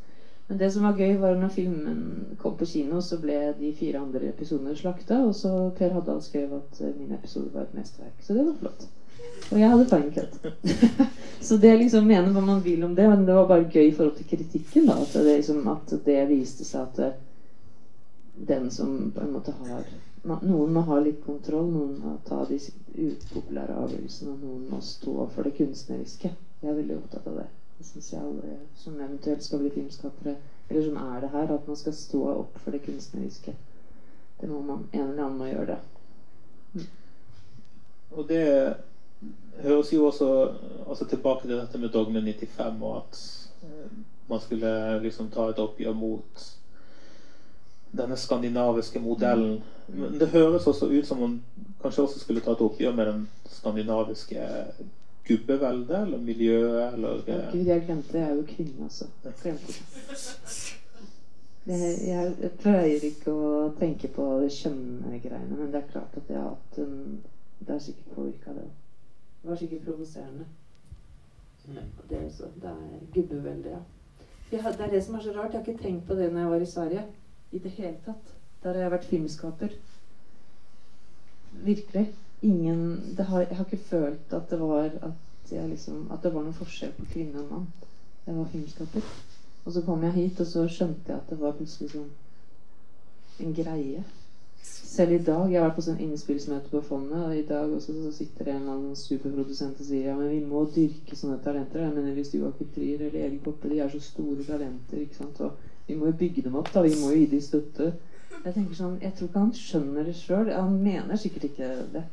Men 0.48 0.60
det 0.60 0.72
som 0.72 0.84
var 0.84 0.98
gøy, 1.00 1.18
var 1.20 1.38
når 1.40 1.54
filmen 1.56 2.00
kom 2.40 2.58
på 2.60 2.66
kino, 2.68 3.02
så 3.02 3.18
ble 3.20 3.38
de 3.60 3.70
fire 3.76 4.02
andre 4.04 4.32
episodene 4.34 4.76
slakta. 4.76 5.22
Og 5.28 5.36
så 5.36 5.52
Per 5.78 5.94
Haddal 5.96 6.20
skrev 6.24 6.58
at 6.58 6.82
eh, 6.82 6.96
min 6.98 7.14
episode 7.16 7.54
var 7.54 7.68
et 7.68 7.78
mesterverk. 7.78 8.18
Så 8.20 8.36
det 8.36 8.44
var 8.46 8.58
flott. 8.60 8.88
Og 9.52 9.60
jeg 9.60 9.70
hadde 9.70 9.86
fine 9.90 10.28
så 11.42 11.58
det 11.58 11.78
liksom 11.78 12.08
mener 12.08 12.32
hva 12.32 12.42
man 12.46 12.62
vil 12.64 12.84
om 12.84 12.96
det, 12.96 13.08
men 13.10 13.26
det 13.26 13.36
var 13.36 13.48
bare 13.50 13.68
gøy 13.68 13.88
i 13.90 13.92
forhold 13.92 14.16
til 14.16 14.30
kritikken. 14.30 14.86
da, 14.88 14.96
At 15.02 15.14
det, 15.14 15.24
liksom, 15.26 15.68
at 15.68 15.94
det 16.06 16.20
viste 16.30 16.66
seg 16.66 16.82
at 16.82 17.00
det, 17.02 17.12
den 18.48 18.70
som 18.72 19.12
på 19.12 19.22
en 19.22 19.34
måte 19.34 19.52
har 19.52 19.84
Noen 20.24 20.74
må 20.74 20.84
ha 20.86 21.00
litt 21.02 21.24
kontroll, 21.26 21.66
noen 21.74 21.96
må 21.98 22.12
ta 22.28 22.44
de 22.46 22.60
upopulære 22.94 23.74
avgjørelsene, 23.74 24.36
og 24.36 24.44
noen 24.46 24.68
må 24.70 24.78
stå 24.86 25.26
for 25.34 25.48
det 25.48 25.56
kunstneriske. 25.58 26.30
Jeg 26.62 26.70
er 26.70 26.78
veldig 26.78 27.00
opptatt 27.00 27.26
av 27.32 27.40
det. 27.40 27.48
Det 27.80 27.88
syns 27.88 28.12
jeg 28.12 28.22
alle 28.22 28.60
som 28.78 29.00
eventuelt 29.00 29.42
skal 29.42 29.64
bli 29.64 29.72
filmskapere, 29.74 30.36
eller 30.70 30.86
som 30.86 31.00
er 31.02 31.24
det 31.24 31.32
her, 31.34 31.56
at 31.56 31.66
man 31.68 31.80
skal 31.80 31.96
stå 31.98 32.22
opp 32.36 32.62
for 32.62 32.78
det 32.78 32.84
kunstneriske. 32.86 33.56
Det 34.42 34.50
må 34.50 34.62
man, 34.62 34.86
En 34.94 35.08
eller 35.08 35.24
annen 35.24 35.42
må 35.42 35.50
gjøre 35.50 35.74
det. 35.74 36.86
Og 38.12 38.30
det 38.30 38.46
høres 39.62 39.94
jo 39.94 40.06
også 40.06 40.30
altså 40.90 41.06
tilbake 41.06 41.48
til 41.48 41.58
dette 41.58 41.78
med 41.78 41.90
Dogme 41.90 42.22
95, 42.22 42.82
og 42.82 42.98
at 42.98 43.20
eh, 43.64 43.92
man 44.30 44.40
skulle 44.40 45.00
liksom 45.04 45.30
ta 45.30 45.50
et 45.50 45.60
oppgjør 45.60 45.94
mot 45.94 46.48
denne 47.92 48.18
skandinaviske 48.18 49.00
modellen. 49.00 49.62
Men 49.88 50.20
det 50.20 50.32
høres 50.32 50.68
også 50.68 50.86
ut 50.86 51.08
som 51.08 51.24
om 51.24 51.42
kanskje 51.82 52.04
også 52.04 52.20
skulle 52.20 52.42
ta 52.42 52.56
et 52.56 52.62
oppgjør 52.64 52.96
med 52.96 53.06
den 53.06 53.30
skandinaviske 53.46 54.48
gubbeveldet, 55.28 56.02
eller 56.02 56.18
miljøet, 56.18 56.94
eller 56.94 57.10
oh, 57.10 57.52
Gud, 57.52 57.66
jeg 57.66 57.84
glemte 57.86 58.18
Jeg 58.18 58.30
er 58.30 58.36
jo 58.36 58.44
kvinne, 58.48 58.84
altså. 58.84 59.06
Glemte 59.44 59.74
jeg, 61.66 62.34
jeg 62.42 62.52
pleier 62.58 63.04
ikke 63.06 63.32
å 63.32 63.50
tenke 63.78 64.10
på 64.10 64.24
kjønngreiene, 64.50 65.58
men 65.60 65.68
det 65.70 65.84
er 65.84 65.92
klart 65.92 66.16
at 66.18 66.30
jeg 66.32 66.40
har 66.40 66.56
hatt 66.56 66.80
en 66.82 67.20
Det 67.62 67.76
er 67.76 67.84
sikkert 67.84 68.16
påvirka 68.16 68.54
det. 68.56 68.64
Det 69.42 69.50
var 69.50 69.56
sikkert 69.56 69.86
provoserende. 69.86 70.46
Det, 72.10 72.18
er 72.18 72.26
også, 72.26 72.44
det 72.62 72.70
er 72.70 73.00
gubbevelde, 73.14 73.70
ja. 73.70 74.58
Har, 74.62 74.72
det 74.72 74.82
er 74.82 74.90
det 74.90 75.04
som 75.04 75.16
er 75.16 75.22
så 75.22 75.32
rart. 75.32 75.54
Jeg 75.54 75.62
har 75.62 75.72
ikke 75.72 75.84
tenkt 75.84 76.08
på 76.08 76.14
det 76.14 76.34
når 76.34 76.40
jeg 76.40 76.50
var 76.50 76.62
i 76.62 76.66
Sverige. 76.66 77.06
I 77.52 77.60
det 77.60 77.72
hele 77.72 77.98
tatt. 78.06 78.34
Der 78.64 78.74
har 78.74 78.80
jeg 78.82 78.92
vært 78.92 79.06
filmskaper. 79.06 79.76
Virkelig. 81.52 82.16
Ingen 82.42 83.16
det 83.18 83.26
har, 83.26 83.40
Jeg 83.40 83.58
har 83.58 83.66
ikke 83.66 83.84
følt 83.84 84.34
at 84.34 84.50
det 84.50 84.60
var 84.60 84.84
at, 84.84 85.52
jeg 85.52 85.70
liksom, 85.70 86.12
at 86.12 86.24
det 86.24 86.34
var 86.34 86.42
noen 86.42 86.54
forskjell 86.54 86.92
på 86.98 87.06
kvinne 87.14 87.40
og 87.40 87.52
mann. 87.52 87.68
Jeg 88.28 88.38
var 88.38 88.46
filmskaper. 88.46 89.02
Og 89.66 89.74
så 89.74 89.82
kom 89.82 90.04
jeg 90.04 90.12
hit, 90.12 90.40
og 90.40 90.48
så 90.48 90.68
skjønte 90.68 91.12
jeg 91.12 91.18
at 91.18 91.30
det 91.30 91.40
var 91.40 91.58
plutselig 91.58 91.92
sånn 91.92 92.10
en 93.42 93.54
greie. 93.56 94.04
Selv 94.92 95.12
i 95.16 95.18
dag 95.24 95.52
Jeg 95.52 95.62
har 95.62 95.70
vært 95.70 95.78
på 95.78 95.84
sånn 95.86 96.02
innspillsmøte 96.04 96.68
på 96.68 96.82
fondet, 96.84 97.20
og 97.24 97.36
i 97.38 97.46
dag 97.48 97.72
også 97.72 97.94
så 97.96 98.10
sitter 98.12 98.48
det 98.48 98.54
en 98.54 98.62
eller 98.66 98.74
annen 98.74 98.96
superprodusent 99.00 99.78
og 99.80 99.88
sier 99.88 100.10
ja, 100.10 100.16
men 100.18 100.28
vi 100.34 100.40
må 100.44 100.66
dyrke 100.76 101.16
sånne 101.16 101.38
talenter. 101.46 101.86
Jeg 101.86 101.96
mener 101.96 102.18
Hvis 102.18 102.34
Joakim 102.36 102.72
Trier 102.76 103.06
eller 103.06 103.20
Erik 103.22 103.44
Poppe, 103.46 103.70
de 103.72 103.80
er 103.80 103.92
så 103.94 104.02
store 104.04 104.44
talenter, 104.44 105.00
ikke 105.00 105.16
sant. 105.22 105.40
Og 105.40 105.88
vi 105.88 105.96
må 105.96 106.10
jo 106.10 106.18
bygge 106.20 106.44
dem 106.44 106.58
opp, 106.60 106.74
da. 106.74 106.84
Vi 106.84 106.98
må 107.00 107.14
jo 107.14 107.22
gi 107.22 107.30
dem 107.32 107.44
støtte. 107.46 107.88
Jeg 108.34 108.54
tenker 108.58 108.76
sånn, 108.76 108.98
jeg 109.00 109.16
tror 109.16 109.30
ikke 109.30 109.44
han 109.46 109.54
skjønner 109.62 110.10
det 110.10 110.16
sjøl. 110.18 110.52
Han 110.52 110.76
mener 110.84 111.22
sikkert 111.22 111.48
ikke 111.48 111.70
det. 111.94 112.04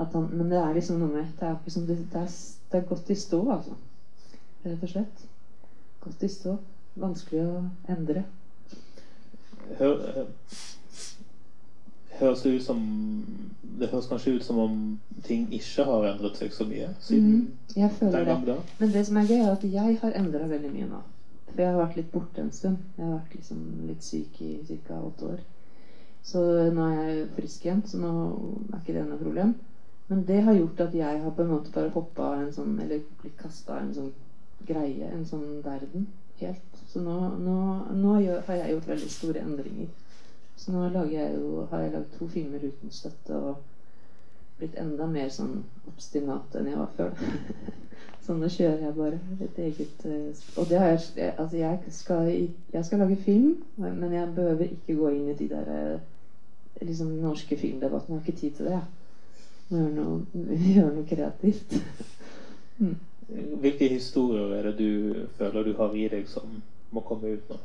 Han, 0.00 0.28
men 0.28 0.52
det 0.52 0.58
er 0.60 0.76
liksom 0.76 1.00
noe 1.00 1.12
med 1.12 1.32
Det 1.40 1.46
er, 1.48 1.56
liksom, 1.64 1.86
det, 1.88 1.96
det 2.12 2.20
er, 2.20 2.36
det 2.72 2.82
er 2.82 2.88
godt 2.92 3.10
i 3.12 3.16
stå, 3.22 3.40
altså. 3.56 3.78
Rett 4.66 4.84
og 4.84 4.92
slett. 4.92 5.24
Godt 6.04 6.28
i 6.28 6.30
stå. 6.36 6.58
Vanskelig 7.00 7.46
å 7.46 7.64
endre. 7.96 8.26
Hør, 9.78 10.04
eh, 10.20 10.60
høres 12.20 12.42
det 12.44 12.56
ut 12.56 12.64
som 12.64 12.80
Det 13.80 13.88
høres 13.88 14.08
kanskje 14.10 14.34
ut 14.36 14.44
som 14.44 14.58
om 14.60 14.74
ting 15.24 15.46
ikke 15.56 15.84
har 15.88 16.08
endret 16.10 16.36
seg 16.36 16.52
så 16.52 16.66
mye 16.68 16.90
siden 17.00 17.46
mm, 17.76 17.94
den 18.12 18.26
gang 18.28 18.42
da. 18.44 18.56
Men 18.80 18.92
det 18.92 19.06
som 19.06 19.16
er 19.16 19.30
gøy, 19.30 19.38
er 19.40 19.52
at 19.54 19.64
jeg 19.64 19.96
har 20.02 20.18
endra 20.18 20.48
veldig 20.50 20.72
mye 20.74 20.88
nå. 20.90 21.00
For 21.50 21.62
jeg 21.62 21.70
har 21.70 21.80
vært 21.80 21.96
litt 21.96 22.10
borte 22.12 22.42
en 22.42 22.52
stund. 22.52 22.82
Jeg 22.98 23.06
har 23.06 23.14
vært 23.14 23.34
liksom 23.38 23.62
litt 23.88 24.04
syk 24.04 24.40
i 24.44 24.78
ca. 24.86 25.00
åtte 25.00 25.32
år. 25.32 25.40
Så 26.22 26.42
nå 26.74 26.86
er 26.86 26.98
jeg 27.00 27.28
frisk 27.38 27.64
igjen, 27.64 27.82
så 27.88 28.00
nå 28.00 28.12
er 28.70 28.82
ikke 28.82 28.96
det 28.98 29.06
noe 29.08 29.20
problem. 29.20 29.54
Men 30.10 30.24
det 30.28 30.42
har 30.44 30.58
gjort 30.58 30.80
at 30.84 30.94
jeg 30.94 31.22
har 31.22 31.36
på 31.36 31.42
en 31.44 31.52
måte 31.54 31.72
bare 31.74 31.92
hoppa 31.94 32.32
en 32.40 32.52
sånn 32.52 32.72
Eller 32.82 33.04
blitt 33.20 33.36
kasta 33.38 33.78
en 33.78 33.92
sånn 33.94 34.10
greie, 34.66 35.06
en 35.08 35.24
sånn 35.26 35.60
verden, 35.64 36.08
helt. 36.40 36.80
Så 36.90 37.00
nå, 37.00 37.16
nå, 37.40 37.56
nå 37.96 38.14
har 38.18 38.56
jeg 38.58 38.74
gjort 38.74 38.88
veldig 38.90 39.10
store 39.14 39.44
endringer. 39.46 39.88
Så 40.60 40.72
nå 40.72 41.04
jeg 41.08 41.36
jo, 41.40 41.66
har 41.70 41.80
jeg 41.80 41.92
lagd 41.94 42.16
to 42.18 42.26
filmer 42.28 42.64
uten 42.64 42.92
støtte 42.92 43.36
og 43.36 43.62
blitt 44.58 44.76
enda 44.76 45.06
mer 45.08 45.30
sånn 45.32 45.62
obstinat 45.88 46.56
enn 46.60 46.68
jeg 46.68 46.76
var 46.76 46.90
før. 46.98 47.22
så 48.26 48.36
nå 48.36 48.50
kjører 48.52 48.82
jeg 48.84 48.96
bare 48.98 49.20
et 49.46 49.60
eget 49.64 50.04
eh, 50.04 50.42
Og 50.60 50.68
det 50.68 50.78
har 50.82 50.92
jeg- 50.92 51.32
Altså, 51.38 51.56
jeg 51.56 51.78
skal, 51.96 52.28
jeg 52.74 52.84
skal 52.84 52.98
lage 52.98 53.16
film, 53.16 53.64
men 53.76 54.12
jeg 54.12 54.34
behøver 54.34 54.68
ikke 54.76 54.98
gå 55.00 55.08
inn 55.08 55.30
i 55.32 55.38
de 55.38 55.48
der 55.48 55.72
eh, 55.76 56.00
liksom 56.82 57.16
norske 57.24 57.56
filmdebattene. 57.56 58.16
Jeg 58.16 58.22
har 58.22 58.26
ikke 58.28 58.40
tid 58.40 58.50
til 58.50 58.64
det. 58.66 58.72
jeg. 58.72 58.82
Må 59.70 59.78
gjøre 59.78 59.94
noe, 59.94 60.20
gjøre 60.74 60.94
noe 60.94 61.06
kreativt. 61.08 61.74
mm. 62.78 62.96
Hvilke 63.64 63.88
historier 63.88 64.54
er 64.58 64.70
det 64.70 64.78
du 64.78 65.26
føler 65.38 65.62
du 65.64 65.76
har 65.78 65.94
i 65.94 66.08
deg 66.08 66.28
som 66.28 66.62
må 66.90 67.00
komme 67.00 67.32
ut 67.32 67.52
nå? 67.52 67.56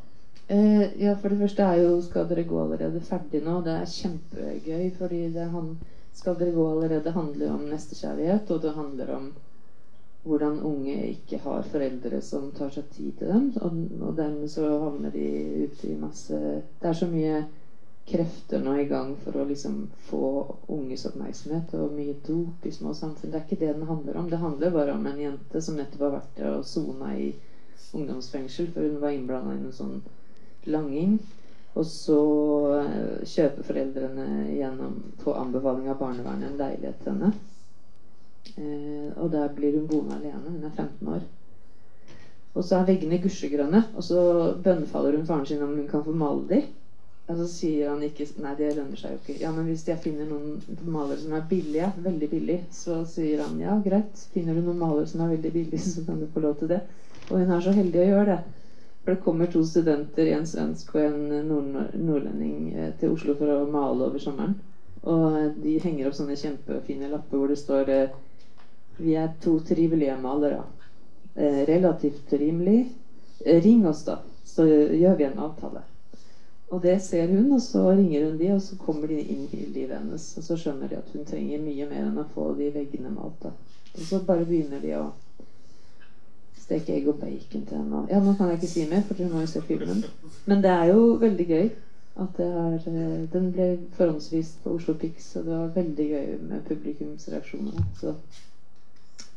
Eh, 0.48 1.02
ja, 1.04 1.16
for 1.16 1.30
det 1.30 1.40
første 1.40 1.64
er 1.64 1.80
jo 1.82 2.02
'Skal 2.02 2.28
dere 2.30 2.44
gå 2.44 2.58
allerede' 2.64 3.02
ferdig 3.02 3.40
nå. 3.44 3.62
Det 3.66 3.72
er 3.74 3.86
kjempegøy, 3.86 4.92
fordi 4.98 5.22
det 5.34 5.50
han, 5.50 5.80
'Skal 6.14 6.36
dere 6.40 6.52
gå 6.52 6.66
allerede' 6.72 7.12
handler 7.12 7.48
jo 7.48 7.54
om 7.54 7.60
nestekjærlighet, 7.70 8.52
og 8.52 8.62
det 8.62 8.74
handler 8.74 9.16
om 9.16 9.34
hvordan 10.24 10.60
unge 10.60 11.08
ikke 11.08 11.38
har 11.38 11.62
foreldre 11.62 12.22
som 12.22 12.52
tar 12.52 12.70
seg 12.70 12.84
tid 12.92 13.12
til 13.18 13.28
dem. 13.28 13.54
Og, 13.62 13.72
og 14.08 14.18
dermed 14.18 14.48
så 14.48 14.80
havner 14.80 15.10
de 15.10 15.66
ute 15.66 15.88
i 15.88 15.98
masse 16.00 16.34
Det 16.82 16.90
er 16.90 16.94
så 16.94 17.08
mye 17.08 17.46
krefter 18.08 18.62
nå 18.62 18.74
i 18.74 18.86
gang 18.86 19.16
for 19.24 19.32
å 19.42 19.46
liksom 19.50 19.88
få 20.10 20.56
unges 20.70 21.06
oppmerksomhet, 21.06 21.74
og 21.74 21.94
mye 21.94 22.16
dop 22.28 22.66
i 22.66 22.72
små 22.72 22.94
samfunn. 22.94 23.32
Det 23.32 23.40
er 23.40 23.46
ikke 23.48 23.66
det 23.66 23.76
den 23.76 23.88
handler 23.88 24.18
om. 24.18 24.30
Det 24.30 24.38
handler 24.38 24.72
bare 24.72 24.94
om 24.94 25.08
en 25.08 25.20
jente 25.20 25.62
som 25.62 25.76
nettopp 25.76 26.02
har 26.02 26.20
vært 26.20 26.44
og 26.52 26.66
sona 26.66 27.16
i 27.18 27.34
ungdomsfengsel, 27.94 28.70
for 28.74 28.82
hun 28.82 29.02
var 29.02 29.10
innblanda 29.10 29.56
i 29.56 29.64
noe 29.64 29.74
sånn 29.74 30.02
langing. 30.72 31.18
Og 31.76 31.84
så 31.90 32.20
eh, 32.80 33.24
kjøper 33.28 33.68
foreldrene 33.68 34.28
gjennom, 34.56 34.96
på 35.24 35.34
anbefaling 35.36 35.90
av 35.92 36.00
barnevernet 36.00 36.54
en 36.54 36.62
leilighet 36.62 37.02
til 37.04 37.12
henne. 37.12 37.34
Eh, 38.56 39.10
og 39.20 39.34
der 39.34 39.52
blir 39.58 39.76
hun 39.76 39.90
boende 39.90 40.16
alene. 40.16 40.54
Hun 40.54 40.64
er 40.64 40.72
15 40.72 41.12
år. 41.18 41.26
Og 42.56 42.64
så 42.64 42.80
er 42.80 42.88
veggene 42.88 43.20
gusjegrønne, 43.20 43.82
og 44.00 44.04
så 44.08 44.20
bønnfaller 44.64 45.18
hun 45.18 45.28
faren 45.28 45.46
sin 45.50 45.64
om 45.64 45.76
hun 45.76 45.88
kan 45.92 46.06
få 46.06 46.16
male 46.16 46.48
de. 46.54 46.62
Og 47.26 47.40
så 47.40 47.46
sier 47.50 47.90
han 47.90 48.04
ikke 48.06 48.28
Nei, 48.44 48.52
det 48.60 48.76
lønner 48.78 49.00
seg 49.00 49.16
jo 49.16 49.20
ikke. 49.20 49.38
Ja, 49.42 49.52
men 49.52 49.66
hvis 49.68 49.84
jeg 49.90 50.00
finner 50.04 50.28
noen 50.30 50.60
malere 50.94 51.18
som 51.20 51.34
er 51.34 51.48
billige, 51.50 51.90
veldig 52.06 52.30
billig, 52.32 52.60
så 52.72 53.00
sier 53.10 53.42
han 53.44 53.58
ja, 53.60 53.76
greit. 53.84 54.22
Finner 54.36 54.56
du 54.56 54.62
noen 54.62 54.80
malere 54.80 55.10
som 55.10 55.26
er 55.26 55.34
veldig 55.34 55.52
billige, 55.56 55.82
så 55.84 56.06
kan 56.06 56.22
du 56.22 56.30
få 56.32 56.46
lov 56.46 56.60
til 56.62 56.72
det. 56.72 56.84
Og 57.32 57.40
hun 57.42 57.52
er 57.52 57.66
så 57.66 57.74
heldig 57.76 58.04
å 58.04 58.08
gjøre 58.12 58.28
det. 58.30 58.62
For 59.06 59.12
det 59.12 59.22
kommer 59.22 59.46
to 59.46 59.64
studenter, 59.66 60.26
en 60.34 60.48
svensk 60.48 60.96
og 60.96 61.02
en 61.06 61.48
nord 61.48 61.68
nordlending, 61.94 62.74
eh, 62.74 62.94
til 63.00 63.12
Oslo 63.14 63.36
for 63.38 63.52
å 63.54 63.68
male 63.70 64.08
over 64.08 64.20
sommeren. 64.20 64.56
Og 65.04 65.60
de 65.62 65.76
henger 65.84 66.08
opp 66.08 66.16
sånne 66.18 66.38
kjempefine 66.40 67.12
lapper 67.12 67.38
hvor 67.38 67.52
det 67.54 67.60
står 67.62 67.92
eh, 67.94 68.16
Vi 68.98 69.14
er 69.14 69.36
to 69.44 69.60
trivelige 69.60 70.16
malere. 70.22 70.64
Eh, 71.36 71.62
relativt 71.68 72.34
rimelig. 72.34 72.88
Ring 73.46 73.86
oss, 73.86 74.02
da, 74.08 74.18
så 74.44 74.66
gjør 74.66 75.18
vi 75.20 75.28
en 75.28 75.44
avtale. 75.50 75.84
Og 76.72 76.82
det 76.82 77.02
ser 77.02 77.28
hun, 77.28 77.52
og 77.52 77.62
så 77.62 77.84
ringer 77.92 78.26
hun 78.26 78.40
de, 78.40 78.50
og 78.56 78.62
så 78.62 78.78
kommer 78.82 79.08
de 79.08 79.20
inn 79.22 79.46
i 79.54 79.68
livet 79.68 80.00
hennes. 80.00 80.26
Og 80.38 80.48
så 80.48 80.58
skjønner 80.58 80.90
de 80.90 80.98
at 80.98 81.14
hun 81.14 81.28
trenger 81.28 81.62
mye 81.62 81.90
mer 81.92 82.08
enn 82.08 82.18
å 82.18 82.26
få 82.34 82.56
de 82.58 82.72
veggene 82.74 83.14
malt. 83.14 83.38
da. 83.44 83.54
Og 83.94 84.02
så 84.02 84.24
bare 84.26 84.48
begynner 84.50 84.82
de 84.82 84.96
å 84.98 85.04
steke 86.66 86.96
egg 86.98 87.10
og 87.12 87.20
bacon 87.22 87.66
til 87.66 87.78
henne. 87.78 88.06
Ja, 88.10 88.20
nå 88.24 88.34
kan 88.38 88.50
jeg 88.50 88.60
ikke 88.60 88.72
si 88.72 88.86
mer, 88.90 89.04
for 89.06 89.18
dere 89.18 89.30
må 89.32 89.44
jo 89.44 89.52
se 89.52 89.62
filmen. 89.62 90.04
Men 90.46 90.64
det 90.64 90.72
er 90.72 90.86
jo 90.94 91.02
veldig 91.22 91.48
gøy. 91.48 91.68
At 92.24 92.38
det 92.38 92.46
er, 92.48 92.76
eh, 92.88 93.34
den 93.34 93.52
ble 93.52 93.80
forhåndsvist 93.98 94.62
på 94.64 94.76
Oslo 94.78 94.94
Pix, 94.94 95.36
og 95.36 95.46
det 95.46 95.58
var 95.58 95.74
veldig 95.76 96.06
gøy 96.10 96.30
med 96.42 96.62
publikumsreaksjoner. 96.68 97.82
Så 98.00 98.14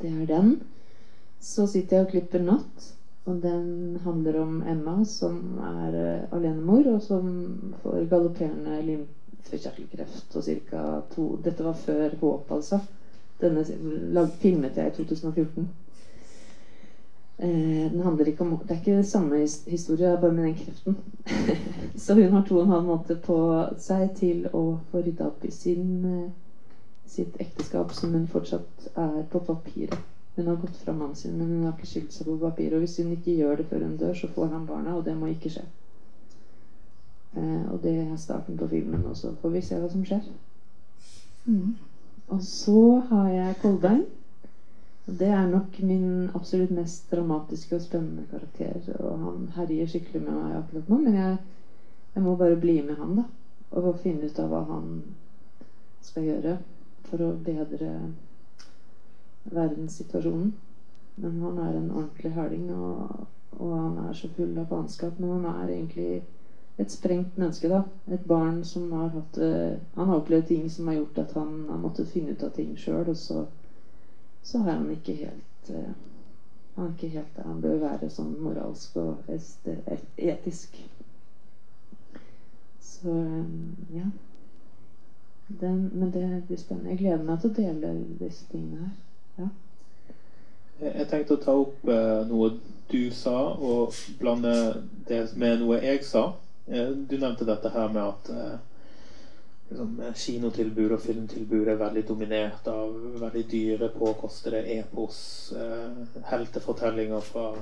det 0.01 0.13
er 0.13 0.27
den. 0.27 0.63
Så 1.41 1.67
sitter 1.67 1.97
jeg 1.97 2.07
og 2.07 2.13
klipper 2.13 2.43
natt. 2.43 2.93
Og 3.29 3.43
den 3.43 3.99
handler 4.05 4.41
om 4.41 4.63
Emma 4.63 5.05
som 5.05 5.59
er 5.61 5.97
uh, 5.97 6.37
alenemor, 6.39 6.87
og 6.95 7.03
som 7.03 7.27
får 7.83 8.07
galopperende 8.09 8.79
lymfekjertelkreft 8.87 10.37
og 10.37 10.45
ca. 10.71 10.85
to 11.13 11.27
Dette 11.45 11.65
var 11.65 11.77
før 11.77 12.17
Håp, 12.21 12.51
altså. 12.51 12.79
Denne 13.41 13.67
filmet 14.41 14.77
jeg 14.77 14.89
i 14.89 14.97
2014. 14.97 15.69
Eh, 17.39 17.93
den 17.93 18.01
handler 18.01 18.27
ikke 18.27 18.45
om 18.45 18.59
Det 18.59 18.71
er 18.71 18.81
ikke 18.81 19.03
samme 19.03 19.37
historie, 19.67 20.19
bare 20.21 20.33
med 20.33 20.45
den 20.45 20.55
kreften. 20.55 20.97
så 21.97 22.15
hun 22.15 22.33
har 22.33 22.45
to 22.45 22.57
og 22.57 22.63
en 22.63 22.71
halv 22.71 22.85
måned 22.85 23.17
på 23.23 23.39
seg 23.79 24.11
til 24.17 24.49
å 24.53 24.63
få 24.91 25.03
rydda 25.07 25.27
opp 25.27 25.45
i 25.45 25.51
sin, 25.51 26.05
eh, 26.05 26.31
sitt 27.07 27.37
ekteskap, 27.41 27.95
som 27.95 28.13
hun 28.13 28.27
fortsatt 28.27 28.89
er 28.97 29.23
på 29.31 29.39
papiret. 29.39 29.99
Hun 30.37 30.47
har 30.47 30.57
gått 30.57 30.77
fra 30.77 30.93
mannen 30.93 31.15
sin, 31.15 31.39
men 31.39 31.47
hun 31.47 31.65
har 31.65 31.73
ikke 31.73 31.87
skilt 31.87 32.13
seg 32.13 32.27
på 32.27 32.37
papir. 32.43 32.75
Og 32.75 32.83
hvis 32.83 32.97
hun 32.97 33.13
ikke 33.13 33.37
gjør 33.39 33.57
det 33.57 33.67
før 33.67 33.87
hun 33.87 33.97
dør, 33.97 34.15
så 34.15 34.29
får 34.35 34.47
han 34.47 34.67
barna, 34.67 34.97
og 34.97 35.05
det 35.05 35.17
må 35.17 35.27
ikke 35.27 35.51
skje. 35.51 35.65
Eh, 37.37 37.73
og 37.73 37.83
det 37.83 37.95
er 38.03 38.17
starten 38.17 38.59
på 38.59 38.67
filmen, 38.67 39.05
og 39.07 39.17
så 39.17 39.35
får 39.41 39.55
vi 39.55 39.61
se 39.61 39.79
hva 39.79 39.91
som 39.91 40.05
skjer. 40.05 40.27
Mm. 41.47 41.77
Og 42.29 42.43
så 42.43 43.01
har 43.11 43.29
jeg 43.29 43.57
Kolbein. 43.63 44.05
Det 45.09 45.29
er 45.33 45.47
nok 45.49 45.79
min 45.83 46.31
absolutt 46.37 46.71
mest 46.77 47.11
dramatiske 47.11 47.79
og 47.79 47.83
spennende 47.83 48.27
karakter. 48.31 48.77
Og 49.01 49.19
han 49.19 49.47
herjer 49.57 49.89
skikkelig 49.89 50.21
med 50.21 50.35
meg 50.37 50.57
akkurat 50.59 50.91
nå, 50.93 50.99
men 51.01 51.15
jeg, 51.17 51.39
jeg 52.15 52.25
må 52.25 52.35
bare 52.37 52.59
bli 52.61 52.75
med 52.85 53.01
han, 53.01 53.15
da. 53.17 53.25
Og 53.81 53.95
finne 54.03 54.29
ut 54.29 54.41
av 54.43 54.53
hva 54.53 54.61
han 54.69 54.91
skal 56.05 56.29
gjøre 56.29 56.59
for 57.09 57.25
å 57.25 57.31
bedre 57.47 57.93
verdenssituasjonen. 59.49 60.53
Men 61.17 61.41
han 61.43 61.59
er 61.59 61.79
en 61.79 61.91
ordentlig 61.91 62.35
høling, 62.37 62.69
og, 62.75 63.25
og, 63.57 63.73
han 63.73 63.97
er 64.05 64.13
så 64.19 64.29
full 64.37 64.53
av 64.61 64.69
faenskap. 64.75 65.17
Men 65.19 65.39
han 65.39 65.47
er 65.55 65.73
egentlig 65.73 66.11
et 66.79 66.93
sprengt 66.93 67.41
menneske, 67.41 67.71
da. 67.73 67.81
Et 68.13 68.29
barn 68.29 68.61
som 68.65 68.93
har 68.93 69.09
hatt 69.17 69.41
uh, 69.41 69.81
Han 69.97 70.13
har 70.13 70.21
opplevd 70.21 70.53
ting 70.53 70.69
som 70.71 70.93
har 70.93 71.01
gjort 71.01 71.25
at 71.25 71.33
han 71.41 71.65
har 71.71 71.81
måttet 71.81 72.13
finne 72.13 72.37
ut 72.37 72.45
av 72.45 72.53
ting 72.61 72.77
sjøl, 72.77 73.09
og 73.09 73.17
så 73.17 73.47
så 74.49 74.59
har 74.59 74.71
han 74.73 74.91
ikke 74.91 75.15
helt 75.15 75.71
uh, 75.71 75.91
Han 76.75 76.87
er 76.87 76.93
ikke 76.93 77.09
helt 77.09 77.37
der 77.37 77.43
han 77.43 77.61
bør 77.61 77.81
være 77.83 78.09
sånn 78.09 78.37
moralsk 78.41 78.97
og 79.03 79.31
etisk. 80.17 80.79
Så 82.81 83.11
um, 83.11 83.75
ja. 83.93 84.07
Den, 85.49 85.91
men 85.93 86.13
det 86.15 86.23
blir 86.47 86.61
spennende. 86.61 86.95
Jeg 86.95 87.01
gleder 87.03 87.25
meg 87.27 87.43
til 87.43 87.51
å 87.51 87.57
dele 87.59 87.93
disse 88.21 88.47
tingene 88.53 88.87
her. 88.87 88.95
Ja. 89.43 89.49
Jeg 90.87 91.09
tenkte 91.11 91.35
å 91.35 91.43
ta 91.43 91.57
opp 91.65 91.85
uh, 91.91 92.23
noe 92.31 92.53
du 92.89 93.11
sa, 93.13 93.37
og 93.53 93.97
blande 94.21 94.55
det 95.11 95.25
med 95.37 95.65
noe 95.65 95.83
jeg 95.83 96.07
sa. 96.07 96.31
Du 96.69 97.17
nevnte 97.19 97.49
dette 97.49 97.75
her 97.75 97.93
med 97.93 98.05
at 98.07 98.31
liksom, 99.71 99.99
kinotilbud 100.17 100.95
og 100.97 101.03
filmtilbud 101.03 101.69
er 101.69 101.81
veldig 101.81 102.05
dominert 102.09 102.69
av 102.71 102.95
veldig 103.21 103.45
dyre, 103.51 103.91
påkostede 103.99 104.65
epos, 104.79 105.21
eh, 105.57 106.23
heltefortellinger 106.31 107.21
fra 107.21 107.53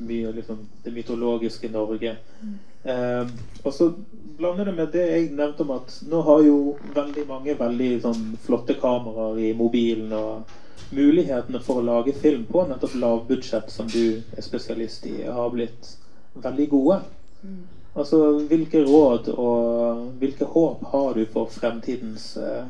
mye, 0.00 0.32
liksom, 0.32 0.58
det 0.84 0.90
mytologiske 0.90 1.68
Norge. 1.68 2.16
Mm. 2.42 2.58
Eh, 2.82 3.26
og 3.64 3.74
så 3.74 3.92
blander 4.38 4.64
det 4.64 4.74
med 4.74 4.92
det 4.92 5.06
jeg 5.10 5.30
nevnte 5.36 5.66
om 5.66 5.74
at 5.74 5.98
nå 6.08 6.22
har 6.24 6.42
jo 6.46 6.56
veldig 6.94 7.26
mange 7.28 7.56
veldig 7.58 7.90
sånn, 8.06 8.22
flotte 8.40 8.78
kameraer 8.80 9.38
i 9.50 9.52
mobilen. 9.56 10.12
og 10.12 10.56
Mulighetene 10.90 11.60
for 11.62 11.78
å 11.78 11.84
lage 11.86 12.14
film 12.16 12.46
på 12.48 12.64
nettopp 12.66 12.96
lavbudsjett, 12.98 13.68
som 13.70 13.86
du 13.86 14.22
er 14.36 14.42
spesialist 14.42 15.06
i, 15.06 15.20
har 15.22 15.52
blitt 15.52 15.92
veldig 16.34 16.68
gode. 16.72 17.02
Mm. 17.44 17.60
Altså, 17.94 18.38
Hvilke 18.48 18.84
råd 18.86 19.28
og 19.34 20.04
hvilke 20.18 20.44
håp 20.44 20.84
har 20.92 21.14
du 21.14 21.26
for 21.32 21.44
fremtidens 21.50 22.36
eh, 22.36 22.66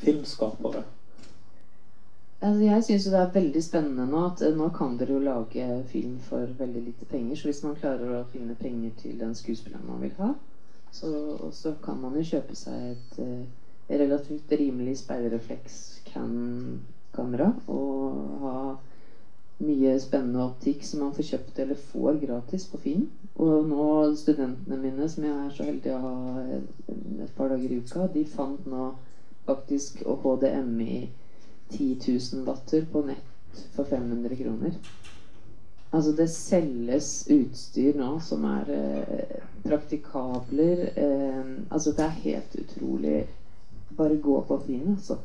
filmskapere? 0.00 0.82
Altså, 2.40 2.62
jeg 2.62 2.84
syns 2.84 3.04
det 3.04 3.20
er 3.20 3.30
veldig 3.34 3.62
spennende 3.64 4.06
nå 4.08 4.26
at 4.30 4.42
eh, 4.44 4.56
nå 4.56 4.68
kan 4.76 4.98
dere 5.00 5.12
jo 5.16 5.20
lage 5.24 5.84
film 5.88 6.18
for 6.20 6.46
veldig 6.58 6.82
lite 6.86 7.04
penger. 7.10 7.36
Så 7.36 7.44
hvis 7.48 7.62
man 7.64 7.76
klarer 7.80 8.18
å 8.18 8.24
finne 8.32 8.54
penger 8.60 8.90
til 9.02 9.20
den 9.20 9.34
skuespilleren 9.36 9.88
man 9.88 10.02
vil 10.04 10.14
ha, 10.18 10.28
så, 10.92 11.08
så 11.52 11.74
kan 11.84 11.96
man 12.00 12.16
jo 12.16 12.22
kjøpe 12.30 12.54
seg 12.56 12.74
et 12.94 13.18
eh, 13.24 13.44
relativt 13.98 14.52
rimelig 14.52 14.96
speilrefleks-cam-kamera 15.02 17.48
og 17.68 18.14
ha 18.44 18.58
mye 19.64 20.00
spennende 20.02 20.44
optikk 20.44 20.84
som 20.84 21.00
man 21.04 21.14
får 21.16 21.24
kjøpt 21.30 21.58
eller 21.64 21.76
får 21.92 22.12
gratis 22.26 22.64
på 22.70 22.76
Finn. 22.80 23.04
Og 23.34 23.66
nå 23.66 23.86
studentene 24.16 24.78
mine, 24.78 25.08
som 25.10 25.24
jeg 25.26 25.34
er 25.34 25.54
så 25.56 25.66
heldig 25.66 25.94
å 25.94 26.02
ha 26.04 26.42
et 26.54 27.32
par 27.34 27.50
dager 27.50 27.72
i 27.72 27.80
uka, 27.82 28.06
de 28.14 28.22
fant 28.30 28.66
nå 28.70 28.92
faktisk 29.48 30.04
HDMI 30.06 31.00
10 31.72 31.96
000 32.06 32.44
watter 32.46 32.86
på 32.92 33.02
nett 33.08 33.64
for 33.74 33.84
500 33.90 34.38
kroner. 34.38 34.78
Altså 35.94 36.12
det 36.18 36.28
selges 36.30 37.08
utstyr 37.30 37.98
nå 37.98 38.16
som 38.22 38.46
er 38.50 38.70
eh, 38.74 39.42
praktikabler. 39.62 40.88
Eh, 40.94 41.52
altså 41.68 41.92
det 41.94 42.06
er 42.06 42.22
helt 42.24 42.56
utrolig. 42.62 43.20
Bare 43.94 44.16
gå 44.18 44.40
på 44.48 44.58
Finn, 44.66 44.88
altså. 44.96 45.20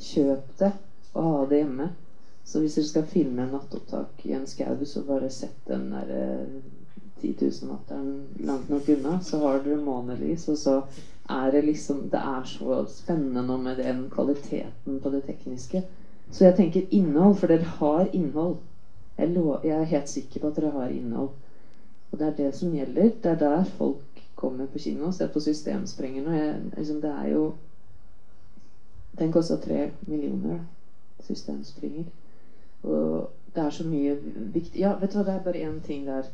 Kjøp 0.00 0.58
det 0.60 0.72
og 1.14 1.24
ha 1.24 1.46
det 1.48 1.62
hjemme. 1.62 1.88
Så 2.44 2.60
hvis 2.60 2.76
dere 2.76 2.88
skal 2.88 3.08
filme 3.08 3.46
en 3.46 3.54
nattopptak 3.54 4.24
i 4.28 4.34
en 4.36 4.46
skau, 4.48 4.84
så 4.84 5.04
bare 5.08 5.30
sett 5.32 5.56
den 5.68 5.88
der 5.92 6.12
eh, 6.16 6.60
10 7.22 7.36
000 7.40 7.70
watteren 7.70 8.26
langt 8.46 8.70
nok 8.70 8.88
unna, 8.88 9.20
så 9.20 9.38
har 9.38 9.62
dere 9.64 9.76
månelys, 9.84 10.48
og 10.48 10.58
så 10.58 10.82
er 11.30 11.50
det 11.50 11.64
liksom 11.64 12.08
Det 12.10 12.18
er 12.18 12.44
så 12.44 12.84
spennende 12.88 13.42
nå 13.46 13.56
med 13.56 13.76
den 13.76 14.10
kvaliteten 14.10 15.00
på 15.00 15.10
det 15.10 15.22
tekniske. 15.24 15.82
Så 16.30 16.44
jeg 16.44 16.56
tenker 16.56 16.82
innhold, 16.90 17.36
for 17.36 17.46
dere 17.46 17.64
har 17.80 18.08
innhold. 18.12 18.56
Jeg, 19.18 19.34
jeg 19.64 19.80
er 19.80 19.84
helt 19.84 20.08
sikker 20.08 20.40
på 20.40 20.46
at 20.46 20.56
dere 20.56 20.70
har 20.70 20.88
innhold. 20.88 21.30
Og 22.12 22.18
det 22.18 22.26
er 22.26 22.36
det 22.36 22.54
som 22.54 22.74
gjelder. 22.74 23.10
Det 23.22 23.30
er 23.30 23.38
der 23.38 23.64
folk 23.64 24.22
kommer 24.34 24.66
på 24.66 24.78
kino. 24.78 25.12
Se 25.12 25.28
på 25.28 25.40
Systemsprengeren. 25.40 26.26
Og 26.26 26.38
jeg, 26.38 26.54
liksom, 26.76 27.00
det 27.00 27.10
er 27.10 27.28
jo 27.28 27.52
Den 29.18 29.32
kosta 29.32 29.56
tre 29.56 29.90
millioner. 30.06 30.58
Systemspringer. 31.20 32.04
Og 32.82 33.30
det 33.54 33.62
er 33.62 33.70
så 33.70 33.84
mye 33.84 34.16
viktig 34.52 34.80
Ja, 34.80 34.94
vet 35.00 35.12
du 35.12 35.18
hva, 35.18 35.24
det 35.24 35.34
er 35.34 35.42
bare 35.44 35.68
én 35.68 35.80
ting 35.86 36.06
der. 36.06 36.30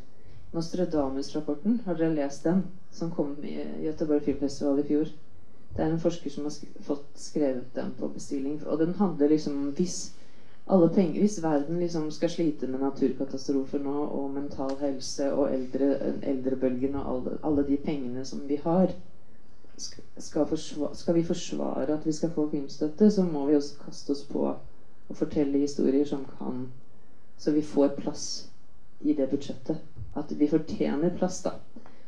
Nostradamus-rapporten, 0.53 1.81
har 1.85 1.95
dere 1.95 2.15
lest 2.15 2.43
den? 2.43 2.63
Som 2.91 3.11
kom 3.11 3.35
i 3.43 3.55
Göteborg 3.85 4.23
Filmfestival 4.25 4.79
i 4.79 4.85
fjor. 4.87 5.09
Det 5.75 5.83
er 5.83 5.91
en 5.91 5.99
forsker 5.99 6.29
som 6.29 6.47
har 6.47 6.53
sk 6.55 6.69
fått 6.87 7.19
skrevet 7.19 7.75
den 7.75 7.91
på 7.99 8.07
bestilling. 8.13 8.61
Og 8.65 8.79
den 8.79 8.95
handler 8.95 9.27
liksom 9.33 9.57
om 9.63 9.73
hvis 9.75 9.97
alle 10.67 10.89
penger, 10.89 11.19
hvis 11.19 11.43
verden 11.43 11.79
liksom 11.79 12.11
skal 12.11 12.29
slite 12.29 12.67
med 12.67 12.79
naturkatastrofer 12.79 13.79
nå, 13.83 13.97
og 14.07 14.31
mental 14.31 14.73
helse 14.79 15.29
og 15.33 15.51
eldre, 15.51 15.93
eldrebølgen 16.23 16.95
og 16.95 17.11
alle, 17.11 17.37
alle 17.43 17.67
de 17.67 17.77
pengene 17.77 18.25
som 18.25 18.47
vi 18.47 18.59
har 18.63 18.91
skal, 19.77 20.45
forsvare, 20.45 20.95
skal 20.95 21.15
vi 21.15 21.23
forsvare 21.23 21.93
at 21.93 22.05
vi 22.05 22.11
skal 22.11 22.29
få 22.29 22.47
filmstøtte, 22.49 23.11
så 23.11 23.23
må 23.23 23.45
vi 23.45 23.55
også 23.55 23.75
kaste 23.85 24.11
oss 24.11 24.23
på 24.27 24.47
å 24.49 25.15
fortelle 25.15 25.61
historier 25.61 26.05
som 26.05 26.25
kan 26.39 26.67
Så 27.37 27.51
vi 27.51 27.61
får 27.61 27.91
plass 27.93 28.47
i 28.99 29.13
det 29.13 29.27
budsjettet. 29.31 29.81
At 30.17 30.31
vi 30.31 30.47
fortjener 30.49 31.13
plass, 31.17 31.41
da. 31.45 31.53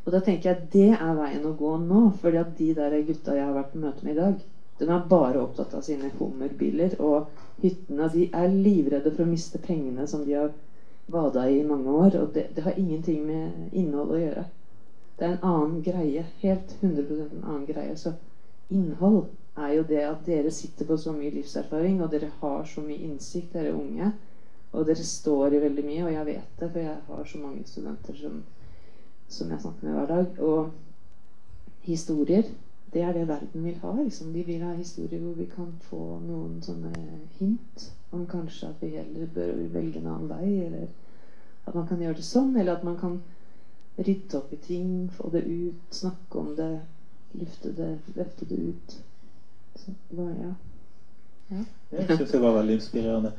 Og 0.06 0.14
da 0.14 0.22
tenker 0.26 0.50
jeg 0.50 0.58
at 0.58 0.70
det 0.74 0.88
er 0.96 1.18
veien 1.18 1.46
å 1.46 1.56
gå 1.58 1.76
nå. 1.84 2.10
fordi 2.22 2.40
at 2.42 2.56
de 2.58 2.72
der 2.74 2.96
gutta 3.06 3.36
jeg 3.38 3.46
har 3.46 3.54
vært 3.54 3.74
på 3.74 3.84
møte 3.84 4.06
med 4.06 4.16
i 4.16 4.20
dag, 4.20 4.46
de 4.80 4.88
er 4.88 5.08
bare 5.12 5.42
opptatt 5.44 5.74
av 5.76 5.84
sine 5.84 6.10
hummerbiler 6.18 6.96
og 7.04 7.28
hyttene. 7.62 8.08
De 8.14 8.30
er 8.32 8.48
livredde 8.48 9.12
for 9.12 9.26
å 9.26 9.30
miste 9.30 9.60
pengene 9.60 10.08
som 10.08 10.24
de 10.26 10.38
har 10.38 10.54
bada 11.12 11.44
i 11.50 11.60
i 11.60 11.68
mange 11.68 11.92
år. 11.92 12.16
Og 12.22 12.34
det, 12.34 12.48
det 12.56 12.64
har 12.64 12.80
ingenting 12.80 13.26
med 13.28 13.76
innhold 13.76 14.16
å 14.16 14.22
gjøre. 14.22 14.46
Det 15.20 15.28
er 15.28 15.36
en 15.36 15.48
annen 15.52 15.82
greie. 15.84 16.24
Helt 16.42 16.78
100% 16.80 17.36
en 17.36 17.44
annen 17.44 17.68
greie. 17.68 17.96
Så 18.00 18.16
innhold 18.72 19.26
er 19.60 19.76
jo 19.76 19.84
det 19.84 20.04
at 20.08 20.26
dere 20.26 20.52
sitter 20.56 20.88
på 20.88 20.98
så 20.98 21.12
mye 21.12 21.34
livserfaring, 21.36 22.00
og 22.02 22.14
dere 22.14 22.32
har 22.40 22.64
så 22.64 22.82
mye 22.86 23.04
innsikt, 23.04 23.52
dere 23.54 23.76
unge. 23.76 24.14
Og 24.72 24.86
dere 24.86 25.04
står 25.04 25.56
i 25.56 25.62
veldig 25.64 25.86
mye, 25.86 26.06
og 26.06 26.14
jeg 26.14 26.26
vet 26.26 26.60
det, 26.60 26.72
for 26.72 26.80
jeg 26.80 26.98
har 27.08 27.24
så 27.26 27.42
mange 27.42 27.64
studenter 27.66 28.18
som, 28.20 28.44
som 29.28 29.52
jeg 29.52 29.62
snakker 29.62 29.88
med 29.88 29.98
hver 29.98 30.12
dag. 30.12 30.44
Og 30.46 30.70
historier, 31.88 32.44
det 32.94 33.02
er 33.02 33.14
det 33.14 33.28
verden 33.28 33.66
vil 33.66 33.80
ha. 33.82 33.96
Liksom. 34.02 34.34
De 34.34 34.44
vil 34.46 34.62
ha 34.66 34.76
historier 34.78 35.22
hvor 35.24 35.34
vi 35.38 35.50
kan 35.50 35.74
få 35.90 36.04
noen 36.26 36.62
sånne 36.66 36.94
hint 37.40 37.90
om 38.12 38.26
kanskje 38.30 38.70
at 38.70 38.82
vi 38.82 38.94
heller 38.96 39.30
bør 39.34 39.58
velge 39.74 40.00
en 40.00 40.10
annen 40.10 40.30
vei, 40.30 40.54
eller 40.66 40.88
at 41.66 41.76
man 41.76 41.86
kan 41.90 42.02
gjøre 42.02 42.18
det 42.18 42.26
sånn, 42.26 42.56
eller 42.58 42.78
at 42.78 42.86
man 42.86 42.98
kan 42.98 43.20
rydde 44.00 44.40
opp 44.40 44.54
i 44.54 44.62
ting, 44.64 44.94
få 45.14 45.30
det 45.34 45.44
ut, 45.46 45.84
snakke 45.94 46.40
om 46.40 46.56
det, 46.58 46.72
lufte 47.38 47.74
det, 47.78 47.92
løfte 48.16 48.48
det 48.50 48.58
ut. 48.72 48.98
Så 49.76 49.94
bare, 50.16 50.34
ja. 50.40 50.54
Ja. 51.50 51.64
Jeg 51.92 52.18
syns 52.18 52.34
jeg 52.34 52.42
var 52.42 52.52
veldig 52.54 52.74
inspirerende. 52.74 53.32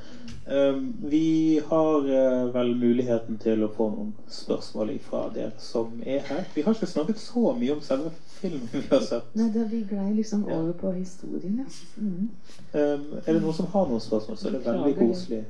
Um, 0.51 0.97
vi 1.11 1.61
har 1.69 1.97
uh, 1.97 2.55
vel 2.55 2.73
muligheten 2.77 3.39
til 3.39 3.63
å 3.63 3.69
få 3.71 3.87
noen 3.93 4.09
spørsmål 4.27 4.91
fra 5.05 5.21
dere 5.35 5.53
som 5.63 6.01
er 6.03 6.25
her. 6.27 6.43
Vi 6.55 6.65
har 6.67 6.75
ikke 6.75 6.89
snakket 6.91 7.23
så 7.23 7.53
mye 7.61 7.77
om 7.77 7.85
selve 7.87 8.11
filmen 8.41 8.67
vi 8.73 8.83
har 8.91 9.05
sett. 9.07 9.31
Nei, 9.39 9.47
da 9.55 9.63
vi 9.71 9.85
glei 9.93 10.09
liksom 10.17 10.43
over 10.49 10.73
på 10.83 10.93
historien, 10.97 11.63
ja. 11.63 11.69
Mm. 12.03 12.27
Um, 12.75 13.07
er 13.23 13.31
det 13.31 13.39
noen 13.39 13.59
som 13.61 13.71
har 13.77 13.87
noen 13.93 14.03
spørsmål, 14.03 14.41
så 14.43 14.51
er 14.51 14.59
det 14.59 14.65
veldig 14.67 14.97
koselig. 14.99 15.45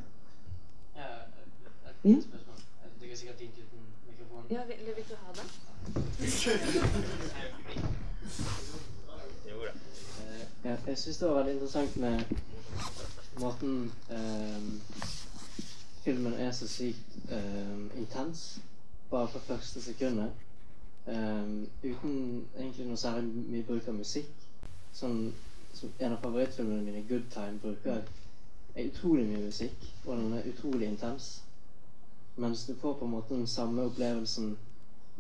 Ja. 0.97 1.09
Du 2.05 2.13
kan 2.13 3.17
sikkert 3.17 3.41
inn 3.41 3.57
uten 3.57 3.89
mikrofon. 4.09 4.45
Ja, 4.53 4.69
vil, 4.69 4.85
vil 5.01 5.09
du 5.09 5.17
ha 5.17 5.33
den? 5.41 5.49
Ja, 10.65 10.77
jeg 10.87 10.99
syns 10.99 11.17
det 11.17 11.29
var 11.29 11.35
veldig 11.35 11.53
interessant 11.53 11.97
med 11.97 12.21
måten 13.41 13.93
eh, 14.11 14.67
filmen 16.05 16.33
er 16.33 16.51
så 16.53 16.69
sykt 16.69 17.17
eh, 17.33 17.99
intens 17.99 18.61
bare 19.11 19.29
fra 19.29 19.41
første 19.47 19.83
sekundet. 19.83 20.31
Eh, 21.07 21.49
uten 21.85 22.45
egentlig 22.59 22.87
noe 22.91 23.01
særlig 23.01 23.47
mye 23.55 23.65
bruk 23.71 23.89
av 23.89 23.97
musikk. 24.03 24.29
Sånn, 24.93 25.33
som 25.73 25.97
en 25.99 26.13
av 26.13 26.21
favorittfilmene 26.27 26.85
mine, 26.85 27.07
'Good 27.09 27.33
Time', 27.33 27.59
bruker 27.65 28.03
er 28.75 28.85
utrolig 28.85 29.27
mye 29.33 29.47
musikk, 29.47 29.89
og 30.07 30.17
den 30.17 30.33
er 30.33 30.53
utrolig 30.53 30.89
intens. 30.93 31.43
Mens 32.37 32.67
du 32.67 32.75
får 32.75 32.99
på 33.01 33.05
en 33.05 33.17
måte 33.17 33.35
den 33.35 33.47
samme 33.47 33.89
opplevelsen 33.89 34.59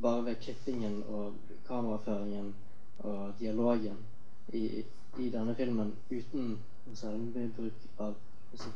bare 0.02 0.24
ved 0.24 0.34
klippingen 0.44 1.02
og 1.08 1.32
kameraføringen 1.68 2.54
og 2.98 3.32
dialogen 3.40 3.96
i, 4.52 4.84
i 5.18 5.30
denne 5.30 5.54
filmen 5.54 5.94
uten 6.10 6.58
særlig 6.94 7.52
bruk 7.56 7.72
av 7.98 8.14
musikk. 8.52 8.74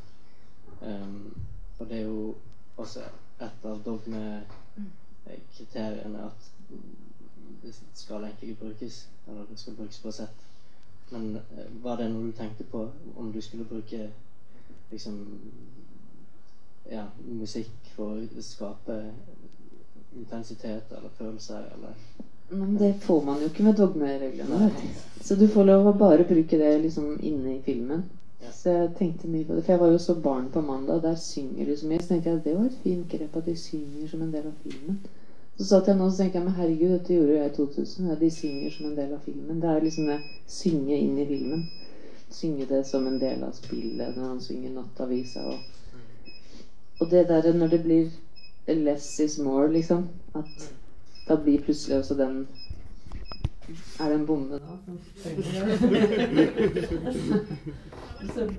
Um, 0.83 1.37
og 1.79 1.89
det 1.89 1.99
er 1.99 2.03
jo 2.03 2.35
også 2.77 3.01
et 3.41 3.65
av 3.65 3.85
dogmekriteriene 3.85 6.25
at 6.25 6.51
det 7.63 7.75
skal 7.95 8.25
egentlig 8.25 8.51
ikke 8.51 8.65
brukes, 8.65 9.09
eller 9.27 9.45
det 9.51 9.59
skal 9.59 9.77
brukes 9.77 9.99
på 9.99 10.11
sett. 10.11 10.47
Men 11.11 11.37
uh, 11.37 11.85
var 11.85 11.97
det 11.97 12.11
noe 12.11 12.27
du 12.27 12.33
tenkte 12.33 12.65
på 12.65 12.91
om 13.17 13.33
du 13.33 13.41
skulle 13.41 13.65
bruke 13.65 14.13
liksom 14.91 15.41
ja, 16.91 17.07
musikk 17.25 17.91
for 17.97 18.11
å 18.21 18.43
skape 18.45 19.13
intensitet 20.15 20.93
eller 20.93 21.09
følelser 21.19 21.61
eller 21.75 21.95
men 22.49 22.77
det 22.79 22.95
får 23.01 23.25
man 23.25 23.41
jo 23.41 23.49
ikke 23.49 23.63
med 23.63 23.75
dogmereglene. 23.75 24.71
Så 25.21 25.35
du 25.35 25.49
får 25.49 25.65
lov 25.65 25.87
å 25.89 25.99
bare 25.99 26.27
bruke 26.29 26.59
det 26.61 26.73
liksom 26.83 27.17
inne 27.23 27.57
i 27.57 27.63
filmen. 27.65 28.05
Så 28.53 28.71
jeg 28.71 28.91
tenkte 28.99 29.29
mye 29.29 29.45
på 29.45 29.55
det. 29.57 29.65
For 29.65 29.73
jeg 29.73 29.81
var 29.81 29.93
jo 29.93 29.99
så 29.99 30.15
barn 30.15 30.51
på 30.53 30.61
mandag. 30.61 31.03
Der 31.03 31.15
synger 31.21 31.67
de 31.67 31.77
så 31.77 31.89
mye. 31.89 32.03
Så 32.03 32.13
tenkte 32.13 32.31
jeg 32.31 32.39
at 32.39 32.45
det 32.45 32.57
var 32.57 32.67
et 32.69 32.83
fint 32.83 33.09
grep 33.11 33.37
at 33.37 33.47
de 33.47 33.57
synger 33.57 34.09
som 34.11 34.23
en 34.23 34.33
del 34.33 34.51
av 34.51 34.59
filmen. 34.63 35.01
Så 35.57 35.69
satt 35.69 35.89
jeg 35.89 35.97
nå 35.97 36.11
og 36.11 36.17
tenkte 36.19 36.39
jeg, 36.39 36.45
men 36.45 36.59
herregud, 36.59 36.93
dette 36.93 37.15
gjorde 37.15 37.39
jeg 37.39 37.51
i 37.51 37.57
2000. 37.57 38.11
Ja, 38.11 38.19
de 38.21 38.31
synger 38.37 38.77
som 38.77 38.91
en 38.91 38.97
del 38.99 39.17
av 39.17 39.25
filmen. 39.25 39.61
Det 39.63 39.71
er 39.71 39.85
liksom 39.87 40.13
det 40.13 40.21
synge 40.51 40.99
inn 40.99 41.19
i 41.19 41.27
filmen. 41.31 41.67
Synge 42.35 42.69
det 42.69 42.85
som 42.87 43.07
en 43.07 43.21
del 43.23 43.45
av 43.47 43.53
spillet 43.57 44.17
når 44.17 44.29
han 44.29 44.41
synger 44.43 44.75
Nattavisa 44.75 45.47
og 45.49 45.71
Og 47.01 47.11
det 47.11 47.29
der 47.29 47.53
når 47.53 47.69
det 47.69 47.83
blir 47.83 48.11
less 48.67 49.21
is 49.21 49.39
more, 49.39 49.73
liksom. 49.73 50.09
At 50.35 50.71
da 51.29 51.37
blir 51.37 51.63
plutselig 51.63 51.99
også 51.99 52.15
den 52.15 52.47
Er 54.01 54.09
det 54.09 54.15
en 54.15 54.27
bombe 54.27 54.59
da? 54.59 54.79
så, 58.35 58.51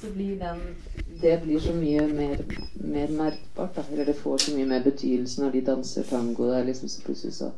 så 0.00 0.12
blir 0.14 0.38
den 0.38 0.60
Det 1.22 1.42
blir 1.42 1.60
så 1.60 1.72
mye 1.72 2.08
mer, 2.08 2.42
mer 2.74 3.08
merkbart. 3.08 3.76
Da. 3.76 3.82
Eller 3.92 4.04
det 4.04 4.16
får 4.16 4.38
så 4.38 4.56
mye 4.56 4.66
mer 4.66 4.82
betydelse 4.82 5.42
når 5.42 5.50
de 5.50 5.60
danser 5.60 6.02
tango. 6.02 6.48
Der, 6.50 6.64
liksom, 6.64 6.88
så 6.88 7.02
plutselig 7.02 7.34
så, 7.34 7.50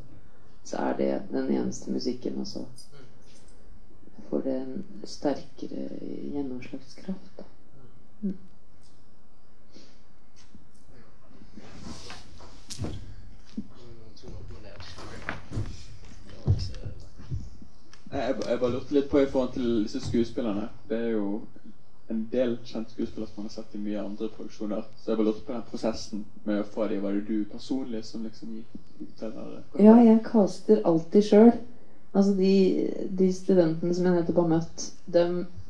så 0.64 0.76
er 0.76 0.96
det 0.96 1.22
den 1.30 1.50
eneste 1.50 1.90
musikken, 1.90 2.38
og 2.40 2.46
så 2.46 2.64
får 4.30 4.40
det 4.40 4.56
en 4.60 4.84
sterkere 5.04 5.88
gjennomslagskraft. 6.32 7.38
Da. 7.38 7.42
Mm. 8.20 8.36
Jeg, 18.16 18.36
bare 18.60 18.72
lurte 18.72 18.94
litt 18.96 19.10
på 19.10 19.20
i 19.20 19.28
forhold 19.28 19.52
til 19.56 19.84
disse 19.84 20.00
skuespillerne. 20.00 20.68
Det 20.88 20.98
er 20.98 21.14
jo 21.16 21.40
en 22.10 22.22
del 22.32 22.56
kjente 22.64 22.94
skuespillere 22.94 23.28
som 23.28 23.42
man 23.42 23.48
har 23.48 23.54
sett 23.56 23.74
i 23.74 23.82
mye 23.82 24.02
andre 24.02 24.28
produksjoner. 24.36 24.84
Så 24.98 25.10
jeg 25.10 25.18
bare 25.18 25.28
lurte 25.28 25.46
på 25.46 25.54
den 25.54 25.64
prosessen 25.70 26.24
med 26.44 26.60
å 26.62 26.68
få 26.74 26.86
dem. 26.90 27.02
Var 27.02 27.16
det 27.16 27.24
du 27.28 27.44
personlig 27.50 28.04
som 28.06 28.26
liksom 28.26 28.54
gikk 28.58 28.76
ut 29.00 29.24
eller? 29.28 29.56
Ja, 29.82 29.96
jeg 30.04 30.22
caster 30.26 30.84
alltid 30.86 31.28
sjøl. 31.28 31.50
Altså 32.16 32.32
de, 32.38 32.52
de, 33.18 33.32
studentene 33.34 33.94
som 33.94 34.06
jeg 34.08 34.16
nettopp 34.16 34.38
har 34.40 34.52
møtt, 34.54 34.84
de 35.12 35.24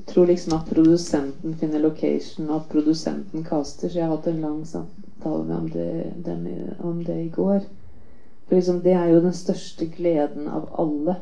tror 0.06 0.28
liksom 0.30 0.54
at 0.54 0.68
produsenten 0.70 1.56
finner 1.58 1.82
location, 1.82 2.50
og 2.50 2.60
at 2.60 2.68
produsenten 2.70 3.46
caster. 3.48 3.90
Så 3.90 3.98
jeg 3.98 4.06
har 4.06 4.14
hatt 4.14 4.28
en 4.30 4.44
lang 4.44 4.60
samtale 4.68 5.42
med 5.48 5.56
om 5.56 5.70
det, 5.72 5.88
dem, 6.28 6.44
om 6.86 7.00
det 7.04 7.16
i 7.24 7.32
går. 7.34 7.64
For 8.46 8.54
liksom, 8.54 8.84
det 8.84 8.94
er 8.94 9.10
jo 9.10 9.24
den 9.24 9.34
største 9.34 9.88
gleden 9.90 10.46
av 10.46 10.68
alle 10.78 11.16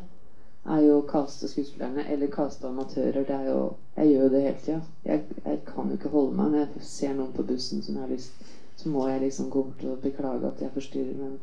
er 0.64 0.80
jo 0.80 0.98
å 0.98 1.06
kaste 1.08 1.48
skuespillerne 1.48 2.06
eller 2.12 2.30
kaste 2.32 2.68
amatører. 2.68 3.24
Det 3.28 3.34
er 3.36 3.48
jo, 3.50 3.58
jeg 3.96 4.12
gjør 4.12 4.22
jo 4.22 4.30
det 4.32 4.42
hele 4.44 4.60
tida. 4.62 4.80
Jeg, 5.04 5.24
jeg, 5.44 5.58
kan 5.66 5.90
jo 5.90 5.98
ikke 5.98 6.12
holde 6.14 6.36
meg 6.38 6.52
når 6.52 6.62
jeg 6.62 6.86
ser 6.88 7.16
noen 7.18 7.34
på 7.36 7.44
bussen 7.48 7.82
som 7.84 7.98
jeg 7.98 8.06
har 8.06 8.12
lyst 8.14 8.54
Så 8.80 8.88
må 8.90 9.04
jeg 9.08 9.20
liksom 9.22 9.50
gå 9.52 9.62
bort 9.66 9.84
og 9.86 10.00
beklage 10.02 10.48
at 10.48 10.62
jeg 10.62 10.72
forstyrrer, 10.74 11.18
men 11.20 11.36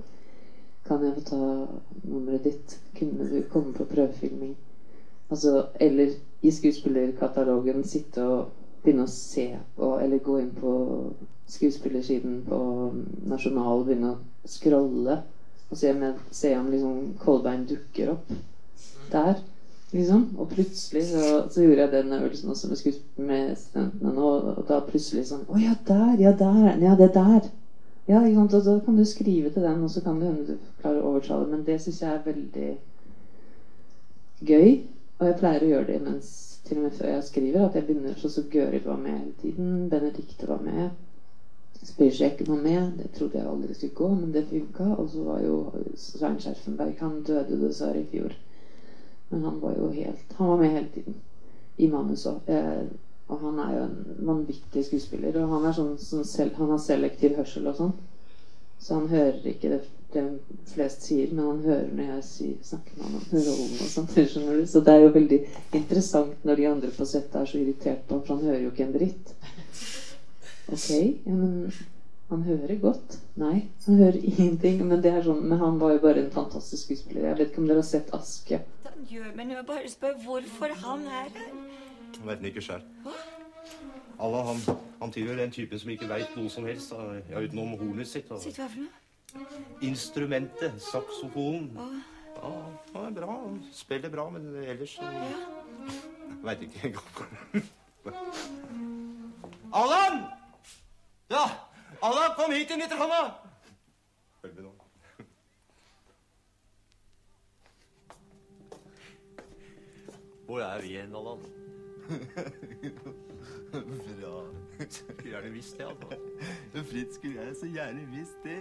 kan 0.88 1.04
jeg 1.06 1.14
få 1.20 1.22
ta 1.30 1.44
nummeret 2.04 2.44
ditt? 2.44 2.80
Kunne 2.98 3.30
du 3.30 3.38
komme 3.54 3.74
på 3.74 3.86
prøvefilming? 3.88 4.58
Altså, 5.32 5.68
eller 5.80 6.18
i 6.42 6.52
skuespillerkatalogen 6.52 7.86
sitte 7.88 8.26
og 8.26 8.50
begynne 8.84 9.06
å 9.06 9.14
se 9.14 9.46
på, 9.78 9.94
eller 10.02 10.26
gå 10.26 10.40
inn 10.42 10.52
på 10.58 10.74
skuespillersiden 11.52 12.42
på 12.50 12.60
Nasjonal 13.30 13.84
og 13.84 13.86
begynne 13.88 14.16
å 14.16 14.50
scrolle 14.50 15.22
og 15.70 15.78
se, 15.78 15.94
med, 15.96 16.20
se 16.36 16.52
om 16.58 16.68
liksom 16.74 17.14
Kolbein 17.22 17.64
dukker 17.70 18.16
opp 18.18 18.34
der. 19.12 19.42
Liksom. 19.92 20.28
Og 20.40 20.48
plutselig 20.50 21.04
så, 21.10 21.24
så, 21.52 21.62
gjorde 21.62 21.82
jeg 21.82 21.92
den 21.92 22.14
øvelsen 22.16 22.50
også 22.50 22.68
med, 23.18 23.56
studentene 23.60 24.14
Og, 24.24 24.44
Og 24.58 24.64
da 24.70 24.78
plutselig 24.88 25.26
sånn 25.28 25.42
Å 25.52 25.60
ja, 25.60 25.74
der! 25.88 26.14
Ja, 26.22 26.32
der! 26.40 26.78
Ja, 26.80 26.94
det 26.96 27.10
er 27.10 27.18
der! 27.18 27.50
Ja, 28.08 28.22
ikke 28.24 28.38
sant? 28.40 28.54
og 28.54 28.64
da 28.66 28.78
kan 28.86 28.98
du 28.98 29.06
skrive 29.06 29.50
til 29.50 29.62
den, 29.64 29.84
og 29.84 29.92
så 29.92 30.02
kan 30.02 30.20
det 30.20 30.30
hende 30.30 30.48
du 30.48 30.72
klarer 30.82 31.04
å 31.04 31.12
overtale. 31.12 31.46
Men 31.52 31.62
det 31.68 31.78
syns 31.84 32.02
jeg 32.02 32.16
er 32.16 32.26
veldig 32.26 32.72
gøy. 34.48 34.72
Og 35.20 35.28
jeg 35.28 35.38
pleier 35.40 35.64
å 35.64 35.70
gjøre 35.70 35.88
det 35.92 36.00
mens, 36.08 36.32
til 36.66 36.80
og 36.80 36.88
med 36.88 36.98
før 36.98 37.12
jeg 37.14 37.28
skriver. 37.28 37.66
At 37.68 37.78
jeg 37.78 37.88
begynner 37.88 38.18
sånn 38.20 38.34
som 38.34 38.50
Gøril 38.52 38.84
var 38.88 39.00
med 39.00 39.18
hele 39.20 39.36
tiden. 39.44 39.72
Benedicte 39.92 40.50
var 40.50 40.64
med. 40.66 40.90
Spyrsjekken 41.82 42.50
var 42.50 42.64
med. 42.66 42.98
Det 42.98 43.12
trodde 43.18 43.38
jeg 43.38 43.52
aldri 43.54 43.78
skulle 43.78 44.00
gå, 44.02 44.10
men 44.16 44.34
det 44.34 44.48
funka. 44.50 44.90
Og 44.98 45.12
så 45.14 45.28
var 45.28 45.46
jo 45.46 45.60
Svein 46.00 46.40
Skjerfenberg 46.42 47.06
Han 47.06 47.22
døde 47.28 47.62
dessverre 47.62 48.02
i 48.02 48.10
fjor. 48.12 48.34
Men 49.32 49.44
han 49.48 49.60
var 49.62 49.76
jo 49.78 49.90
helt 49.96 50.34
Han 50.38 50.48
var 50.48 50.58
med 50.60 50.74
hele 50.76 50.88
tiden. 50.94 51.16
I 51.78 51.88
manus 51.88 52.26
òg. 52.30 52.50
Eh, 52.52 52.84
og 53.32 53.40
han 53.40 53.60
er 53.64 53.76
jo 53.78 53.84
en 53.86 54.26
vanvittig 54.28 54.84
skuespiller. 54.86 55.38
Og 55.40 55.54
han, 55.54 55.74
sånn, 55.74 55.94
som 56.00 56.24
selv, 56.28 56.58
han 56.60 56.74
har 56.74 56.82
selektiv 56.84 57.38
hørsel 57.40 57.70
og 57.72 57.78
sånn. 57.78 57.94
Så 58.82 58.98
han 58.98 59.08
hører 59.08 59.46
ikke 59.54 59.70
det, 59.72 59.80
det 60.12 60.24
flest 60.74 61.06
sier, 61.06 61.32
men 61.32 61.46
han 61.46 61.62
hører 61.64 61.92
når 61.94 62.08
jeg 62.16 62.26
sier, 62.28 62.56
snakker 62.66 62.98
med 62.98 63.06
ham 63.06 63.16
om 63.20 63.46
rollen 63.46 63.78
og 63.78 63.92
sånt. 63.94 64.18
skjønner 64.34 64.60
du? 64.60 64.66
Så 64.68 64.82
det 64.84 64.96
er 64.96 65.06
jo 65.06 65.14
veldig 65.16 65.40
interessant 65.80 66.48
når 66.50 66.60
de 66.60 66.68
andre 66.72 66.92
på 66.98 67.08
settet 67.08 67.40
er 67.40 67.52
så 67.52 67.62
irritert 67.62 68.04
på 68.08 68.18
ham, 68.18 68.26
for 68.26 68.36
han 68.36 68.50
hører 68.50 68.66
jo 68.66 68.74
ikke 68.74 68.88
en 68.88 68.96
dritt. 68.98 69.34
Ok, 70.72 70.90
ja, 70.90 71.36
men 71.36 71.72
han 72.32 72.44
hører 72.48 72.76
godt. 72.82 73.18
Nei, 73.40 73.68
han 73.86 74.02
hører 74.02 74.20
ingenting. 74.24 74.82
Men, 74.86 75.02
det 75.04 75.14
er 75.14 75.24
sånn, 75.26 75.46
men 75.46 75.60
han 75.62 75.80
var 75.82 75.96
jo 75.96 76.04
bare 76.04 76.26
en 76.26 76.34
fantastisk 76.34 76.86
skuespiller. 76.90 77.30
Jeg 77.30 77.40
vet 77.40 77.52
ikke 77.52 77.64
om 77.64 77.70
dere 77.70 77.84
har 77.84 77.90
sett 77.90 78.14
Aske? 78.18 78.62
Han 79.02 79.08
gjør 79.10 79.32
meg 79.34 79.48
noe, 79.50 79.62
bare 79.66 79.90
spør 79.90 80.18
hvorfor 80.22 80.74
han 80.78 81.08
er 81.10 81.30
her. 81.34 81.54
Han 82.20 82.28
vet 82.28 82.38
den 82.38 82.46
ikke 82.52 82.62
sjøl. 82.62 82.84
Allah 84.22 84.44
han, 84.46 84.60
han 85.00 85.14
tilhører 85.16 85.40
den 85.42 85.54
typen 85.56 85.82
som 85.82 85.90
ikke 85.90 86.10
veit 86.12 86.36
noe 86.38 86.52
som 86.54 86.68
helst 86.70 86.94
ja, 86.94 87.42
utenom 87.42 87.74
hornet 87.80 88.06
sitt. 88.12 88.30
Sitt 88.44 88.60
hva 88.62 88.68
for 88.70 88.84
noe? 88.84 89.02
instrumentet, 89.82 90.78
saksofonen. 90.92 91.74
Ja, 92.36 92.54
han 92.94 93.10
er 93.10 93.18
bra. 93.18 93.40
Han 93.48 93.58
spiller 93.74 94.14
bra, 94.14 94.30
men 94.30 94.46
ellers 94.62 95.00
ja. 95.02 95.10
Veit 96.46 96.62
ikke 96.62 96.92
engang. 96.92 97.66
Allan! 99.82 100.26
Ja! 101.34 101.48
Allan, 102.06 102.36
kom 102.38 102.54
hit 102.54 102.70
inn 102.70 102.86
mitt 102.86 102.94
kom 103.02 103.18
Hvor 110.52 110.60
er 110.60 110.82
vi 110.82 110.88
hen, 110.88 111.16
Allan? 111.16 111.40
Bra. 113.72 114.44
Skulle 114.90 115.30
gjerne 115.30 115.52
visst 115.52 115.78
det, 115.78 115.84
altså. 115.86 116.18
Fritz 116.90 117.16
skulle 117.16 117.42
jeg 117.42 117.56
så 117.56 117.66
gjerne 117.72 118.08
visst 118.12 118.44
det. 118.44 118.58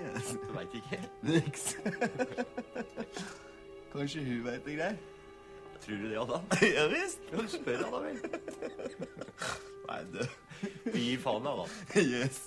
Du 0.47 0.53
veit 0.55 0.77
ikke? 0.79 1.01
Niks. 1.23 1.65
Kanskje 3.93 4.23
hun 4.25 4.45
veit 4.45 4.63
det 4.69 4.77
greier? 4.79 4.97
Tror 5.83 5.97
du 5.97 6.07
det, 6.13 6.15
Allan? 6.23 6.47
Ja 6.77 6.87
visst. 6.95 7.27
Ja, 7.33 7.47
spør 7.57 7.83
han 7.83 7.93
vel. 8.07 8.23
Nei, 9.89 10.01
du. 10.15 10.23
Gi 10.95 11.17
faen, 11.27 11.47
Allan. 11.57 11.75
Yes. 11.97 12.41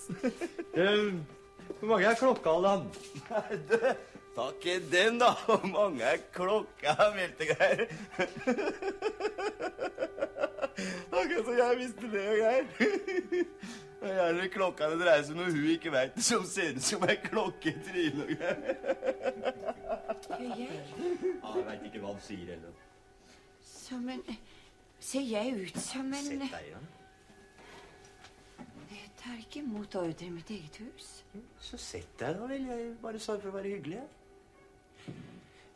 Hvor 0.72 1.88
mange 1.92 2.08
er 2.08 2.16
klokka, 2.16 2.56
Allan? 2.56 2.88
Nei, 3.28 3.60
du. 3.68 3.76
Ta 4.34 4.48
i 4.62 4.78
den, 4.90 5.18
da. 5.18 5.30
Hvor 5.46 5.66
mange 5.66 6.02
er 6.02 6.16
klokka, 6.32 6.94
Meltegreier? 7.14 7.86
Akkurat 11.12 11.44
som 11.44 11.58
jeg 11.58 11.76
visste 11.78 12.10
det, 12.10 12.24
Geir. 12.40 12.64
Det 14.00 14.10
er 14.10 14.16
gjerne 14.18 14.48
klokka 14.52 14.88
det 14.90 14.98
dreier 15.00 15.22
seg 15.24 15.36
om 15.36 15.38
noe 15.40 15.52
hun 15.54 15.68
ikke 15.72 15.92
veit, 15.94 16.18
som 16.26 16.42
ser 16.48 16.74
ut 16.76 16.82
som 16.84 17.06
ei 17.08 17.14
klokke 17.22 17.70
i 17.70 17.76
trynet. 17.86 18.24
og 18.24 18.32
greier. 18.34 18.58
Jeg? 20.58 20.74
Ja, 21.38 21.54
jeg 21.54 21.64
veit 21.68 21.86
ikke 21.88 22.02
hva 22.02 22.10
han 22.10 22.20
sier 22.26 22.50
heller. 22.56 22.74
Som 23.64 24.10
en 24.12 24.26
Ser 25.04 25.24
jeg 25.28 25.54
ut 25.60 25.78
som 25.84 26.12
en 26.16 26.26
Sett 26.26 26.40
deg 26.40 26.68
igjen. 26.68 26.86
Jeg 28.90 29.08
tar 29.20 29.40
ikke 29.40 29.60
imot 29.60 29.96
ordre 30.00 30.26
i 30.26 30.30
mitt 30.32 30.52
eget 30.54 30.78
hus. 30.80 31.08
Så 31.60 31.80
sett 31.80 32.14
deg 32.20 32.38
da 32.40 32.48
vel. 32.48 32.64
Jeg 32.70 32.92
bare 33.02 33.20
sa 33.20 33.36
for 33.36 33.52
å 33.52 33.56
være 33.58 33.74
hyggelig. 33.76 34.00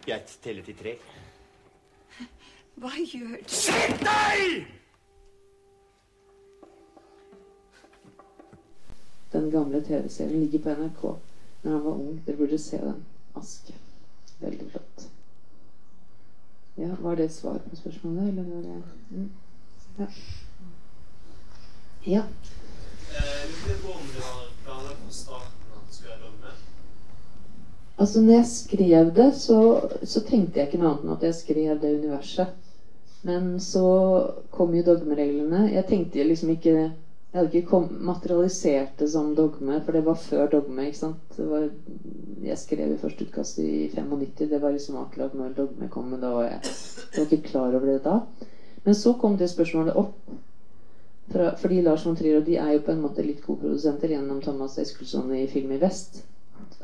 Jeg. 0.07 0.23
Teller 0.43 0.65
til 0.65 0.77
tre. 0.77 0.97
Hva 2.79 2.91
gjør 3.03 3.37
du? 3.37 3.49
Sett 3.53 4.01
deg! 4.05 4.67
Den 9.33 9.51
gamle 9.51 9.83
TV-serien 9.85 10.41
ligger 10.41 10.63
på 10.65 10.77
NRK. 10.83 11.03
Når 11.63 11.73
han 11.73 11.85
var 11.85 11.93
ung. 11.93 12.23
Dere 12.27 12.37
burde 12.37 12.59
se 12.59 12.79
den. 12.81 13.05
Aske. 13.37 13.75
Veldig 14.41 14.71
flott. 14.71 15.09
Ja, 16.79 16.95
Var 17.01 17.15
det 17.15 17.33
svar 17.33 17.59
på 17.59 17.77
spørsmålet, 17.77 18.29
eller 18.29 18.43
var 18.43 18.63
det 18.63 18.83
mm. 19.11 19.31
Ja. 19.99 20.07
ja. 22.07 22.23
Altså, 27.99 28.21
når 28.23 28.33
jeg 28.33 28.47
skrev 28.47 29.11
det, 29.15 29.33
så, 29.35 29.59
så 30.07 30.23
tenkte 30.23 30.61
jeg 30.61 30.69
ikke 30.69 30.79
noe 30.79 30.93
annet 30.93 31.05
enn 31.05 31.15
at 31.17 31.25
jeg 31.27 31.39
skrev 31.41 31.81
det 31.83 31.97
universet. 31.99 32.55
Men 33.27 33.57
så 33.61 33.85
kom 34.55 34.75
jo 34.77 34.85
dogmereglene. 34.87 35.65
Jeg 35.73 35.87
tenkte 35.89 36.27
liksom 36.27 36.55
ikke 36.55 36.75
Jeg 37.29 37.37
hadde 37.43 37.59
ikke 37.59 37.69
kom, 37.69 37.89
materialisert 38.09 39.03
det 39.03 39.11
som 39.13 39.35
dogme, 39.37 39.83
for 39.85 39.93
det 39.93 40.01
var 40.07 40.15
før 40.17 40.47
dogme. 40.49 40.87
ikke 40.87 40.99
sant? 40.99 41.35
Det 41.37 41.45
var, 41.51 41.67
jeg 42.43 42.59
skrev 42.59 42.95
i 42.95 43.01
første 43.03 43.27
utkast 43.27 43.59
i 43.59 43.91
95. 43.95 44.49
Det 44.49 44.63
var 44.63 44.73
liksom 44.73 44.97
akkurat 44.97 45.35
når 45.35 45.53
dogme 45.59 45.91
kom. 45.93 46.07
Men 46.09 46.23
da 46.23 46.31
var 46.33 46.47
jeg, 46.47 46.73
jeg 47.13 47.19
var 47.19 47.27
ikke 47.27 47.51
klar 47.51 47.75
over 47.75 47.87
det 47.87 47.99
da. 48.07 48.21
Men 48.85 48.95
så 48.95 49.13
kom 49.21 49.37
det 49.37 49.51
spørsmålet 49.51 49.99
opp. 50.01 50.17
Fra, 51.29 51.51
fordi 51.61 51.83
Lars 51.83 52.07
von 52.07 52.17
Trier 52.17 52.41
og 52.41 52.47
de 52.47 52.57
er 52.57 52.73
jo 52.73 52.87
på 52.87 52.95
en 52.95 53.05
måte 53.05 53.27
litt 53.27 53.45
koprodusenter 53.45 54.15
gjennom 54.15 54.41
Thomas 54.41 54.79
Eskilsson 54.81 55.35
i 55.37 55.45
Film 55.53 55.75
i 55.77 55.83
Vest. 55.83 56.23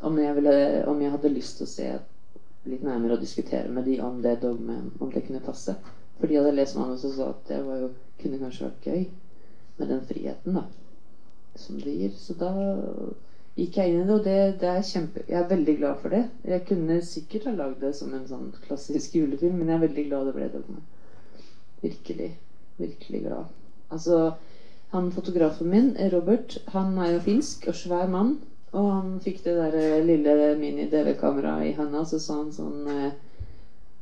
Om 0.05 0.19
jeg, 0.21 0.37
ville, 0.37 0.55
om 0.91 1.01
jeg 1.03 1.15
hadde 1.15 1.33
lyst 1.33 1.59
til 1.59 1.67
å 1.67 1.73
se 1.73 1.91
litt 2.69 2.85
nærmere 2.85 3.17
og 3.17 3.25
diskutere 3.25 3.69
med 3.73 3.87
de 3.89 3.99
om 4.05 4.23
det 4.25 4.39
dogme, 4.43 4.79
om 5.01 5.13
det 5.13 5.25
kunne 5.27 5.43
passe. 5.45 5.77
For 6.19 6.31
de 6.31 6.39
hadde 6.39 6.55
lest 6.57 6.79
manuset 6.79 7.11
og 7.11 7.19
sa 7.19 7.29
at 7.33 7.51
det 7.51 7.61
jo, 7.61 7.91
kunne 8.23 8.41
kanskje 8.41 8.69
vært 8.69 8.89
gøy 8.89 9.05
med 9.79 9.91
den 9.91 10.03
friheten 10.09 10.59
da 10.61 10.65
som 11.55 11.81
det 11.81 11.91
gir. 11.91 12.15
Så 12.19 12.35
da 12.39 12.51
gikk 13.55 13.77
jeg 13.79 13.93
inn 13.93 14.01
i 14.03 14.07
det, 14.07 14.15
og 14.15 14.25
det, 14.27 14.39
det 14.63 14.71
er 14.71 14.89
kjempe, 14.89 15.27
jeg 15.29 15.39
er 15.41 15.51
veldig 15.51 15.77
glad 15.79 16.01
for 16.03 16.15
det. 16.15 16.23
Jeg 16.51 16.65
kunne 16.69 16.99
sikkert 17.07 17.47
ha 17.51 17.55
lagd 17.59 17.85
det 17.85 17.93
som 17.99 18.15
en 18.15 18.27
sånn 18.31 18.51
klassisk 18.65 19.15
julefilm, 19.19 19.61
men 19.61 19.71
jeg 19.71 19.79
er 19.79 19.87
veldig 19.87 20.07
glad 20.09 20.31
det 20.31 20.35
ble 20.39 20.49
dogme. 20.55 20.83
Virkelig. 21.85 22.33
Virkelig 22.81 23.21
glad. 23.29 23.53
Altså, 23.95 24.19
han 24.91 25.13
fotografen 25.15 25.71
min, 25.71 25.93
Robert, 26.13 26.59
han 26.75 26.99
er 26.99 27.15
jo 27.15 27.23
finsk 27.29 27.69
og 27.71 27.79
svær 27.79 28.11
mann. 28.11 28.37
Og 28.75 28.89
han 28.91 29.13
fikk 29.23 29.45
det 29.45 29.55
der 29.55 29.77
eh, 29.79 30.01
lille 30.07 30.55
mini-DV-kameraet 30.59 31.69
i 31.69 31.77
handa, 31.79 32.03
så 32.09 32.19
sa 32.19 32.41
han 32.41 32.51
sånn 32.55 32.89
eh, 32.91 33.13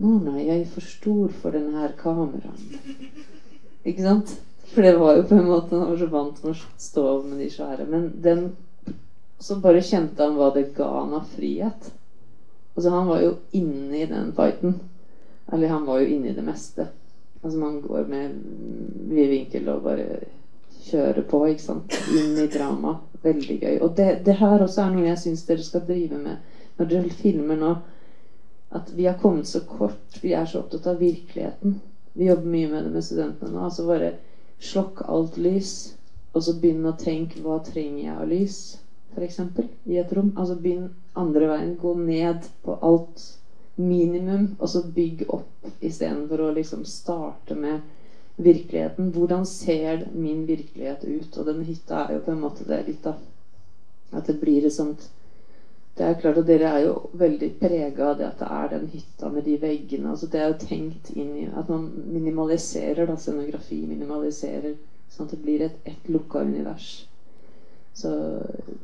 Mona, 0.02 0.38
jeg 0.40 0.62
er 0.62 0.70
for 0.72 0.82
stor 0.88 1.34
for 1.42 1.54
denne 1.54 1.76
her 1.78 1.92
kameraen. 1.98 2.72
Ikke 3.84 4.02
sant? 4.02 4.32
For 4.72 4.82
det 4.82 4.94
var 4.96 5.18
jo 5.18 5.26
på 5.28 5.36
en 5.36 5.48
måte 5.50 5.76
Han 5.76 5.90
var 5.90 5.98
så 6.00 6.08
vant 6.08 6.38
med 6.42 6.54
å 6.54 6.80
stå 6.80 7.06
med 7.26 7.42
de 7.42 7.48
svære. 7.52 7.86
Men 7.90 8.08
den 8.24 8.44
Så 9.42 9.58
bare 9.60 9.82
kjente 9.82 10.22
han 10.22 10.38
hva 10.38 10.52
det 10.54 10.68
ga 10.76 10.88
han 11.00 11.16
av 11.18 11.26
frihet. 11.34 11.88
Altså, 12.76 12.90
han 12.94 13.08
var 13.10 13.20
jo 13.24 13.32
inne 13.58 13.98
i 13.98 14.06
den 14.06 14.30
fighten. 14.36 14.76
Eller 15.52 15.74
han 15.74 15.86
var 15.86 15.98
jo 16.00 16.12
inne 16.14 16.30
i 16.30 16.36
det 16.36 16.44
meste. 16.46 16.86
Altså, 17.42 17.58
man 17.58 17.80
går 17.82 18.06
med 18.08 18.36
vid 19.10 19.32
vinkel 19.34 19.68
og 19.74 19.82
bare 19.82 20.06
kjører 20.88 21.24
på, 21.28 21.40
ikke 21.48 21.64
sant. 21.64 21.96
Inn 22.18 22.36
i 22.40 22.48
drama. 22.50 22.96
Veldig 23.22 23.56
gøy. 23.62 23.76
Og 23.84 23.94
det, 23.96 24.08
det 24.26 24.36
her 24.40 24.64
også 24.64 24.82
er 24.84 24.92
noe 24.94 25.08
jeg 25.08 25.20
syns 25.22 25.46
dere 25.48 25.64
skal 25.66 25.86
drive 25.86 26.18
med 26.18 26.52
når 26.78 26.90
dere 26.90 27.16
filmer 27.22 27.58
nå. 27.60 27.72
At 28.72 28.92
vi 28.96 29.06
har 29.06 29.18
kommet 29.20 29.48
så 29.48 29.60
kort. 29.68 30.20
Vi 30.22 30.32
er 30.32 30.46
så 30.48 30.62
opptatt 30.62 30.88
av 30.90 31.02
virkeligheten. 31.02 31.80
Vi 32.12 32.28
jobber 32.28 32.54
mye 32.54 32.70
med 32.72 32.84
det 32.84 32.94
med 32.94 33.04
studentene 33.04 33.52
nå. 33.52 33.66
Altså 33.66 33.86
bare 33.88 34.14
slokk 34.62 35.04
alt 35.08 35.36
lys, 35.40 35.74
og 36.32 36.44
så 36.46 36.56
begynn 36.60 36.88
å 36.88 36.96
tenke 36.98 37.42
hva 37.44 37.58
trenger 37.66 38.02
jeg 38.04 38.16
av 38.16 38.28
lys, 38.30 38.58
f.eks. 39.12 39.40
i 39.90 39.98
et 40.00 40.12
rom. 40.16 40.32
Altså 40.36 40.56
begynn 40.60 40.90
andre 41.18 41.50
veien. 41.52 41.74
Gå 41.80 41.94
ned 42.00 42.48
på 42.64 42.78
alt 42.80 43.26
minimum, 43.76 44.54
og 44.58 44.68
så 44.68 44.84
bygg 44.94 45.26
opp 45.32 45.68
istedenfor 45.80 46.46
å 46.46 46.52
liksom 46.56 46.84
starte 46.88 47.56
med 47.56 47.80
virkeligheten. 48.36 49.10
Hvordan 49.12 49.46
ser 49.46 50.06
min 50.14 50.46
virkelighet 50.46 51.04
ut? 51.04 51.38
Og 51.38 51.46
den 51.46 51.64
hytta 51.64 52.04
er 52.04 52.14
jo 52.14 52.24
på 52.24 52.32
en 52.32 52.40
måte 52.40 52.68
det 52.68 52.84
litt, 52.86 53.04
da. 53.04 53.14
At 54.12 54.26
det 54.26 54.40
blir 54.40 54.66
et 54.66 54.72
sånt 54.72 55.10
Det 55.96 56.04
er 56.04 56.20
klart 56.20 56.38
at 56.40 56.46
dere 56.48 56.68
er 56.72 56.84
jo 56.86 56.92
veldig 57.20 57.48
prega 57.60 58.06
av 58.10 58.14
det 58.16 58.24
at 58.24 58.38
det 58.40 58.46
er 58.48 58.68
den 58.72 58.86
hytta 58.88 59.28
med 59.28 59.44
de 59.44 59.58
veggene. 59.60 60.08
altså 60.08 60.26
Det 60.26 60.40
er 60.40 60.46
jo 60.48 60.66
tenkt 60.66 61.10
inn 61.12 61.34
i 61.36 61.48
At 61.52 61.68
man 61.68 61.90
minimaliserer 62.12 63.06
da, 63.06 63.16
scenografi. 63.16 63.82
Minimaliserer 63.86 64.74
sånn 65.12 65.28
at 65.28 65.34
det 65.34 65.42
blir 65.44 65.64
et, 65.66 65.76
ett 65.84 66.08
lukka 66.08 66.40
univers. 66.40 67.06
Så 67.92 68.10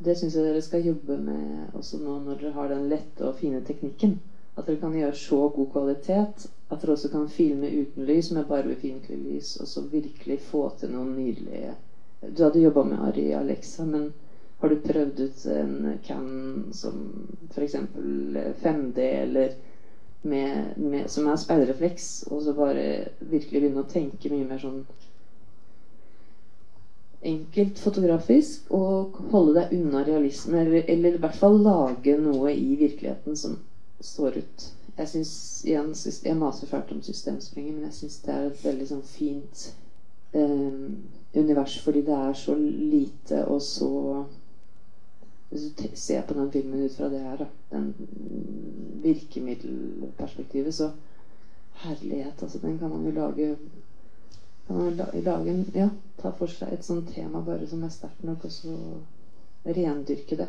det 0.05 0.17
syns 0.17 0.35
jeg 0.37 0.45
dere 0.45 0.61
skal 0.61 0.85
jobbe 0.85 1.17
med 1.17 1.73
også 1.73 1.97
nå 1.97 2.19
når 2.27 2.43
dere 2.43 2.57
har 2.59 2.69
den 2.69 2.89
lette 2.91 3.25
og 3.25 3.39
fine 3.41 3.63
teknikken. 3.65 4.19
At 4.59 4.67
dere 4.67 4.81
kan 4.81 4.95
gjøre 4.97 5.15
så 5.15 5.37
god 5.55 5.69
kvalitet 5.71 6.49
at 6.69 6.81
dere 6.81 6.93
også 6.93 7.09
kan 7.13 7.29
filme 7.31 7.69
uten 7.71 8.05
lys 8.05 8.31
med 8.35 8.47
bare 8.49 8.67
befintlig 8.67 9.17
lys, 9.23 9.53
og 9.61 9.67
så 9.67 9.85
virkelig 9.93 10.41
få 10.51 10.65
til 10.79 10.91
noen 10.93 11.15
nydelige 11.15 11.77
Du 12.35 12.43
hadde 12.43 12.61
jobba 12.61 12.83
med 12.83 12.99
Ari 13.07 13.29
Alexa, 13.31 13.85
men 13.87 14.09
har 14.59 14.69
du 14.69 14.81
prøvd 14.83 15.21
ut 15.23 15.45
en 15.53 15.99
Can 16.03 16.27
som 16.75 16.97
f.eks. 17.55 17.75
5D, 18.63 18.99
eller 18.99 19.55
med, 20.21 20.77
med, 20.77 21.07
som 21.07 21.27
er 21.31 21.39
speilrefleks, 21.39 22.09
og 22.27 22.41
så 22.43 22.53
bare 22.53 22.83
virkelig 23.21 23.61
begynne 23.61 23.85
å 23.85 23.93
tenke 23.93 24.33
mye 24.33 24.49
mer 24.49 24.59
sånn 24.59 24.83
enkelt 27.29 27.79
fotografisk 27.79 28.67
og 28.75 29.17
holde 29.31 29.55
deg 29.61 29.79
unna 29.79 30.03
realisme, 30.07 30.59
eller, 30.59 30.83
eller, 30.87 31.15
i 31.15 31.23
hvert 31.23 31.39
fall 31.39 31.57
lage 31.63 32.15
noe 32.19 32.51
i 32.51 32.75
virkeligheten 32.79 33.39
som 33.39 33.57
står 33.99 34.37
ut. 34.37 34.65
Jeg 34.97 35.07
syns 35.07 35.33
igjen, 35.65 35.93
jeg 36.25 36.37
maser 36.37 36.67
fælt 36.67 36.91
om 36.91 37.01
systemsprenger, 37.01 37.73
men 37.73 37.87
jeg 37.87 37.93
syns 37.93 38.17
det 38.25 38.33
er 38.33 38.49
et 38.49 38.65
veldig 38.65 38.87
sånn 38.89 39.05
fint 39.07 39.63
eh, 40.35 40.81
univers 41.39 41.77
fordi 41.83 42.03
det 42.07 42.17
er 42.17 42.35
så 42.35 42.55
lite 42.59 43.45
og 43.45 43.61
så 43.63 43.91
Hvis 45.49 45.63
du 45.77 45.87
ser 45.97 46.21
på 46.21 46.35
den 46.37 46.51
filmen 46.53 46.83
ut 46.85 46.93
fra 46.93 47.07
det 47.09 47.19
her, 47.23 47.37
da, 47.39 47.45
den 47.71 47.87
virkemiddelperspektivet, 49.01 50.73
så 50.73 50.91
Herlighet, 51.79 52.43
altså. 52.43 52.59
Den 52.61 52.77
kan 52.79 52.89
man 52.89 53.05
jo 53.05 53.11
lage 53.11 53.55
lage 55.23 55.49
en, 55.49 55.65
ja, 55.73 55.89
ta 56.21 56.31
for 56.31 56.51
seg 56.51 56.73
et 56.73 56.85
sånt 56.85 57.09
tema 57.15 57.41
bare 57.41 57.67
som 57.67 57.83
er 57.83 57.93
sterkt 57.93 58.23
nok, 58.23 58.45
og 58.45 58.51
så 58.51 58.75
rendyrke 59.65 60.37
det. 60.37 60.47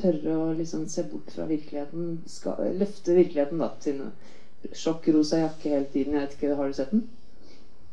Tørre 0.00 0.36
å 0.40 0.52
liksom 0.56 0.86
se 0.88 1.04
bort 1.10 1.32
fra 1.34 1.44
virkeligheten. 1.50 2.22
Skal, 2.26 2.60
løfte 2.80 3.16
virkeligheten 3.16 3.60
da 3.60 3.68
til 3.84 4.04
sjokkrosa 4.72 5.42
jakke 5.42 5.74
hele 5.74 5.90
tiden. 5.92 6.14
Jeg 6.16 6.28
vet 6.28 6.36
ikke, 6.38 6.54
Har 6.56 6.68
du 6.70 6.78
sett 6.78 6.94
den? 6.94 7.06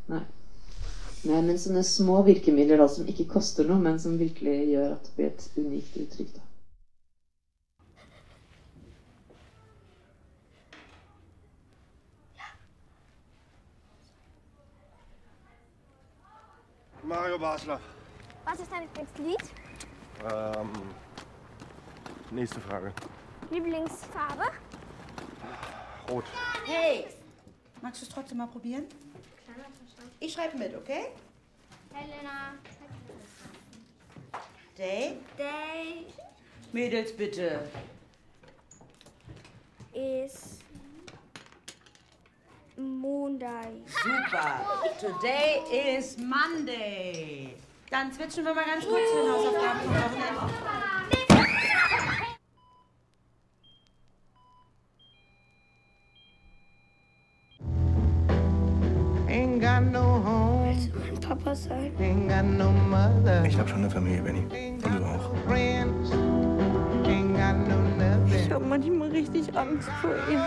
Nei. 0.09 0.21
Nei, 1.27 1.41
men 1.43 1.57
sånne 1.59 1.83
små 1.83 2.21
virkemidler 2.23 2.79
da 2.79 2.87
som 2.87 3.07
ikke 3.11 3.27
koster 3.33 3.67
noe, 3.67 3.81
men 3.83 3.99
som 3.99 4.15
virkelig 4.19 4.55
gjør 4.71 4.93
at 4.95 5.09
det 5.09 5.17
blir 5.17 5.33
et 5.33 5.49
unikt 5.59 5.97
uttrykk. 6.05 6.37
da. 6.37 6.45
Mario 17.09 17.39
Basler. 17.39 17.79
Was 18.45 18.59
ist 18.59 18.71
dein 18.71 18.83
Lieblingslied? 18.83 19.43
Ähm, 20.31 20.69
nächste 22.31 22.59
Frage. 22.61 22.93
Lieblingsfarbe? 23.49 24.43
Rot. 26.09 26.25
Hey, 26.65 27.07
magst 27.81 28.01
du 28.01 28.05
es 28.05 28.11
trotzdem 28.11 28.37
mal 28.37 28.47
probieren? 28.47 28.85
Ich 30.19 30.33
schreibe 30.33 30.57
mit, 30.57 30.75
okay? 30.75 31.07
Helena. 31.93 32.53
Day? 34.77 35.17
Day 35.37 36.07
Mädels, 36.71 37.15
bitte. 37.15 37.67
is 39.93 40.59
Monday. 42.77 43.81
Super. 44.03 44.61
Today 44.99 45.63
is 45.97 46.17
Monday. 46.17 47.55
Dann 47.89 48.13
switchen 48.13 48.45
wir 48.45 48.53
mal 48.53 48.65
ganz 48.65 48.85
kurz 48.85 49.09
zu 49.09 49.15
den 49.15 49.31
Hausaufgaben 49.31 49.79
vom 49.81 49.95
Wochenende. 49.95 50.98
Papa 61.49 61.55
sein? 61.55 63.45
Ich 63.45 63.57
habe 63.57 63.67
schon 63.69 63.79
eine 63.79 63.89
Familie, 63.89 64.21
Benny. 64.21 64.43
Und 64.83 64.99
du 64.99 65.05
auch. 65.05 65.31
Ich 68.31 68.51
habe 68.51 68.65
manchmal 68.65 69.09
richtig 69.09 69.57
Angst 69.57 69.89
vor 70.01 70.11
ihm. 70.29 70.41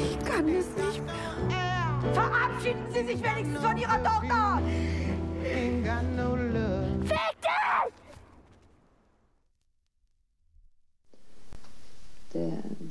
Ich 0.00 0.18
kann 0.24 0.48
es 0.48 0.68
nicht 0.76 1.02
mehr. 1.06 2.14
Verabschieden 2.14 2.86
Sie 2.92 3.04
sich 3.04 3.22
wenigstens 3.22 3.64
von 3.64 3.76
Ihrer 3.76 4.02
Tochter! 4.02 4.60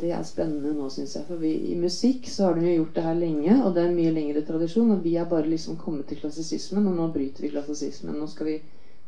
Det, 0.01 0.09
er 0.09 0.23
spennende 0.25 0.71
nå, 0.73 0.87
syns 0.89 1.13
jeg. 1.13 1.25
For 1.27 1.37
vi, 1.41 1.51
i 1.69 1.75
musikk 1.77 2.25
så 2.29 2.47
har 2.47 2.57
de 2.57 2.65
jo 2.65 2.77
gjort 2.79 2.95
det 2.95 3.03
her 3.05 3.17
lenge, 3.19 3.57
og 3.61 3.75
det 3.75 3.83
er 3.83 3.89
en 3.91 3.97
mye 3.99 4.13
lengre 4.15 4.41
tradisjon. 4.47 4.93
Og 4.95 5.03
vi 5.03 5.13
er 5.21 5.27
bare 5.29 5.49
liksom 5.51 5.77
kommet 5.77 6.07
til 6.09 6.17
klassisismen, 6.23 6.87
og 6.89 6.95
nå 6.97 7.09
bryter 7.13 7.45
vi 7.45 7.51
klassisismen. 7.53 8.17
Nå 8.17 8.29
skal 8.31 8.49
vi 8.49 8.55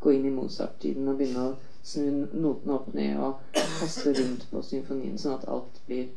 gå 0.04 0.14
inn 0.14 0.28
i 0.30 0.34
Mozart-tiden 0.36 1.08
og 1.10 1.18
begynne 1.18 1.48
å 1.48 1.56
snu 1.84 2.28
notene 2.36 2.76
opp 2.76 2.92
ned 2.94 3.18
og 3.24 3.40
kaste 3.56 4.14
rundt 4.20 4.46
på 4.52 4.62
symfonien, 4.68 5.18
sånn 5.18 5.38
at 5.38 5.48
alt 5.52 5.80
blir 5.88 6.12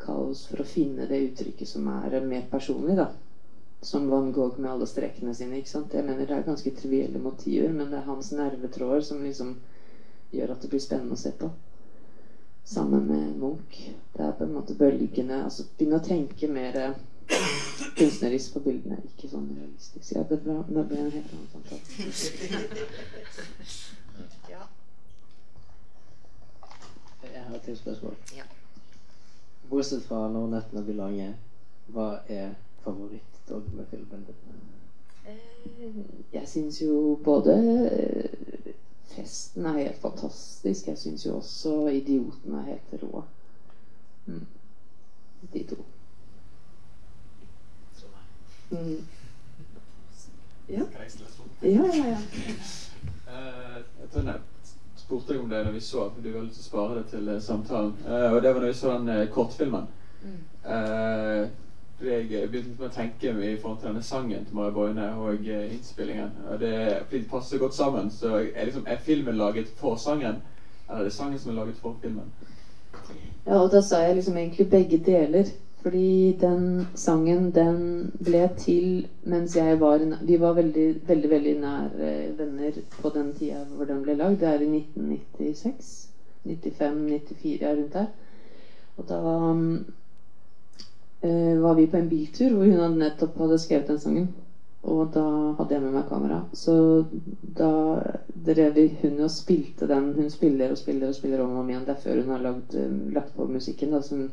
kaos 0.00 0.42
for 0.50 0.60
å 0.60 0.68
finne 0.68 1.06
det 1.08 1.20
uttrykket 1.28 1.68
som 1.68 1.86
er 1.92 2.18
mer 2.24 2.48
personlig, 2.50 2.96
da. 2.98 3.06
Som 3.84 4.08
Van 4.10 4.32
Gogh 4.32 4.58
med 4.58 4.72
alle 4.72 4.88
strekene 4.88 5.36
sine. 5.36 5.60
ikke 5.60 5.70
sant? 5.70 5.94
Jeg 5.94 6.04
mener 6.04 6.26
Det 6.26 6.34
er 6.34 6.48
ganske 6.48 6.74
trivielle 6.74 7.22
motiver, 7.22 7.70
men 7.70 7.92
det 7.92 8.00
er 8.00 8.10
hans 8.10 8.32
nervetråder 8.32 9.04
som 9.06 9.22
liksom 9.22 9.54
gjør 10.32 10.56
at 10.56 10.64
det 10.64 10.72
blir 10.72 10.82
spennende 10.82 11.14
å 11.14 11.20
se 11.20 11.30
på 11.30 11.52
sammen 12.66 13.06
med 13.06 13.36
Munch. 13.38 13.90
Det 14.16 14.24
er 14.26 14.32
på 14.38 14.44
en 14.44 14.52
måte 14.56 14.74
bølgene 14.74 15.44
altså 15.44 15.62
Begynne 15.78 16.00
å 16.00 16.04
tenke 16.06 16.48
mer 16.50 16.76
eh, 16.80 16.96
kunstnerisk 17.98 18.56
på 18.56 18.62
bildene, 18.66 18.98
ikke 19.10 19.30
sånn 19.30 19.46
realistisk. 19.54 20.12
Ja, 20.16 20.24
det 20.30 20.40
ble, 20.44 20.56
det 20.68 20.84
ble 20.90 20.98
en 21.04 21.12
helt 21.14 21.34
annen 21.36 21.48
samtale. 21.52 21.80
Jeg 27.26 27.42
har 27.48 27.56
et 27.56 27.78
spørsmål. 27.78 28.14
Ja. 28.36 28.46
Bortsett 29.70 30.02
fra 30.06 30.28
'Når 30.30 30.46
nettene 30.50 30.82
blir 30.84 30.94
lange', 30.94 31.34
hva 31.94 32.08
er 32.28 32.50
favorittdogmefilmen 32.84 34.26
din? 34.26 34.36
Eh, 35.26 35.34
Jeg 36.32 36.48
syns 36.48 36.82
jo 36.82 37.18
både 37.24 37.54
eh, 37.92 38.74
Festen 39.14 39.66
er 39.66 39.78
helt 39.78 40.00
fantastisk. 40.02 40.88
Jeg 40.88 40.98
syns 40.98 41.26
jo 41.26 41.36
også 41.36 41.88
Idioten 41.88 42.54
er 42.54 42.62
helt 42.72 43.02
rå. 43.02 43.24
Mm. 44.26 44.46
De 45.52 45.62
to. 45.70 45.76
Mm. 48.70 49.04
Ja. 50.68 50.82
Ja, 51.62 51.68
ja, 51.68 52.06
ja. 52.06 52.18
Eh, 53.26 53.76
jeg 54.00 54.08
tror 54.12 54.22
jeg 54.22 54.40
spurte 54.96 55.32
deg 55.32 55.42
om 55.42 55.50
det 55.50 55.60
når 55.64 55.72
vi 55.76 55.80
så, 55.80 56.08
for 56.10 56.22
du 56.22 56.32
har 56.34 56.42
lyst 56.42 56.58
til 56.58 56.64
å 56.64 56.70
spare 56.70 56.96
det 56.98 57.04
til 57.12 57.28
eh, 57.30 57.42
samtalen. 57.42 57.92
Eh, 58.06 58.32
og 58.32 58.40
det 58.42 58.50
var 58.54 58.60
når 58.60 58.72
vi 58.72 58.78
så 58.80 58.96
den 58.98 59.30
kortfilmen. 59.34 59.86
Fordi 60.62 61.65
jeg 62.00 62.50
begynte 62.50 62.76
med 62.78 62.88
å 62.90 62.92
tenke 62.92 63.30
i 63.32 63.56
forhold 63.56 63.78
til 63.80 63.88
denne 63.88 64.02
sangen 64.04 64.44
til 64.44 64.56
Maria 64.56 64.72
Boine 64.74 65.06
og 65.16 65.46
eh, 65.48 65.70
innspillingen. 65.72 66.34
Og 66.50 66.60
det, 66.60 66.72
fordi 67.06 67.22
det 67.22 67.30
passer 67.30 67.58
godt 67.58 67.74
sammen. 67.74 68.10
Så 68.10 68.34
er, 68.36 68.64
liksom, 68.64 68.84
er 68.86 69.00
filmen 69.00 69.36
laget 69.36 69.70
for 69.78 69.96
sangen, 69.96 70.42
eller 70.88 71.00
er 71.00 71.08
det 71.08 71.12
sangen 71.16 71.38
som 71.38 71.54
er 71.54 71.60
laget 71.62 71.80
for 71.80 71.96
filmen? 72.02 72.28
Ja, 73.46 73.62
og 73.62 73.70
da 73.72 73.80
sa 73.80 74.02
jeg 74.04 74.18
liksom 74.18 74.36
egentlig 74.36 74.68
begge 74.70 75.00
deler. 75.06 75.54
Fordi 75.86 76.36
den 76.40 76.86
sangen, 76.98 77.50
den 77.54 78.10
ble 78.24 78.48
til 78.58 79.06
mens 79.22 79.54
jeg 79.56 79.80
var 79.80 80.00
Vi 80.26 80.40
var 80.40 80.56
veldig, 80.56 80.86
veldig, 81.08 81.30
veldig 81.30 81.52
nære 81.60 82.14
venner 82.38 82.80
på 83.00 83.12
den 83.14 83.28
tida 83.38 83.60
hvor 83.76 83.86
den 83.86 84.02
ble 84.02 84.16
lagd. 84.18 84.40
Det 84.40 84.48
er 84.48 84.64
i 84.66 84.80
1996. 84.80 86.08
95-94, 86.46 87.62
ja, 87.62 87.70
rundt 87.70 87.92
der. 87.92 88.06
Og 88.96 89.08
da 89.08 89.20
eh, 89.52 89.94
var 91.60 91.76
vi 91.78 91.86
på 91.90 91.98
en 91.98 92.08
biltur 92.10 92.54
hvor 92.54 92.68
hun 92.68 92.98
nettopp 93.00 93.38
hadde 93.42 93.58
skrevet 93.62 93.92
den 93.92 94.02
sangen. 94.02 94.28
Og 94.86 95.10
da 95.14 95.24
hadde 95.58 95.74
jeg 95.74 95.82
med 95.82 95.94
meg 95.96 96.06
kamera. 96.06 96.40
Så 96.54 96.74
da 97.58 97.70
drev 98.46 98.78
hun 99.00 99.18
og 99.24 99.32
spilte 99.34 99.88
den. 99.90 100.12
Hun 100.14 100.30
spiller 100.30 100.70
og 100.70 100.78
spiller 100.78 101.10
og 101.10 101.16
spiller 101.16 101.42
om 101.42 101.56
og 101.56 101.64
om 101.64 101.70
igjen. 101.72 101.84
Det 101.88 101.96
er 101.96 102.02
før 102.04 102.20
hun 102.22 102.34
har 102.34 102.44
lagd, 102.44 102.74
eh, 102.78 102.98
lagt 103.16 103.34
på 103.34 103.48
musikken. 103.50 103.96
Da, 103.96 104.02
som, 104.02 104.28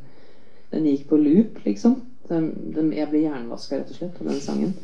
den 0.71 0.85
gikk 0.85 1.07
på 1.09 1.17
loop, 1.17 1.57
liksom. 1.65 2.01
Den, 2.29 2.51
den, 2.75 2.93
jeg 2.93 3.09
ble 3.09 3.23
jernvaska, 3.25 3.81
rett 3.81 3.89
og 3.95 3.97
slett, 3.97 4.21
av 4.21 4.29
den 4.29 4.41
sangen. 4.45 4.75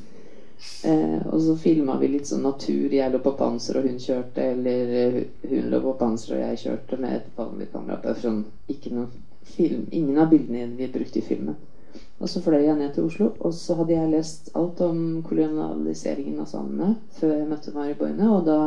Eh, 0.83 1.21
og 1.29 1.37
så 1.45 1.55
filma 1.61 1.99
vi 2.01 2.09
litt 2.15 2.27
sånn 2.27 2.43
natur. 2.43 2.89
Jeg 2.89 3.13
lå 3.13 3.21
på 3.23 3.37
panser, 3.37 3.77
og 3.77 3.85
hun 3.85 4.01
kjørte. 4.01 4.51
Eller 4.55 4.95
eh, 5.03 5.23
hun 5.53 5.69
lå 5.69 5.85
på 5.85 5.97
panser, 6.01 6.39
og 6.39 6.45
jeg 6.47 6.63
kjørte 6.65 6.97
med 6.97 7.19
et 7.19 7.33
vanlig 7.37 7.69
kamera. 7.75 8.17
Sånn, 8.17 8.41
ikke 8.73 8.97
noe 8.97 9.11
film. 9.53 9.85
Ingen 9.91 10.17
av 10.17 10.33
bildene 10.33 10.71
vi 10.81 10.89
brukte 10.89 11.21
i 11.21 11.29
filmen. 11.29 11.61
Og 12.19 12.27
så 12.27 12.41
fløy 12.43 12.65
jeg 12.65 12.75
ned 12.75 12.93
til 12.93 13.05
Oslo, 13.07 13.29
og 13.39 13.53
så 13.55 13.77
hadde 13.79 13.95
jeg 13.95 14.11
lest 14.11 14.49
alt 14.59 14.81
om 14.83 15.21
kolonialiseringen 15.23 16.41
av 16.43 16.49
samene 16.51 16.89
før 17.15 17.37
jeg 17.37 17.47
møtte 17.47 17.71
Mari 17.75 17.95
Boine, 17.99 18.27
og 18.27 18.43
da 18.49 18.57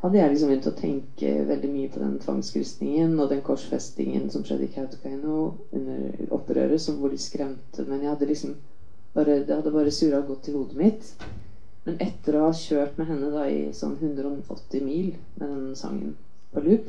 hadde 0.00 0.16
jeg 0.16 0.30
liksom 0.32 0.52
begynt 0.52 0.68
å 0.70 0.78
tenke 0.78 1.32
veldig 1.48 1.70
mye 1.72 1.90
på 1.92 2.00
den 2.00 2.16
tvangskrysningen 2.22 3.18
og 3.18 3.28
den 3.32 3.42
korsfestingen 3.44 4.30
som 4.32 4.46
skjedde 4.46 4.68
i 4.68 4.72
Kautokeino 4.72 5.38
under 5.74 6.32
opprøret, 6.38 6.80
som 6.80 7.00
hvor 7.02 7.12
de 7.12 7.18
skremte. 7.20 7.84
Men 7.84 8.04
jeg 8.04 8.12
hadde 8.14 8.30
liksom 8.30 8.54
bare, 9.16 9.40
det 9.42 9.56
hadde 9.56 9.74
bare 9.74 9.92
surra 9.92 10.22
godt 10.24 10.48
i 10.48 10.54
hodet 10.54 10.78
mitt. 10.78 11.12
Men 11.84 11.98
etter 12.04 12.38
å 12.38 12.46
ha 12.46 12.54
kjørt 12.54 12.96
med 13.00 13.10
henne 13.10 13.32
da 13.34 13.44
i 13.50 13.60
sånn 13.74 13.98
180 13.98 14.86
mil 14.86 15.12
med 15.40 15.44
den 15.48 15.76
sangen 15.76 16.14
på 16.54 16.62
loop, 16.64 16.88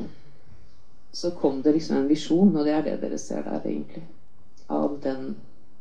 så 1.11 1.33
kom 1.35 1.63
det 1.65 1.73
liksom 1.75 1.97
en 1.97 2.09
visjon, 2.09 2.53
og 2.53 2.65
det 2.67 2.77
er 2.77 2.85
det 2.85 2.97
dere 3.01 3.17
ser 3.17 3.41
der, 3.47 3.63
egentlig. 3.65 4.05
Av 4.69 4.99
den 5.01 5.31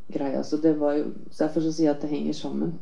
greia. 0.09 0.45
Så 0.45 0.57
det 0.57 0.75
var 0.79 0.97
jo 0.99 1.13
Derfor 1.39 1.61
så 1.61 1.73
sier 1.73 1.89
jeg 1.89 1.97
at 1.97 2.03
det 2.03 2.11
henger 2.11 2.33
sammen. 2.33 2.79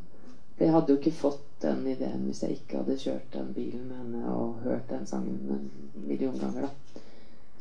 Jeg 0.59 0.71
hadde 0.73 0.93
jo 0.93 0.97
ikke 0.97 1.11
fått 1.11 1.43
den 1.61 1.85
ideen 1.87 2.25
hvis 2.25 2.43
jeg 2.43 2.57
ikke 2.57 2.81
hadde 2.81 2.97
kjørt 3.01 3.33
den 3.33 3.51
bilen 3.53 3.87
med 3.89 3.97
henne 3.97 4.31
og 4.33 4.63
hørt 4.63 4.89
den 4.89 5.05
sangen 5.05 5.51
en 5.53 5.69
million 6.07 6.37
ganger, 6.39 6.67
da. 6.67 7.01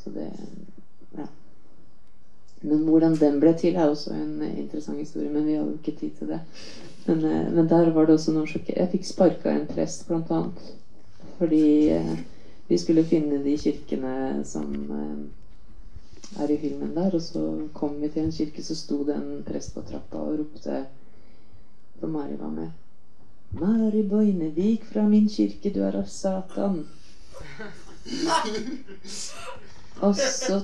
Så 0.05 0.11
det 0.15 0.31
Ja. 1.17 1.27
Men 2.63 2.85
hvordan 2.89 3.15
den 3.21 3.41
ble 3.41 3.53
til, 3.59 3.77
er 3.77 3.89
også 3.89 4.11
en 4.15 4.43
interessant 4.43 4.99
historie. 4.99 5.31
Men 5.31 5.47
vi 5.47 5.55
har 5.55 5.65
jo 5.65 5.73
ikke 5.73 5.99
tid 6.01 6.11
til 6.19 6.29
det. 6.29 6.41
Men, 7.07 7.25
eh, 7.25 7.53
men 7.53 7.69
der 7.69 7.91
var 7.91 8.07
det 8.07 8.15
også 8.15 8.33
noe 8.33 8.47
sjokk. 8.47 8.71
Jeg 8.77 8.91
fikk 8.91 9.05
sparka 9.05 9.51
en 9.51 9.67
prest, 9.67 10.07
blant 10.09 10.31
annet. 10.31 10.73
Fordi 11.39 11.89
eh, 11.89 12.17
vi 12.69 12.79
skulle 12.79 13.05
finne 13.05 13.43
de 13.45 13.59
kirkene 13.59 14.45
som 14.45 14.73
eh, 14.73 15.21
er 16.39 16.51
i 16.51 16.59
filmen 16.59 16.95
der. 16.97 17.15
Og 17.15 17.23
så 17.23 17.45
kom 17.75 18.01
vi 18.03 18.09
til 18.09 18.25
en 18.25 18.33
kirke, 18.33 18.65
så 18.65 18.77
sto 18.77 19.03
det 19.07 19.17
en 19.17 19.45
prest 19.47 19.75
på 19.75 19.85
trappa 19.87 20.23
og 20.23 20.39
ropte 20.41 20.85
For 22.01 22.13
Mari 22.13 22.37
var 22.39 22.51
med. 22.53 22.71
Mari 23.57 24.03
Boinevik 24.03 24.85
fra 24.85 25.09
min 25.09 25.29
kirke, 25.29 25.73
du 25.75 25.81
er 25.83 25.97
av 25.97 26.07
Satan. 26.07 26.83
Og 30.01 30.17
så 30.17 30.61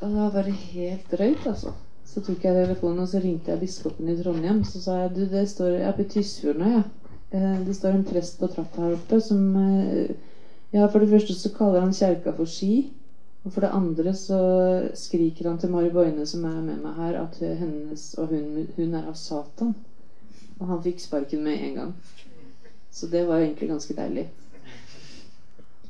da 0.00 0.28
var 0.32 0.42
det 0.42 0.52
helt 0.52 1.10
drøyt, 1.12 1.46
altså. 1.46 1.72
Så 2.04 2.20
tok 2.20 2.44
jeg 2.44 2.54
telefonen 2.54 3.02
og 3.02 3.08
så 3.08 3.20
ringte 3.22 3.50
jeg 3.50 3.60
biskopen 3.60 4.08
i 4.08 4.16
Trondheim. 4.22 4.62
Så 4.64 4.82
sa 4.82 4.98
jeg 5.02 5.14
du, 5.16 5.24
det 5.30 5.48
står, 5.50 5.78
jeg 5.78 5.88
er 5.88 5.96
på 5.96 6.06
Tysfjord 6.10 6.60
nå, 6.60 6.70
jeg. 6.70 6.84
Ja. 7.32 7.54
Det 7.66 7.74
står 7.74 7.96
en 7.96 8.04
prest 8.06 8.38
på 8.38 8.46
trappa 8.46 8.84
her 8.84 8.92
oppe 8.94 9.18
som 9.20 9.56
eh, 9.58 10.14
Ja, 10.74 10.86
for 10.86 10.98
det 11.02 11.08
første 11.10 11.34
så 11.38 11.50
kaller 11.54 11.82
han 11.82 11.94
kjerka 11.94 12.32
for 12.34 12.50
Ski. 12.50 12.90
Og 13.44 13.52
for 13.52 13.60
det 13.60 13.70
andre 13.76 14.14
så 14.16 14.38
skriker 14.96 15.48
han 15.50 15.58
til 15.60 15.72
Mari 15.72 15.90
Boine, 15.92 16.24
som 16.26 16.44
er 16.48 16.62
med 16.64 16.78
meg 16.80 16.94
her, 16.96 17.18
at 17.20 17.36
hennes 17.60 18.06
og 18.18 18.32
hun, 18.32 18.64
hun 18.76 18.94
er 18.96 19.10
av 19.10 19.18
Satan. 19.20 19.74
Og 20.60 20.66
han 20.70 20.80
fikk 20.86 21.02
sparken 21.04 21.44
med 21.44 21.60
en 21.66 21.76
gang. 21.80 21.92
Så 22.90 23.10
det 23.12 23.26
var 23.28 23.42
egentlig 23.42 23.68
ganske 23.68 23.96
deilig. 23.98 24.24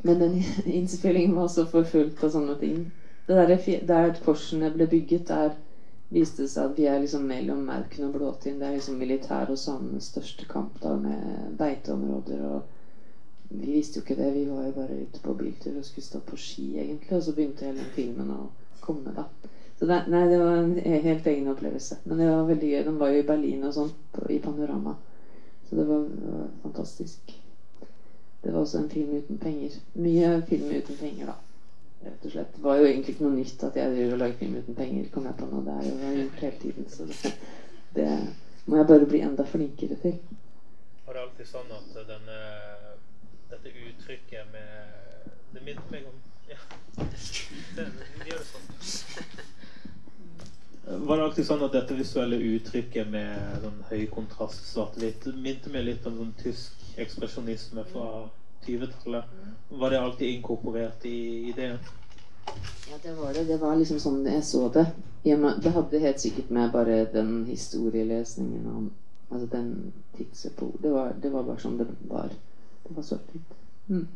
Men 0.03 0.21
den 0.21 0.35
innspillingen 0.79 1.37
var 1.37 1.47
også 1.47 1.69
forfulgt 1.71 2.25
av 2.27 2.35
sånne 2.35 2.59
ting. 2.59 2.83
Det 3.29 3.39
der, 3.39 3.55
der 3.87 4.19
korsene 4.25 4.73
ble 4.75 4.91
bygget, 4.91 5.31
der 5.31 5.55
viste 6.13 6.43
det 6.43 6.51
seg 6.53 6.73
at 6.73 6.79
vi 6.79 6.89
er 6.91 6.99
liksom 7.01 7.23
mellom 7.29 7.63
Mauken 7.71 8.09
og 8.09 8.17
Blåtind. 8.19 8.59
Det 8.61 8.67
er 8.67 8.77
liksom 8.81 8.99
militær 9.01 9.55
og 9.55 9.63
samenes 9.63 10.11
største 10.11 10.51
kamp 10.51 10.83
da 10.83 10.97
med 10.99 11.55
beiteområder. 11.61 12.43
og 12.51 12.74
Vi 13.61 13.73
visste 13.73 14.01
jo 14.01 14.05
ikke 14.05 14.19
det. 14.19 14.33
Vi 14.35 14.45
var 14.51 14.67
jo 14.67 14.75
bare 14.77 15.01
ute 15.03 15.23
på 15.23 15.35
biltur 15.39 15.79
og 15.79 15.85
skulle 15.87 16.07
stå 16.07 16.21
på 16.27 16.39
ski, 16.41 16.67
egentlig. 16.83 17.13
Og 17.17 17.23
så 17.23 17.35
begynte 17.37 17.67
hele 17.67 17.83
den 17.83 17.95
filmen 17.95 18.33
å 18.35 18.41
komme, 18.85 19.15
da. 19.17 19.29
Så 19.79 19.89
det, 19.91 20.01
nei, 20.09 20.27
det 20.31 20.39
var 20.39 20.59
en 20.59 20.77
helt 20.79 21.27
egen 21.27 21.49
opplevelse. 21.51 21.99
Men 22.05 22.21
det 22.21 22.29
var 22.31 22.45
veldig 22.51 22.71
gøy. 22.71 22.83
Den 22.89 23.01
var 23.01 23.15
jo 23.15 23.23
i 23.23 23.27
Berlin 23.27 23.65
og 23.69 23.75
sånn, 23.77 23.91
i 24.31 24.39
Panorama. 24.43 24.95
Så 25.69 25.79
det 25.79 25.87
var, 25.89 26.05
det 26.11 26.35
var 26.37 26.53
fantastisk. 26.63 27.35
Det 28.45 28.53
var 28.53 28.61
også 28.61 28.79
en 28.79 28.91
film 28.93 29.17
uten 29.17 29.39
penger. 29.39 29.81
Mye 29.95 30.37
film 30.49 30.71
uten 30.71 31.01
penger, 31.01 31.33
da. 31.33 31.37
Rett 32.05 32.27
og 32.29 32.35
slett. 32.35 32.57
Det 32.57 32.63
var 32.63 32.79
jo 32.79 32.87
egentlig 32.87 33.15
ikke 33.15 33.25
noe 33.25 33.39
nytt 33.39 33.63
at 33.65 33.79
jeg 33.81 33.93
driver 33.95 34.17
og 34.17 34.23
lager 34.23 34.41
film 34.43 34.57
uten 34.61 34.79
penger. 34.79 35.11
kom 35.13 35.29
jeg 35.31 35.37
på 35.39 35.51
nå. 35.51 35.63
Det 35.65 35.75
er 35.75 35.87
jo 35.89 36.15
gjort 36.21 36.43
hele 36.47 36.59
tiden. 36.63 36.89
Så 36.93 37.07
det, 37.09 37.35
det 37.97 38.09
må 38.67 38.77
jeg 38.77 38.89
bare 38.93 39.09
bli 39.09 39.23
enda 39.25 39.47
flinkere 39.49 39.97
til. 40.03 40.19
Var 41.07 41.17
det 41.17 41.23
alltid 41.23 41.49
sånn 41.49 41.73
at 41.77 41.97
denne, 42.09 42.39
dette 43.55 43.73
uttrykket 43.89 44.53
med 44.53 44.71
Det 45.55 45.63
minner 45.63 45.91
meg 45.91 46.07
om 46.11 46.23
Ja. 46.49 46.59
Det, 47.77 47.85
vi 48.21 48.31
gjør 48.31 48.39
det 48.39 48.49
sånn. 48.51 48.67
Var 51.07 51.17
det 51.17 51.25
alltid 51.25 51.47
sånn 51.49 51.63
at 51.65 51.73
dette 51.73 51.97
visuelle 51.97 52.37
uttrykket 52.37 53.09
med 53.09 53.63
sånn 53.63 53.79
høy 53.89 54.03
kontrast, 54.13 54.67
svart-hvitt, 54.69 55.31
minte 55.41 55.73
meg 55.73 55.87
litt 55.87 56.07
om 56.11 56.19
sånn 56.19 56.35
tysk 56.43 56.83
ekspresjonisme 57.01 57.87
fra 57.89 58.09
20-tallet? 58.67 59.31
Var 59.71 59.95
det 59.95 60.01
alltid 60.03 60.35
inkorporert 60.35 61.07
i 61.09 61.17
ideen? 61.55 61.79
Ja, 62.91 62.99
det 63.03 63.15
var 63.17 63.33
det. 63.33 63.47
Det 63.49 63.57
var 63.63 63.79
liksom 63.81 64.03
sånn 64.03 64.21
jeg 64.29 64.45
så 64.45 64.69
det. 64.75 64.85
Det 65.25 65.73
hadde 65.73 66.03
helt 66.05 66.21
sikkert 66.21 66.53
med 66.53 66.75
bare 66.75 67.05
den 67.15 67.47
historielesningen 67.49 68.69
om 68.69 68.93
Altså 69.33 69.47
den 69.51 69.93
tidsepoken 70.17 70.83
det, 70.83 70.91
det 71.23 71.31
var 71.33 71.47
bare 71.47 71.59
sånn 71.59 71.79
det 71.81 71.87
var. 72.07 72.29
Det 72.89 72.95
var 72.97 73.03
så 73.03 73.18
fint. 73.18 73.55
Mm. 73.89 74.07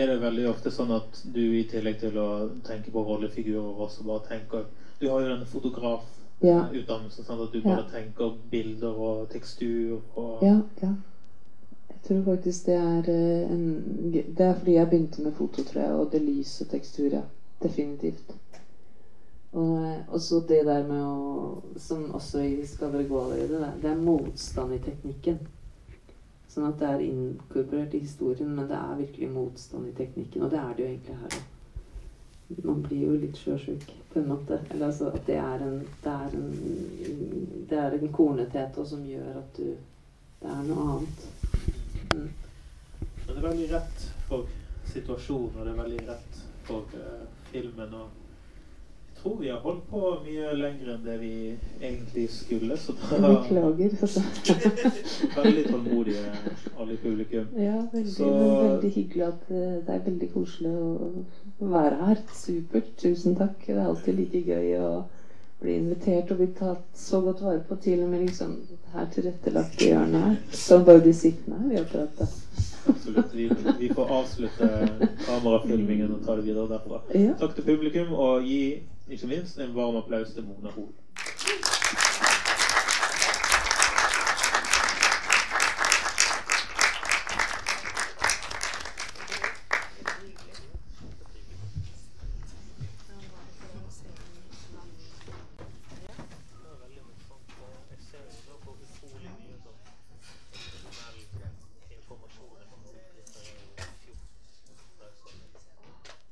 Er 0.00 0.06
det 0.10 0.16
veldig 0.22 0.44
ofte 0.50 0.70
sånn 0.74 0.90
at 0.94 1.20
du 1.34 1.40
i 1.58 1.62
tillegg 1.70 1.98
til 2.02 2.18
å 2.20 2.26
tenke 2.66 2.92
på 2.94 3.02
rollefigurer 3.06 3.80
også 3.86 4.04
bare 4.06 4.22
tenker 4.28 4.66
Du 5.00 5.08
har 5.10 5.20
jo 5.22 5.30
denne 5.30 5.48
Ja. 6.42 6.68
fotografutdannelsen, 6.70 7.24
sånn 7.26 7.42
at 7.46 7.52
du 7.52 7.60
Ja. 7.64 7.70
bare 7.70 7.84
tenker 7.90 8.30
bilder 8.52 9.00
og 9.08 9.28
tekstur 9.32 10.00
og 10.16 10.36
Ja, 10.42 10.62
ja. 10.82 10.94
Jeg 11.90 12.00
tror 12.02 12.22
faktisk 12.22 12.66
det 12.66 12.74
er 12.74 13.08
eh, 13.10 13.52
en 13.52 14.12
Det 14.12 14.40
er 14.40 14.54
fordi 14.54 14.72
jeg 14.72 14.88
begynte 14.88 15.20
med 15.22 15.32
foto, 15.32 15.62
tror 15.62 15.82
jeg, 15.82 15.92
og 15.92 16.12
det 16.12 16.20
lys 16.22 16.60
og 16.60 16.68
tekstur, 16.68 17.08
ja. 17.12 17.22
Definitivt. 17.62 18.36
Og, 19.52 19.76
eh, 19.84 20.00
og 20.08 20.20
så 20.20 20.40
det 20.40 20.64
der 20.66 20.82
med 20.82 21.02
å 21.02 21.78
Som 21.80 22.10
også 22.14 22.38
i 22.44 22.64
Skal 22.64 22.92
dere 22.92 23.04
gå 23.08 23.20
allerede, 23.22 23.60
det, 23.62 23.72
det 23.82 23.90
er 23.90 23.94
motstand 23.94 24.72
i 24.74 24.78
teknikken. 24.78 25.40
Sånn 26.56 26.70
at 26.70 26.78
det 26.80 26.86
er 26.88 27.02
inkorporert 27.04 27.92
i 27.92 27.98
historien, 28.00 28.54
men 28.56 28.64
det 28.70 28.76
er 28.78 28.96
virkelig 28.96 29.26
motstand 29.28 29.90
i 29.90 29.96
teknikken. 29.98 30.46
Og 30.46 30.54
det 30.54 30.56
er 30.56 30.70
det 30.72 30.82
jo 30.82 30.88
egentlig 30.88 31.16
her 31.20 31.34
òg. 31.36 31.50
Man 32.64 32.78
blir 32.86 33.02
jo 33.02 33.16
litt 33.20 33.36
sjøsjuk 33.36 33.82
på 34.14 34.22
en 34.22 34.30
måte. 34.30 34.56
Eller 34.70 34.86
altså 34.86 35.10
at 35.10 35.26
det 35.28 35.36
er 35.36 35.64
en 35.66 35.76
Det 36.00 36.14
er 37.76 37.90
en, 37.92 38.06
en 38.06 38.12
kornethet 38.12 38.78
også 38.78 38.94
som 38.94 39.04
gjør 39.04 39.36
at 39.42 39.60
du 39.60 39.74
Det 40.40 40.48
er 40.54 40.62
noe 40.70 40.86
annet. 40.94 41.28
Mm. 42.14 42.30
Det 43.26 43.36
er 43.36 43.42
veldig 43.50 43.68
rett 43.74 44.08
for 44.30 44.48
situasjonen, 44.94 45.58
og 45.58 45.66
det 45.66 45.72
er 45.74 45.82
veldig 45.82 46.02
rett 46.08 46.40
for 46.70 46.96
uh, 46.96 47.26
filmen. 47.52 47.94
Og 48.00 48.25
tror 49.26 49.40
vi 49.40 49.50
har 49.50 49.58
holdt 49.60 49.88
på 49.90 50.02
mye 50.24 50.52
lenger 50.54 50.92
enn 50.94 51.02
det 51.06 51.16
vi 51.20 51.32
egentlig 51.80 52.28
skulle. 52.30 52.76
Så 52.78 52.94
da 53.10 53.18
beklager, 53.22 53.96
veldig 55.36 55.64
tålmodige 55.70 56.36
alle 56.78 56.92
i 56.94 57.00
publikum. 57.02 57.48
Ja, 57.58 57.80
veldig, 57.92 58.12
Så 58.12 58.30
veldig 58.30 58.92
hyggelig 58.94 59.26
at 59.26 59.50
eh, 59.50 59.74
Det 59.86 59.94
er 59.94 60.06
veldig 60.06 60.30
koselig 60.34 60.72
å 60.78 60.92
å 61.60 61.68
være 61.72 62.00
her. 62.06 62.22
Supert. 62.36 62.94
Tusen 63.00 63.36
takk. 63.38 63.60
Det 63.66 63.76
er 63.76 63.86
alltid 63.86 64.18
like 64.20 64.42
gøy 64.46 64.72
å 64.80 64.90
bli 65.62 65.78
invitert 65.80 66.30
og 66.32 66.42
bli 66.42 66.50
tatt 66.58 66.84
så 66.96 67.22
godt 67.24 67.42
vare 67.44 67.62
på. 67.66 67.78
Til 67.82 68.04
og 68.04 68.12
med 68.12 68.26
liksom 68.26 68.56
her 68.94 69.10
tilrettelagte 69.14 69.90
hjørnet 69.90 70.26
her. 70.28 70.40
Så 70.52 70.82
bare 70.84 71.04
bli 71.04 71.14
sittende 71.16 71.62
her. 71.62 71.70
Vi 71.72 71.80
har 71.80 71.88
pratet. 71.92 72.75
Absolutt. 72.88 73.34
Vi, 73.34 73.50
vi 73.78 73.88
får 73.94 74.12
avslutte 74.18 74.68
kamerafilmingen 75.26 76.12
og 76.14 76.26
ta 76.26 76.36
det 76.36 76.46
videre 76.48 76.68
derfra. 76.74 77.02
Ja. 77.14 77.34
Takk 77.40 77.56
til 77.56 77.68
publikum, 77.70 78.12
og 78.12 78.46
gi 78.46 78.60
ikke 79.10 79.30
minst 79.30 79.58
en 79.62 79.74
varm 79.76 79.96
applaus 80.02 80.34
til 80.34 80.46
Mona 80.48 80.74
Hoel. 80.74 80.94